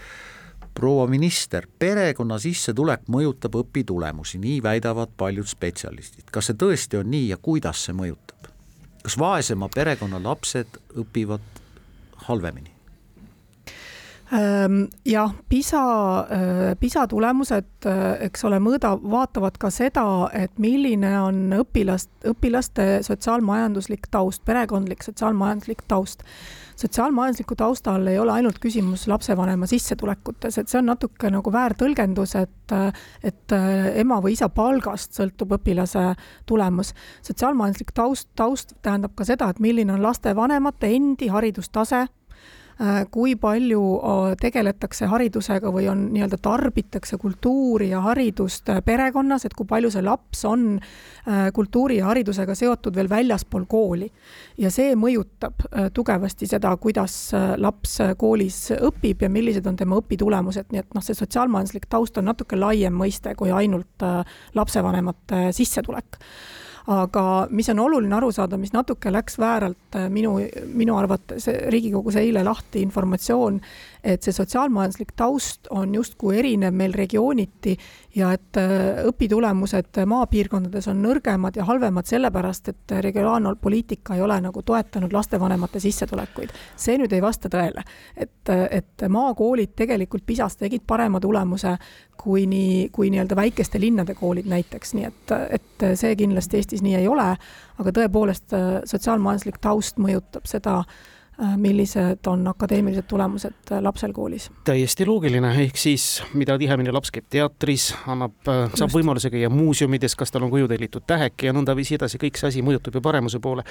proua 0.74 1.06
minister, 1.06 1.66
perekonna 1.78 2.38
sissetulek 2.38 3.00
mõjutab 3.08 3.54
õpitulemusi, 3.54 4.38
nii 4.38 4.62
väidavad 4.62 5.08
paljud 5.16 5.46
spetsialistid. 5.46 6.24
kas 6.32 6.46
see 6.46 6.54
tõesti 6.54 7.00
on 7.00 7.10
nii 7.10 7.28
ja 7.28 7.36
kuidas 7.36 7.84
see 7.84 7.92
mõjutab? 7.92 8.48
kas 9.02 9.18
vaesema 9.18 9.68
perekonna 9.74 10.22
lapsed 10.24 10.80
õpivad 10.96 11.40
halvemini? 12.16 12.77
Ehm, 14.32 14.82
jah, 15.04 15.32
PISA, 15.48 16.20
äh, 16.20 16.76
PISA 16.80 17.06
tulemused, 17.08 17.86
äh, 17.86 18.26
eks 18.26 18.44
ole, 18.44 18.58
mõõda, 18.60 18.90
vaatavad 19.00 19.56
ka 19.56 19.70
seda, 19.72 20.28
et 20.36 20.52
milline 20.60 21.14
on 21.22 21.38
õpilast, 21.56 22.10
õpilaste 22.28 23.00
sotsiaalmajanduslik 23.06 24.10
taust, 24.10 24.44
perekondlik 24.44 25.02
sotsiaalmajanduslik 25.02 25.86
taust. 25.88 26.22
sotsiaalmajandusliku 26.78 27.56
tausta 27.56 27.94
all 27.94 28.06
ei 28.06 28.18
ole 28.18 28.32
ainult 28.32 28.58
küsimus 28.62 29.08
lapsevanema 29.08 29.66
sissetulekutes, 29.66 30.58
et 30.58 30.68
see 30.68 30.78
on 30.78 30.86
natuke 30.86 31.30
nagu 31.30 31.50
väärtõlgendus, 31.52 32.36
et, 32.36 32.72
et 33.24 33.52
äh, 33.52 33.96
ema 33.98 34.20
või 34.20 34.36
isa 34.36 34.48
palgast 34.48 35.16
sõltub 35.16 35.56
õpilase 35.56 36.14
tulemus. 36.46 36.92
sotsiaalmajanduslik 37.22 37.92
taust, 37.94 38.28
taust 38.36 38.76
tähendab 38.82 39.16
ka 39.16 39.24
seda, 39.24 39.48
et 39.48 39.58
milline 39.58 39.92
on 39.92 40.02
lastevanemate 40.02 40.86
endi 40.86 41.28
haridustase 41.28 42.06
kui 43.10 43.34
palju 43.40 43.82
äh, 43.98 44.34
tegeletakse 44.38 45.08
haridusega 45.10 45.70
või 45.74 45.88
on 45.90 46.04
nii-öelda 46.14 46.38
tarbitakse 46.42 47.18
kultuuri 47.18 47.88
ja 47.90 48.02
haridust 48.04 48.70
äh, 48.70 48.78
perekonnas, 48.86 49.48
et 49.48 49.56
kui 49.58 49.66
palju 49.66 49.90
see 49.90 50.04
laps 50.06 50.44
on 50.48 50.66
kultuuri 51.52 51.98
ja 51.98 52.06
haridusega 52.08 52.54
seotud 52.56 52.94
veel 52.96 53.08
väljaspool 53.10 53.66
kooli. 53.68 54.06
ja 54.58 54.70
see 54.72 54.94
mõjutab 54.96 55.60
tugevasti 55.92 56.46
seda, 56.48 56.70
kuidas 56.80 57.34
laps 57.60 57.98
koolis 58.16 58.70
õpib 58.72 59.26
ja 59.26 59.28
millised 59.28 59.66
on 59.68 59.76
tema 59.76 59.98
õpitulemused, 60.00 60.70
nii 60.72 60.80
et 60.80 60.96
noh, 60.96 61.04
see 61.04 61.18
sotsiaalmajanduslik 61.18 61.84
taust 61.90 62.16
on 62.16 62.30
natuke 62.30 62.56
laiem 62.56 62.96
mõiste 62.96 63.34
kui 63.36 63.52
ainult 63.52 64.06
lapsevanemate 64.56 65.50
sissetulek 65.52 66.16
aga 66.88 67.22
mis 67.52 67.68
on 67.68 67.82
oluline 67.84 68.16
aru 68.16 68.30
saada, 68.32 68.56
mis 68.60 68.72
natuke 68.72 69.12
läks 69.12 69.36
vääralt 69.40 69.96
äh, 69.98 70.08
minu, 70.12 70.38
minu 70.72 70.96
arvates 70.96 71.48
Riigikogus 71.68 72.16
eile 72.16 72.44
lahti 72.46 72.80
informatsioon, 72.86 73.60
et 74.04 74.22
see 74.22 74.32
sotsiaalmajanduslik 74.32 75.12
taust 75.16 75.68
on 75.70 75.94
justkui 75.94 76.38
erinev 76.38 76.74
meil 76.74 76.92
regiooniti 76.94 77.76
ja 78.16 78.32
et 78.36 78.58
äh, 78.60 79.02
õpitulemused 79.08 80.00
maapiirkondades 80.06 80.88
on 80.90 81.02
nõrgemad 81.02 81.56
ja 81.58 81.66
halvemad 81.68 82.08
sellepärast, 82.08 82.68
et 82.72 82.96
regionaalpoliitika 83.04 84.16
ei 84.16 84.22
ole 84.22 84.40
nagu 84.44 84.62
toetanud 84.62 85.12
lastevanemate 85.12 85.80
sissetulekuid. 85.80 86.54
see 86.76 86.98
nüüd 86.98 87.12
ei 87.12 87.22
vasta 87.22 87.50
tõele, 87.52 87.84
et, 88.16 88.50
et 88.70 89.08
maakoolid 89.08 89.74
tegelikult 89.76 90.26
PISA-s 90.26 90.56
tegid 90.62 90.86
parema 90.86 91.20
tulemuse 91.20 91.76
kui 92.18 92.46
nii, 92.46 92.88
kui 92.92 93.10
nii-öelda 93.10 93.36
väikeste 93.36 93.80
linnade 93.80 94.14
koolid 94.14 94.46
näiteks, 94.46 94.94
nii 94.94 95.04
et, 95.04 95.36
et 95.50 95.86
see 95.98 96.16
kindlasti 96.18 96.58
Eestis 96.58 96.82
nii 96.82 96.96
ei 96.98 97.06
ole, 97.08 97.28
aga 97.78 97.92
tõepoolest 97.94 98.54
sotsiaalmajanduslik 98.90 99.60
taust 99.62 100.00
mõjutab 100.02 100.48
seda, 100.50 100.80
Äh, 100.82 101.16
millised 101.56 102.26
on 102.26 102.46
akadeemilised 102.48 103.06
tulemused 103.08 103.72
äh, 103.72 103.82
lapsel 103.82 104.12
koolis. 104.12 104.50
täiesti 104.64 105.06
loogiline, 105.06 105.52
ehk 105.62 105.76
siis 105.76 106.22
mida 106.34 106.58
tihemini 106.58 106.92
laps 106.92 107.12
käib 107.14 107.28
teatris, 107.30 107.92
annab, 108.10 108.34
äh, 108.50 108.64
saab 108.74 108.90
võimaluse 108.94 109.30
käia 109.30 109.50
muuseumides, 109.52 110.16
kas 110.18 110.34
tal 110.34 110.46
on 110.46 110.50
koju 110.50 110.68
tellitud 110.68 111.06
tähek 111.06 111.46
ja 111.46 111.54
nõndaviisi 111.54 111.94
edasi, 111.98 112.18
kõik 112.18 112.40
see 112.40 112.50
asi 112.50 112.64
mõjutab 112.66 112.98
ju 112.98 113.02
paremuse 113.04 113.38
poole. 113.42 113.62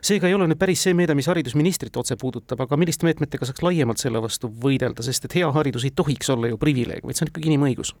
seega 0.00 0.28
ei 0.28 0.34
ole 0.34 0.48
nüüd 0.48 0.60
päris 0.60 0.86
see 0.86 0.96
meede, 0.96 1.14
mis 1.14 1.28
haridusministrit 1.28 1.96
otse 1.96 2.16
puudutab, 2.16 2.60
aga 2.64 2.80
milliste 2.80 3.08
meetmetega 3.08 3.48
saaks 3.48 3.62
laiemalt 3.62 4.00
selle 4.00 4.22
vastu 4.22 4.48
võidelda, 4.48 5.04
sest 5.04 5.28
et 5.28 5.36
hea 5.40 5.52
haridus 5.52 5.84
ei 5.84 5.92
tohiks 5.96 6.32
olla 6.32 6.48
ju 6.48 6.56
privileeg, 6.58 7.04
vaid 7.04 7.20
see 7.20 7.28
on 7.28 7.34
ikkagi 7.34 7.52
inimõigus 7.52 7.94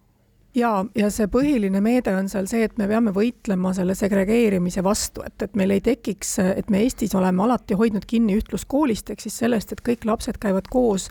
ja, 0.54 0.70
ja 0.96 1.10
see 1.12 1.28
põhiline 1.30 1.82
meede 1.84 2.14
on 2.16 2.28
seal 2.30 2.48
see, 2.50 2.64
et 2.66 2.78
me 2.80 2.88
peame 2.90 3.12
võitlema 3.16 3.74
selle 3.76 3.94
segregeerimise 3.98 4.84
vastu, 4.86 5.24
et, 5.26 5.36
et 5.42 5.54
meil 5.58 5.76
ei 5.76 5.84
tekiks, 5.84 6.38
et 6.44 6.70
me 6.70 6.82
Eestis 6.84 7.14
oleme 7.18 7.44
alati 7.46 7.78
hoidnud 7.78 8.06
kinni 8.08 8.38
ühtluskoolist, 8.40 9.12
ehk 9.12 9.22
siis 9.24 9.38
sellest, 9.44 9.72
et 9.72 9.84
kõik 9.86 10.06
lapsed 10.08 10.40
käivad 10.42 10.70
koos 10.72 11.10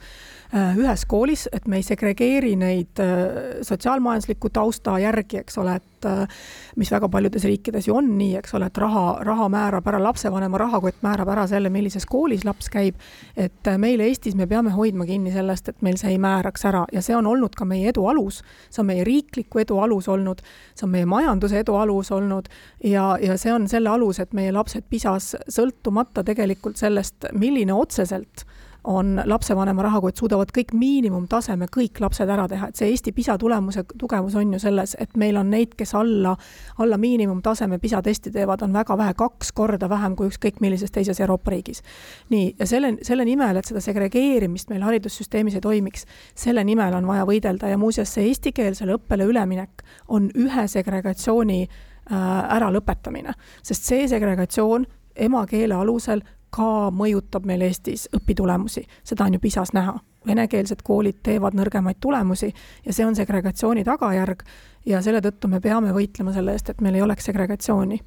ühes 0.53 1.05
koolis, 1.05 1.45
et 1.53 1.67
me 1.69 1.77
ei 1.77 1.83
segregeeri 1.85 2.55
neid 2.57 2.99
äh, 3.03 3.59
sotsiaalmajandusliku 3.61 4.49
tausta 4.49 4.95
järgi, 4.97 5.43
eks 5.43 5.57
ole, 5.61 5.75
et 5.77 6.07
äh, 6.09 6.39
mis 6.79 6.89
väga 6.89 7.09
paljudes 7.09 7.43
riikides 7.45 7.85
ju 7.87 7.93
on 7.99 8.07
nii, 8.17 8.31
eks 8.39 8.55
ole, 8.57 8.65
et 8.71 8.77
raha, 8.81 9.19
raha 9.27 9.45
määrab 9.53 9.89
ära, 9.91 9.99
lapsevanema 10.01 10.57
rahakott 10.57 11.03
määrab 11.05 11.29
ära 11.35 11.45
selle, 11.51 11.69
millises 11.69 12.07
koolis 12.09 12.47
laps 12.49 12.69
käib. 12.73 12.97
et 13.37 13.69
meil 13.77 14.01
Eestis 14.01 14.35
me 14.35 14.47
peame 14.47 14.73
hoidma 14.73 15.05
kinni 15.05 15.31
sellest, 15.31 15.69
et 15.69 15.85
meil 15.85 15.99
see 16.01 16.15
ei 16.15 16.17
määraks 16.17 16.65
ära 16.65 16.85
ja 16.93 17.01
see 17.05 17.15
on 17.15 17.29
olnud 17.29 17.53
ka 17.55 17.65
meie 17.65 17.93
edu 17.93 18.07
alus. 18.09 18.41
see 18.69 18.81
on 18.81 18.89
meie 18.89 19.03
riikliku 19.05 19.61
edu 19.61 19.77
alus 19.85 20.09
olnud, 20.09 20.41
see 20.73 20.87
on 20.87 20.95
meie 20.97 21.05
majanduse 21.05 21.59
edu 21.61 21.75
alus 21.77 22.09
olnud 22.11 22.49
ja, 22.83 23.17
ja 23.21 23.37
see 23.37 23.53
on 23.53 23.69
selle 23.69 23.89
alus, 23.89 24.19
et 24.19 24.33
meie 24.33 24.51
lapsed 24.51 24.89
PISA-s 24.89 25.35
sõltumata 25.45 26.23
tegelikult 26.25 26.81
sellest, 26.81 27.29
milline 27.37 27.73
otseselt 27.73 28.47
on 28.83 29.21
lapsevanema 29.25 29.83
rahakott, 29.83 30.17
suudavad 30.17 30.51
kõik 30.55 30.71
miinimumtaseme, 30.77 31.67
kõik 31.75 31.99
lapsed 31.99 32.29
ära 32.29 32.47
teha, 32.47 32.69
et 32.69 32.79
see 32.79 32.87
Eesti 32.93 33.11
PISA 33.15 33.35
tulemuse 33.37 33.83
tugevus 33.99 34.35
on 34.39 34.53
ju 34.55 34.59
selles, 34.59 34.95
et 34.99 35.17
meil 35.19 35.37
on 35.37 35.49
neid, 35.51 35.75
kes 35.77 35.93
alla, 35.99 36.35
alla 36.79 36.97
miinimumtaseme 36.97 37.79
PISA 37.79 38.01
testi 38.05 38.31
teevad, 38.31 38.63
on 38.63 38.73
väga 38.73 38.97
vähe, 38.97 39.13
kaks 39.19 39.51
korda 39.55 39.89
vähem 39.89 40.15
kui 40.15 40.31
ükskõik 40.31 40.61
millises 40.63 40.91
teises 40.95 41.19
Euroopa 41.19 41.51
riigis. 41.51 41.83
nii, 42.29 42.55
ja 42.59 42.67
selle, 42.67 42.93
selle 43.03 43.25
nimel, 43.27 43.59
et 43.59 43.67
seda 43.67 43.83
segregeerimist 43.83 44.69
meil 44.69 44.85
haridussüsteemis 44.87 45.59
ei 45.59 45.61
toimiks, 45.61 46.05
selle 46.35 46.63
nimel 46.63 46.95
on 46.95 47.07
vaja 47.07 47.27
võidelda 47.27 47.67
ja 47.67 47.77
muuseas, 47.77 48.13
see 48.13 48.29
eestikeelsele 48.31 48.95
õppele 48.95 49.27
üleminek 49.27 49.83
on 50.07 50.31
ühe 50.35 50.67
segregatsiooni 50.67 51.61
äh, 51.67 52.55
äralõpetamine, 52.55 53.35
sest 53.61 53.91
see 53.91 54.07
segregatsioon 54.07 54.87
emakeele 55.19 55.75
alusel 55.75 56.23
ka 56.49 56.89
mõjutab 56.95 57.45
meil 57.45 57.61
Eestis 57.67 58.07
õpitulemusi, 58.15 58.85
seda 59.03 59.25
on 59.25 59.37
ju 59.37 59.39
PISA-s 59.39 59.73
näha. 59.73 59.99
venekeelsed 60.27 60.81
koolid 60.83 61.21
teevad 61.23 61.55
nõrgemaid 61.55 61.95
tulemusi 62.03 62.49
ja 62.85 62.93
see 62.93 63.05
on 63.05 63.15
segregatsiooni 63.15 63.85
tagajärg 63.87 64.43
ja 64.85 65.01
selle 65.01 65.21
tõttu 65.23 65.47
me 65.47 65.61
peame 65.61 65.93
võitlema 65.95 66.33
selle 66.33 66.51
eest, 66.51 66.69
et 66.69 66.81
meil 66.81 66.95
ei 66.95 67.01
oleks 67.01 67.25
segregatsiooni 67.25 67.99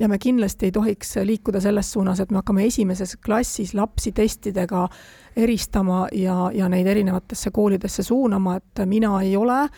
ja 0.00 0.08
me 0.08 0.18
kindlasti 0.18 0.66
ei 0.66 0.72
tohiks 0.72 1.16
liikuda 1.24 1.60
selles 1.60 1.92
suunas, 1.92 2.20
et 2.20 2.30
me 2.30 2.40
hakkame 2.40 2.64
esimeses 2.66 3.16
klassis 3.24 3.74
lapsi 3.74 4.12
testidega 4.12 4.88
eristama 5.36 6.06
ja, 6.12 6.50
ja 6.54 6.68
neid 6.68 6.86
erinevatesse 6.86 7.50
koolidesse 7.50 8.02
suunama, 8.02 8.56
et 8.56 8.84
mina 8.86 9.14
ei 9.22 9.36
ole 9.36 9.60
äh, 9.62 9.70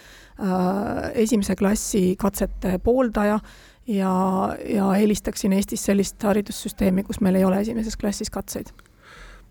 esimese 1.14 1.56
klassi 1.56 2.14
katsete 2.18 2.78
pooldaja 2.78 3.38
ja, 3.86 4.56
ja 4.68 4.94
eelistaksin 4.96 5.52
Eestis 5.52 5.84
sellist 5.84 6.22
haridussüsteemi, 6.22 7.02
kus 7.02 7.20
meil 7.20 7.34
ei 7.34 7.44
ole 7.44 7.60
esimeses 7.60 7.96
klassis 7.96 8.30
katseid. 8.30 8.72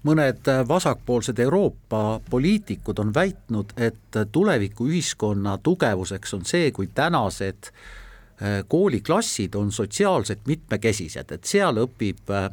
Mõned 0.03 0.49
vasakpoolsed 0.67 1.39
Euroopa 1.39 2.19
poliitikud 2.29 2.99
on 2.99 3.13
väitnud, 3.15 3.71
et 3.77 4.17
tulevikuühiskonna 4.31 5.57
tugevuseks 5.63 6.33
on 6.33 6.43
see, 6.45 6.71
kui 6.71 6.89
tänased 6.95 7.69
äh, 7.69 8.63
kooliklassid 8.67 9.55
on 9.55 9.71
sotsiaalselt 9.71 10.43
mitmekesised, 10.47 11.31
et 11.31 11.47
seal 11.47 11.79
õpib 11.85 12.33
äh, 12.35 12.49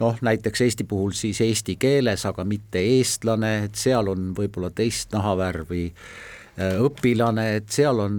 noh, 0.00 0.18
näiteks 0.20 0.66
Eesti 0.66 0.84
puhul 0.84 1.14
siis 1.14 1.40
eesti 1.40 1.76
keeles, 1.78 2.26
aga 2.26 2.44
mitte 2.44 2.82
eestlane, 2.82 3.52
et 3.68 3.78
seal 3.78 4.10
on 4.10 4.32
võib-olla 4.34 4.72
teist 4.74 5.14
nahavärvi 5.14 5.84
äh, 5.86 6.02
Äh, 6.02 6.35
õpilane, 6.56 7.46
et 7.58 7.68
seal 7.72 7.98
on 8.00 8.14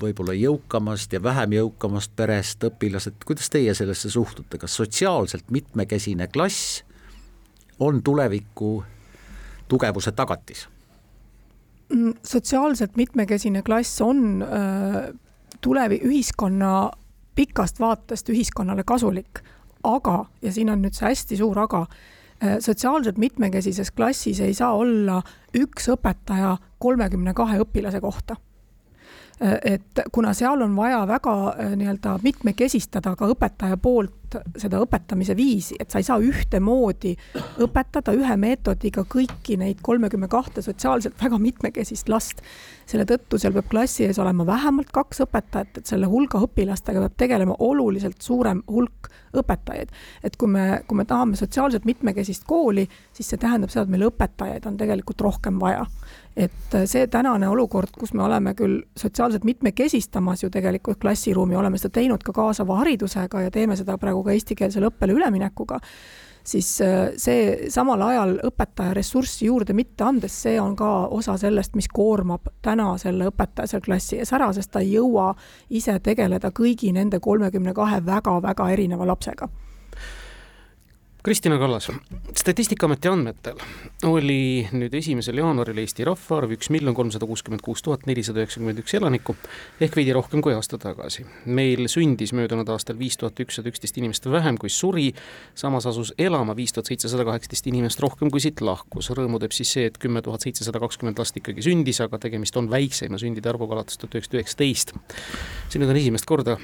võib-olla 0.00 0.32
jõukamast 0.36 1.12
ja 1.12 1.20
vähem 1.22 1.58
jõukamast 1.58 2.14
perest 2.16 2.64
õpilased, 2.64 3.18
kuidas 3.26 3.50
teie 3.52 3.74
sellesse 3.76 4.10
suhtute, 4.10 4.58
kas 4.58 4.76
sotsiaalselt 4.80 5.50
mitmekesine 5.52 6.30
klass 6.32 6.80
on 7.80 8.00
tuleviku 8.02 8.78
tugevuse 9.68 10.12
tagatis? 10.16 10.68
Mm, 11.92 12.16
sotsiaalselt 12.24 12.96
mitmekesine 12.96 13.62
klass 13.62 14.00
on 14.00 14.40
äh, 14.42 15.12
tulevi-, 15.60 16.00
ühiskonna 16.08 16.90
pikast 17.34 17.80
vaatest 17.80 18.32
ühiskonnale 18.32 18.84
kasulik, 18.88 19.44
aga, 19.84 20.24
ja 20.42 20.52
siin 20.52 20.72
on 20.72 20.80
nüüd 20.84 20.96
see 20.96 21.10
hästi 21.10 21.36
suur 21.40 21.60
aga, 21.60 21.84
Äh, 21.84 22.21
sotsiaalselt 22.60 23.18
mitmekesises 23.18 23.90
klassis 23.90 24.40
ei 24.40 24.54
saa 24.54 24.72
olla 24.74 25.20
üks 25.54 25.88
õpetaja 25.92 26.56
kolmekümne 26.78 27.34
kahe 27.34 27.60
õpilase 27.62 28.00
kohta. 28.00 28.36
Äh, 29.42 29.58
et 29.74 30.02
kuna 30.12 30.34
seal 30.34 30.62
on 30.62 30.76
vaja 30.76 31.02
väga 31.08 31.34
äh, 31.50 31.76
nii-öelda 31.76 32.18
mitmekesistada 32.22 33.16
ka 33.16 33.28
õpetaja 33.32 33.76
poolt 33.76 34.14
seda 34.58 34.80
õpetamise 34.82 35.36
viisi, 35.36 35.76
et 35.80 35.90
sa 35.90 36.00
ei 36.00 36.06
saa 36.06 36.18
ühtemoodi 36.22 37.14
õpetada 37.64 38.14
ühe 38.16 38.36
meetodiga 38.40 39.04
kõiki 39.08 39.58
neid 39.60 39.82
kolmekümne 39.84 40.28
kahte 40.32 40.62
sotsiaalselt 40.64 41.18
väga 41.22 41.38
mitmekesist 41.42 42.08
last. 42.12 42.42
selle 42.86 43.04
tõttu 43.08 43.38
seal 43.38 43.54
peab 43.54 43.68
klassi 43.70 44.04
ees 44.04 44.18
olema 44.20 44.44
vähemalt 44.46 44.90
kaks 44.92 45.22
õpetajat, 45.24 45.78
et 45.78 45.86
selle 45.86 46.06
hulga 46.10 46.40
õpilastega 46.44 47.04
peab 47.06 47.14
tegelema 47.16 47.56
oluliselt 47.58 48.20
suurem 48.22 48.62
hulk 48.68 49.08
õpetajaid. 49.38 49.88
et 50.22 50.36
kui 50.36 50.48
me, 50.48 50.82
kui 50.86 50.96
me 50.96 51.04
tahame 51.04 51.36
sotsiaalselt 51.36 51.84
mitmekesist 51.84 52.44
kooli, 52.46 52.88
siis 53.12 53.28
see 53.32 53.40
tähendab 53.40 53.70
seda, 53.70 53.86
et 53.86 53.94
meil 53.94 54.08
õpetajaid 54.10 54.66
on 54.66 54.76
tegelikult 54.76 55.20
rohkem 55.20 55.60
vaja 55.60 55.86
et 56.36 56.74
see 56.88 57.06
tänane 57.12 57.48
olukord, 57.48 57.92
kus 57.98 58.14
me 58.16 58.24
oleme 58.24 58.54
küll 58.56 58.80
sotsiaalselt 58.96 59.44
mitmekesistamas 59.44 60.42
ju 60.42 60.50
tegelikult 60.50 61.00
klassiruumi, 61.02 61.56
oleme 61.56 61.78
seda 61.78 61.98
teinud 62.00 62.24
ka 62.24 62.32
kaasava 62.32 62.80
haridusega 62.80 63.46
ja 63.46 63.50
teeme 63.52 63.76
seda 63.76 63.98
praegu 64.00 64.24
ka 64.24 64.32
eestikeelsele 64.32 64.88
õppele 64.88 65.16
üleminekuga, 65.18 65.80
siis 66.44 66.68
äh, 66.80 67.12
see 67.20 67.70
samal 67.70 68.02
ajal 68.06 68.38
õpetaja 68.48 68.94
ressurssi 68.96 69.46
juurde 69.46 69.76
mitte 69.76 70.04
andes, 70.04 70.34
see 70.46 70.60
on 70.60 70.76
ka 70.76 70.90
osa 71.12 71.36
sellest, 71.40 71.76
mis 71.78 71.88
koormab 71.92 72.48
täna 72.62 72.94
selle 73.02 73.28
õpetaja 73.30 73.74
seal 73.74 73.84
klassi 73.84 74.22
ees 74.22 74.32
ära, 74.32 74.52
sest 74.56 74.72
ta 74.72 74.80
ei 74.80 74.94
jõua 74.96 75.32
ise 75.70 75.98
tegeleda 76.00 76.50
kõigi 76.50 76.94
nende 76.96 77.20
kolmekümne 77.20 77.74
kahe 77.76 78.00
väga-väga 78.06 78.70
erineva 78.72 79.06
lapsega 79.12 79.50
Kristina 81.22 81.58
Kallas, 81.58 81.88
Statistikaameti 82.34 83.06
andmetel 83.08 83.60
oli 84.08 84.66
nüüd 84.74 84.94
esimesel 84.98 85.36
jaanuaril 85.38 85.78
Eesti 85.78 86.02
rahvaarv 86.08 86.56
üks 86.56 86.66
miljon 86.74 86.96
kolmsada 86.98 87.28
kuuskümmend 87.30 87.62
kuus 87.62 87.84
tuhat 87.86 88.08
nelisada 88.10 88.42
üheksakümmend 88.42 88.82
üks 88.82 88.96
elanikku 88.98 89.36
ehk 89.86 89.94
veidi 90.00 90.16
rohkem 90.16 90.42
kui 90.42 90.56
aasta 90.56 90.80
tagasi. 90.82 91.22
meil 91.46 91.86
sündis 91.86 92.34
möödunud 92.34 92.74
aastal 92.74 92.98
viis 92.98 93.14
tuhat 93.22 93.38
ükssada 93.38 93.70
üksteist 93.70 94.02
inimest 94.02 94.26
vähem 94.26 94.58
kui 94.58 94.70
suri, 94.70 95.12
samas 95.54 95.86
asus 95.86 96.10
elama 96.18 96.56
viis 96.58 96.74
tuhat 96.74 96.90
seitsesada 96.90 97.24
kaheksateist 97.30 97.70
inimest 97.70 98.02
rohkem 98.02 98.30
kui 98.30 98.42
siit 98.42 98.60
lahkus. 98.60 99.14
rõõmu 99.14 99.38
teeb 99.38 99.54
siis 99.54 99.78
see, 99.78 99.86
et 99.86 100.02
kümme 100.02 100.26
tuhat 100.26 100.42
seitsesada 100.42 100.82
kakskümmend 100.82 101.22
last 101.22 101.38
ikkagi 101.38 101.62
sündis, 101.62 102.02
aga 102.02 102.18
tegemist 102.18 102.56
on 102.56 102.70
väikseima 102.70 103.22
sündide 103.22 103.54
arvuga 103.54 103.78
alates 103.78 103.94
tuhat 103.94 104.18
üheksasada 104.18 104.42
üheksateist. 104.42 104.96
see 105.68 105.78
nüüd 105.78 105.94
on 105.94 106.02
esimest 106.02 106.26
korda 106.26 106.58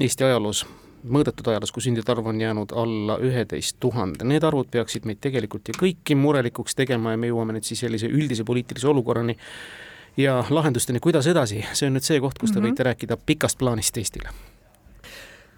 Eesti 0.00 0.26
ajaloos 0.26 0.66
mõõdetud 1.04 1.48
ajaloos, 1.52 1.72
kui 1.72 1.84
sündide 1.84 2.12
arv 2.12 2.26
on 2.26 2.40
jäänud 2.40 2.72
alla 2.76 3.18
üheteist 3.22 3.76
tuhande, 3.80 4.24
need 4.24 4.44
arvud 4.44 4.70
peaksid 4.72 5.06
meid 5.08 5.20
tegelikult 5.24 5.68
ju 5.68 5.78
kõiki 5.78 6.16
murelikuks 6.16 6.74
tegema 6.74 7.14
ja 7.14 7.20
me 7.20 7.30
jõuame 7.30 7.56
nüüd 7.56 7.68
siis 7.68 7.84
sellise 7.84 8.08
üldise 8.08 8.44
poliitilise 8.44 8.88
olukorrani 8.88 9.36
ja 10.16 10.42
lahendusteni, 10.50 11.00
kuidas 11.00 11.26
edasi, 11.26 11.64
see 11.72 11.88
on 11.88 11.98
nüüd 11.98 12.06
see 12.06 12.20
koht, 12.20 12.38
kus 12.38 12.52
te 12.52 12.60
mm 12.60 12.64
-hmm. 12.64 12.70
võite 12.70 12.88
rääkida 12.90 13.16
pikast 13.26 13.58
plaanist 13.58 13.96
Eestile 13.96 14.28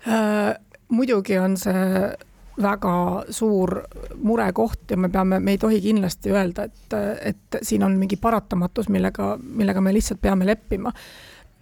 äh 0.06 0.56
muidugi 0.88 1.38
on 1.38 1.56
see 1.56 2.16
väga 2.62 2.92
suur 3.34 3.82
murekoht 4.24 4.90
ja 4.90 4.96
me 4.96 5.10
peame, 5.12 5.40
me 5.40 5.56
ei 5.56 5.58
tohi 5.60 5.80
kindlasti 5.84 6.32
öelda, 6.32 6.64
et, 6.70 6.94
et 7.20 7.58
siin 7.62 7.84
on 7.84 7.98
mingi 8.00 8.16
paratamatus, 8.16 8.88
millega, 8.88 9.34
millega 9.42 9.82
me 9.84 9.92
lihtsalt 9.92 10.22
peame 10.22 10.46
leppima. 10.48 10.92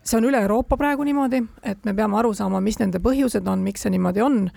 See 0.04 0.18
on 0.18 0.28
üle 0.28 0.40
Euroopa 0.44 0.76
praegu 0.76 1.04
niimoodi, 1.06 1.42
et 1.64 1.84
me 1.84 1.94
peame 1.96 2.18
aru 2.20 2.34
saama, 2.36 2.60
mis 2.60 2.78
nende 2.80 3.00
põhjused 3.04 3.46
on, 3.48 3.64
miks 3.64 3.86
see 3.86 3.94
niimoodi 3.94 4.24
on. 4.24 4.48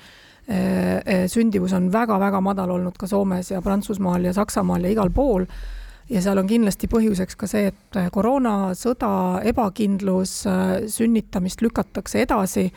sündivus 1.28 1.74
on 1.76 1.90
väga-väga 1.92 2.40
madal 2.40 2.70
olnud 2.72 2.96
ka 2.96 3.08
Soomes 3.08 3.50
ja 3.52 3.60
Prantsusmaal 3.62 4.24
ja 4.24 4.32
Saksamaal 4.34 4.86
ja 4.86 4.94
igal 4.94 5.10
pool 5.12 5.44
ja 6.08 6.22
seal 6.24 6.40
on 6.40 6.48
kindlasti 6.48 6.88
põhjuseks 6.88 7.36
ka 7.36 7.50
see, 7.52 7.68
et 7.68 7.98
koroona, 8.16 8.72
sõda, 8.72 9.10
ebakindlus, 9.44 10.38
sünnitamist 10.94 11.66
lükatakse 11.66 12.24
edasi 12.24 12.70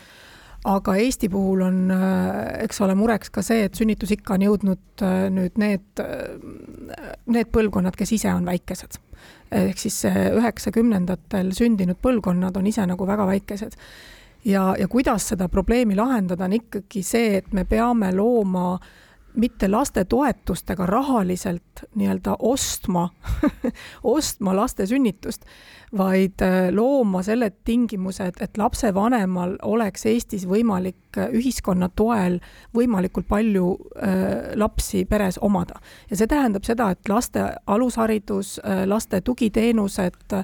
aga 0.68 0.96
Eesti 1.00 1.28
puhul 1.28 1.62
on, 1.64 1.90
äh, 1.90 2.64
eks 2.64 2.80
ole, 2.84 2.94
mureks 2.98 3.30
ka 3.32 3.42
see, 3.44 3.64
et 3.64 3.76
sünnitusikka 3.78 4.36
on 4.36 4.44
jõudnud 4.44 5.04
äh, 5.04 5.28
nüüd 5.32 5.56
need, 5.60 5.86
äh, 6.02 6.36
need 7.32 7.52
põlvkonnad, 7.54 7.96
kes 7.96 8.12
ise 8.18 8.32
on 8.34 8.48
väikesed. 8.48 9.00
Ehk 9.50 9.78
siis 9.78 10.02
üheksakümnendatel 10.06 11.52
sündinud 11.56 11.98
põlvkonnad 12.02 12.56
on 12.56 12.66
ise 12.70 12.86
nagu 12.86 13.06
väga 13.06 13.26
väikesed. 13.26 13.76
ja, 14.44 14.74
ja 14.78 14.88
kuidas 14.88 15.28
seda 15.32 15.48
probleemi 15.48 15.96
lahendada, 15.96 16.44
on 16.44 16.56
ikkagi 16.60 17.02
see, 17.02 17.36
et 17.42 17.52
me 17.52 17.64
peame 17.64 18.12
looma 18.14 18.78
mitte 19.34 19.68
lastetoetustega 19.70 20.86
rahaliselt 20.86 21.84
nii-öelda 21.94 22.36
ostma 22.38 23.08
ostma 24.04 24.56
laste 24.56 24.86
sünnitust, 24.86 25.44
vaid 25.96 26.42
äh, 26.42 26.68
looma 26.74 27.22
selle 27.22 27.50
tingimused, 27.64 28.40
et 28.40 28.58
lapsevanemal 28.58 29.56
oleks 29.62 30.06
Eestis 30.06 30.46
võimalik 30.48 31.18
äh, 31.18 31.30
ühiskonna 31.34 31.90
toel 31.96 32.40
võimalikult 32.76 33.28
palju 33.28 33.72
äh, 33.76 34.52
lapsi 34.54 35.04
peres 35.04 35.38
omada. 35.42 35.80
ja 36.10 36.16
see 36.16 36.30
tähendab 36.30 36.66
seda, 36.66 36.90
et 36.90 37.08
laste 37.08 37.44
alusharidus, 37.66 38.58
laste 38.86 39.20
tugiteenused, 39.20 40.34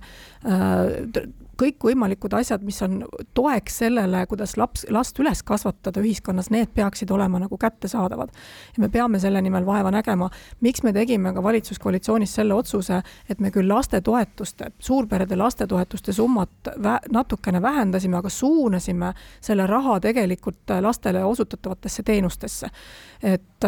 kõikvõimalikud 1.61 2.35
asjad, 2.37 2.63
mis 2.65 2.79
on 2.85 3.01
toeks 3.35 3.79
sellele, 3.83 4.23
kuidas 4.29 4.57
laps, 4.61 4.87
last 4.93 5.19
üles 5.21 5.43
kasvatada 5.47 6.03
ühiskonnas, 6.05 6.51
need 6.53 6.73
peaksid 6.75 7.11
olema 7.11 7.41
nagu 7.43 7.59
kättesaadavad. 7.59 8.31
ja 8.77 8.81
me 8.81 8.89
peame 8.89 9.19
selle 9.19 9.41
nimel 9.43 9.67
vaeva 9.67 9.91
nägema. 9.91 10.31
miks 10.61 10.83
me 10.83 10.93
tegime 10.93 11.33
ka 11.35 11.43
valitsuskoalitsioonis 11.43 12.35
selle 12.35 12.55
otsuse, 12.55 13.03
et 13.29 13.41
me 13.41 13.51
küll 13.51 13.69
lastetoetuste, 13.69 14.71
suurperede 14.79 15.37
lastetoetuste 15.37 16.13
summat 16.13 16.73
vä 16.83 16.99
natukene 17.11 17.63
vähendasime, 17.63 18.17
aga 18.17 18.29
suunasime 18.29 19.13
selle 19.41 19.67
raha 19.67 20.01
tegelikult 20.01 20.77
lastele 20.81 21.25
osutatavatesse 21.25 22.03
teenustesse. 22.03 22.71
et, 23.23 23.65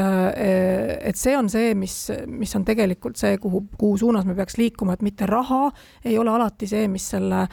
et 1.00 1.16
see 1.16 1.36
on 1.36 1.48
see, 1.48 1.74
mis, 1.74 2.12
mis 2.26 2.56
on 2.56 2.64
tegelikult 2.64 3.16
see, 3.16 3.38
kuhu, 3.38 3.64
kuhu 3.78 3.96
suunas 3.96 4.24
me 4.24 4.34
peaks 4.34 4.58
liikuma, 4.58 4.92
et 4.92 5.02
mitte 5.02 5.26
raha 5.26 5.70
ei 6.04 6.18
ole 6.18 6.30
alati 6.30 6.66
see, 6.66 6.88
mis 6.88 7.08
selle 7.10 7.46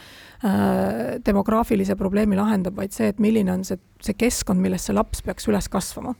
demograafilise 1.25 1.95
probleemi 1.95 2.35
lahendab, 2.37 2.75
vaid 2.77 2.93
see, 2.93 3.07
et 3.09 3.19
milline 3.23 3.49
on 3.49 3.63
see, 3.65 3.79
see 4.03 4.13
keskkond, 4.13 4.61
milles 4.61 4.83
see 4.85 4.93
laps 4.93 5.23
peaks 5.25 5.47
üles 5.49 5.69
kasvama. 5.71 6.13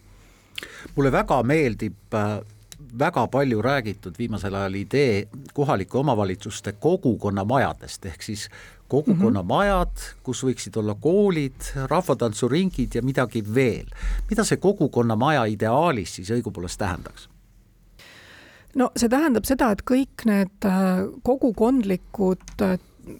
mulle 0.96 1.12
väga 1.12 1.42
meeldib 1.44 2.16
äh, 2.16 2.40
väga 3.00 3.28
palju 3.28 3.62
räägitud 3.62 4.16
viimasel 4.18 4.56
ajal 4.56 4.76
idee 4.76 5.28
kohalike 5.54 5.98
omavalitsuste 5.98 6.72
kogukonnamajadest, 6.72 8.06
ehk 8.06 8.22
siis 8.22 8.50
kogukonnamajad 8.88 9.88
mm, 9.88 10.02
-hmm. 10.02 10.24
kus 10.24 10.44
võiksid 10.44 10.78
olla 10.80 10.96
koolid, 10.96 11.62
rahvatantsuringid 11.90 12.96
ja 12.96 13.02
midagi 13.02 13.44
veel. 13.56 13.86
mida 14.30 14.44
see 14.44 14.58
kogukonnamaja 14.58 15.46
ideaalis 15.46 16.16
siis 16.16 16.32
õigupoolest 16.32 16.78
tähendaks? 16.78 17.30
no 18.76 18.92
see 18.96 19.10
tähendab 19.10 19.46
seda, 19.46 19.72
et 19.72 19.82
kõik 19.92 20.26
need 20.26 20.66
äh, 20.66 21.06
kogukondlikud 21.24 22.62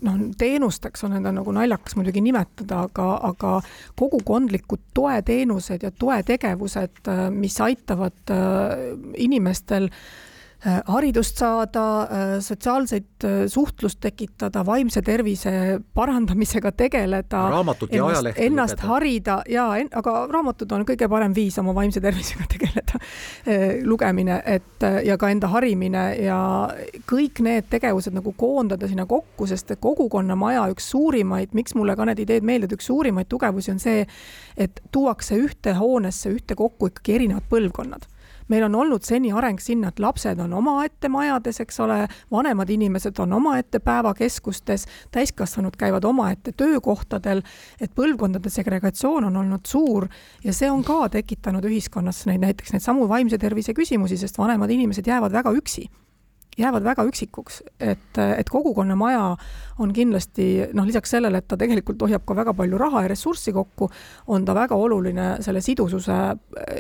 noh, 0.06 0.20
teenusteks 0.38 1.06
on 1.06 1.16
need 1.16 1.28
nagu 1.38 1.56
naljakas 1.56 1.98
muidugi 2.00 2.24
nimetada, 2.26 2.86
aga, 2.90 3.08
aga 3.32 3.56
kogukondlikud 4.00 4.92
toeteenused 4.98 5.84
ja 5.84 5.92
toetegevused, 5.92 7.10
mis 7.36 7.60
aitavad 7.64 8.34
äh, 8.34 8.86
inimestel 9.28 9.90
äh, 9.90 10.00
Äh, 10.00 10.35
haridust 10.66 11.38
saada, 11.38 11.86
äh, 12.02 12.40
sotsiaalseid 12.42 13.24
äh, 13.24 13.34
suhtlust 13.48 14.00
tekitada, 14.02 14.64
vaimse 14.66 15.02
tervise 15.02 15.80
parandamisega 15.94 16.72
tegeleda. 16.72 17.50
raamatut 17.50 17.94
ja 17.94 18.06
ajalehte 18.06 18.46
ennast 18.46 18.74
lugeda. 18.74 18.88
harida 18.88 19.36
ja, 19.50 19.68
aga 19.96 20.16
raamatud 20.32 20.72
on 20.72 20.86
kõige 20.88 21.10
parem 21.10 21.36
viis 21.36 21.58
oma 21.62 21.76
vaimse 21.76 22.02
tervisega 22.02 22.48
tegeleda. 22.56 23.02
lugemine, 23.86 24.42
et 24.46 24.86
ja 25.06 25.18
ka 25.18 25.30
enda 25.30 25.48
harimine 25.54 26.06
ja 26.24 26.40
kõik 27.12 27.44
need 27.46 27.70
tegevused 27.70 28.16
nagu 28.16 28.34
koondada 28.38 28.90
sinna 28.90 29.06
kokku, 29.06 29.48
sest 29.48 29.76
kogukonnamaja 29.80 30.66
üks 30.74 30.90
suurimaid, 30.96 31.54
miks 31.54 31.76
mulle 31.78 31.96
ka 31.96 32.10
need 32.10 32.24
ideed 32.26 32.46
meeldivad, 32.48 32.74
üks 32.80 32.90
suurimaid 32.90 33.30
tugevusi 33.30 33.76
on 33.76 33.80
see, 33.80 34.06
et 34.58 34.82
tuuakse 34.92 35.38
ühte 35.38 35.78
hoonesse 35.78 36.34
ühtekokku 36.34 36.90
ikkagi 36.90 37.20
erinevad 37.20 37.46
põlvkonnad 37.52 38.10
meil 38.48 38.64
on 38.68 38.76
olnud 38.76 39.04
seni 39.04 39.32
areng 39.34 39.60
sinna, 39.62 39.90
et 39.90 40.00
lapsed 40.00 40.40
on 40.40 40.54
omaette 40.54 41.10
majades, 41.10 41.60
eks 41.64 41.80
ole, 41.86 42.00
vanemad 42.32 42.70
inimesed 42.70 43.20
on 43.20 43.34
omaette 43.34 43.80
päevakeskustes, 43.80 44.86
täiskasvanud 45.12 45.76
käivad 45.78 46.06
omaette 46.06 46.52
töökohtadel, 46.58 47.42
et 47.82 47.94
põlvkondade 47.96 48.50
segregatsioon 48.50 49.30
on 49.32 49.44
olnud 49.44 49.66
suur 49.68 50.08
ja 50.44 50.54
see 50.54 50.72
on 50.72 50.84
ka 50.84 51.10
tekitanud 51.18 51.66
ühiskonnas 51.66 52.26
neid 52.30 52.44
näiteks 52.46 52.76
neid 52.76 52.86
samu 52.86 53.10
vaimse 53.10 53.38
tervise 53.42 53.74
küsimusi, 53.74 54.18
sest 54.18 54.38
vanemad 54.38 54.72
inimesed 54.72 55.08
jäävad 55.08 55.34
väga 55.34 55.54
üksi 55.56 55.90
jäävad 56.58 56.84
väga 56.84 57.04
üksikuks, 57.04 57.62
et, 57.80 58.18
et 58.38 58.50
kogukonnamaja 58.50 59.24
on 59.80 59.94
kindlasti 59.94 60.70
noh, 60.74 60.86
lisaks 60.88 61.12
sellele, 61.16 61.42
et 61.42 61.48
ta 61.48 61.58
tegelikult 61.60 62.02
hoiab 62.08 62.24
ka 62.28 62.36
väga 62.36 62.54
palju 62.54 62.80
raha 62.80 63.04
ja 63.06 63.12
ressurssi 63.12 63.54
kokku, 63.54 63.90
on 64.28 64.46
ta 64.46 64.56
väga 64.56 64.76
oluline 64.76 65.28
selle 65.46 65.62
sidususe 65.62 66.16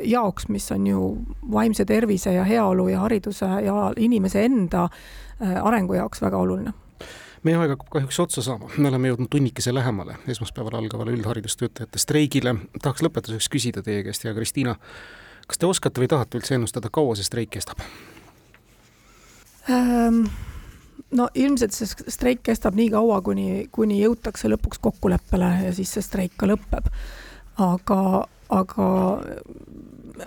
jaoks, 0.04 0.48
mis 0.50 0.72
on 0.72 0.88
ju 0.88 1.04
vaimse 1.52 1.86
tervise 1.86 2.34
ja 2.34 2.48
heaolu 2.48 2.88
ja 2.94 3.04
hariduse 3.04 3.52
ja 3.66 3.92
inimese 3.98 4.46
enda 4.46 4.88
äh, 4.88 5.60
arengu 5.62 6.00
jaoks 6.00 6.24
väga 6.24 6.38
oluline 6.38 6.74
meie 7.46 7.60
aeg 7.62 7.76
hakkab 7.76 7.92
kahjuks 7.94 8.18
otsa 8.24 8.42
saama, 8.42 8.72
me 8.78 8.90
oleme 8.90 9.12
jõudnud 9.12 9.30
tunnikese 9.30 9.74
lähemale 9.74 10.18
esmaspäeval 10.34 10.80
algavale 10.80 11.14
üldharidustöötajate 11.14 12.02
streigile. 12.02 12.56
tahaks 12.82 13.06
lõpetuseks 13.06 13.52
küsida 13.54 13.86
teie 13.86 14.02
käest, 14.08 14.26
hea 14.26 14.34
Kristiina, 14.34 14.76
kas 15.46 15.62
te 15.62 15.70
oskate 15.70 16.02
või 16.02 16.10
tahate 16.10 16.42
üldse 16.42 16.58
ennustada, 16.58 16.90
kaua 16.90 17.14
see 17.20 17.28
streik 17.28 17.54
kestab? 17.54 17.86
Ehm, 19.70 20.26
no 21.18 21.28
ilmselt 21.34 21.74
see 21.74 22.12
streik 22.12 22.44
kestab 22.46 22.78
nii 22.78 22.92
kaua, 22.94 23.22
kuni, 23.26 23.66
kuni 23.74 23.98
jõutakse 24.04 24.50
lõpuks 24.52 24.82
kokkuleppele 24.84 25.52
ja 25.66 25.74
siis 25.76 25.96
see 25.96 26.06
streik 26.06 26.36
ka 26.38 26.50
lõpeb. 26.50 26.90
aga, 27.64 28.00
aga, 28.52 28.88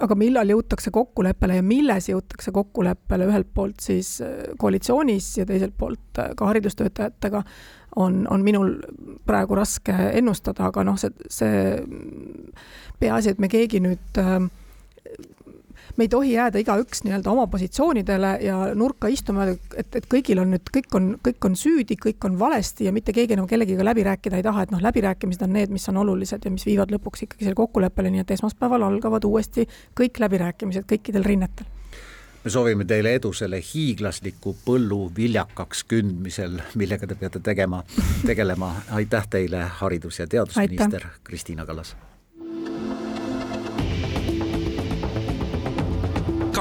aga 0.01 0.17
millal 0.17 0.49
jõutakse 0.49 0.91
kokkuleppele 0.91 1.59
ja 1.59 1.63
milles 1.63 2.09
jõutakse 2.09 2.55
kokkuleppele, 2.57 3.27
ühelt 3.29 3.51
poolt 3.55 3.85
siis 3.85 4.17
äh, 4.25 4.55
koalitsioonis 4.59 5.35
ja 5.39 5.47
teiselt 5.47 5.77
poolt 5.79 6.19
äh, 6.19 6.33
ka 6.37 6.49
haridustöötajatega, 6.49 7.43
on, 7.97 8.23
on 8.31 8.47
minul 8.47 8.79
praegu 9.29 9.59
raske 9.59 9.93
ennustada, 9.93 10.73
aga 10.73 10.87
noh, 10.89 10.97
see, 10.99 11.13
see 11.29 11.77
peaasi, 12.99 13.37
et 13.37 13.45
me 13.45 13.53
keegi 13.53 13.83
nüüd 13.85 14.23
äh, 14.25 14.49
me 15.99 16.05
ei 16.07 16.09
tohi 16.09 16.33
jääda 16.33 16.61
igaüks 16.63 17.03
nii-öelda 17.05 17.31
oma 17.31 17.47
positsioonidele 17.51 18.31
ja 18.43 18.59
nurka 18.79 19.11
istuma, 19.11 19.49
et, 19.51 19.97
et 19.99 20.07
kõigil 20.11 20.39
on 20.39 20.53
nüüd, 20.55 20.71
kõik 20.75 20.95
on, 20.95 21.09
kõik 21.27 21.49
on 21.49 21.57
süüdi, 21.59 21.99
kõik 21.99 22.25
on 22.29 22.39
valesti 22.39 22.87
ja 22.87 22.93
mitte 22.95 23.13
keegi 23.17 23.35
enam 23.35 23.49
kellegiga 23.51 23.85
läbi 23.87 24.07
rääkida 24.07 24.39
ei 24.39 24.47
taha, 24.47 24.63
et 24.65 24.75
noh, 24.75 24.83
läbirääkimised 24.85 25.43
on 25.49 25.53
need, 25.59 25.75
mis 25.75 25.89
on 25.91 25.99
olulised 26.05 26.47
ja 26.47 26.55
mis 26.55 26.67
viivad 26.69 26.95
lõpuks 26.95 27.27
ikkagi 27.27 27.49
selle 27.49 27.59
kokkuleppele, 27.59 28.15
nii 28.15 28.23
et 28.23 28.31
esmaspäeval 28.39 28.87
algavad 28.87 29.27
uuesti 29.27 29.67
kõik 29.99 30.23
läbirääkimised 30.23 30.87
kõikidel 30.87 31.27
rinnetel. 31.27 31.67
Me 32.45 32.53
soovime 32.55 32.85
teile 32.87 33.17
edu 33.19 33.33
selle 33.35 33.59
hiiglasliku 33.59 34.55
põllu 34.65 35.09
viljakaks 35.17 35.83
kündmisel, 35.91 36.61
millega 36.79 37.11
te 37.11 37.19
peate 37.19 37.43
tegema, 37.43 37.83
tegelema. 38.27 38.77
aitäh 38.95 39.27
teile, 39.27 39.67
haridus- 39.81 40.23
ja 40.23 40.27
teadusminister 40.27 41.11
Kristiina 41.25 41.67
Kallas 41.67 41.97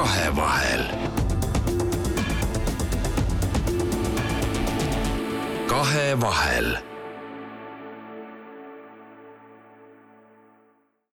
kahevahel. 0.07 0.83
kahevahel 5.67 6.86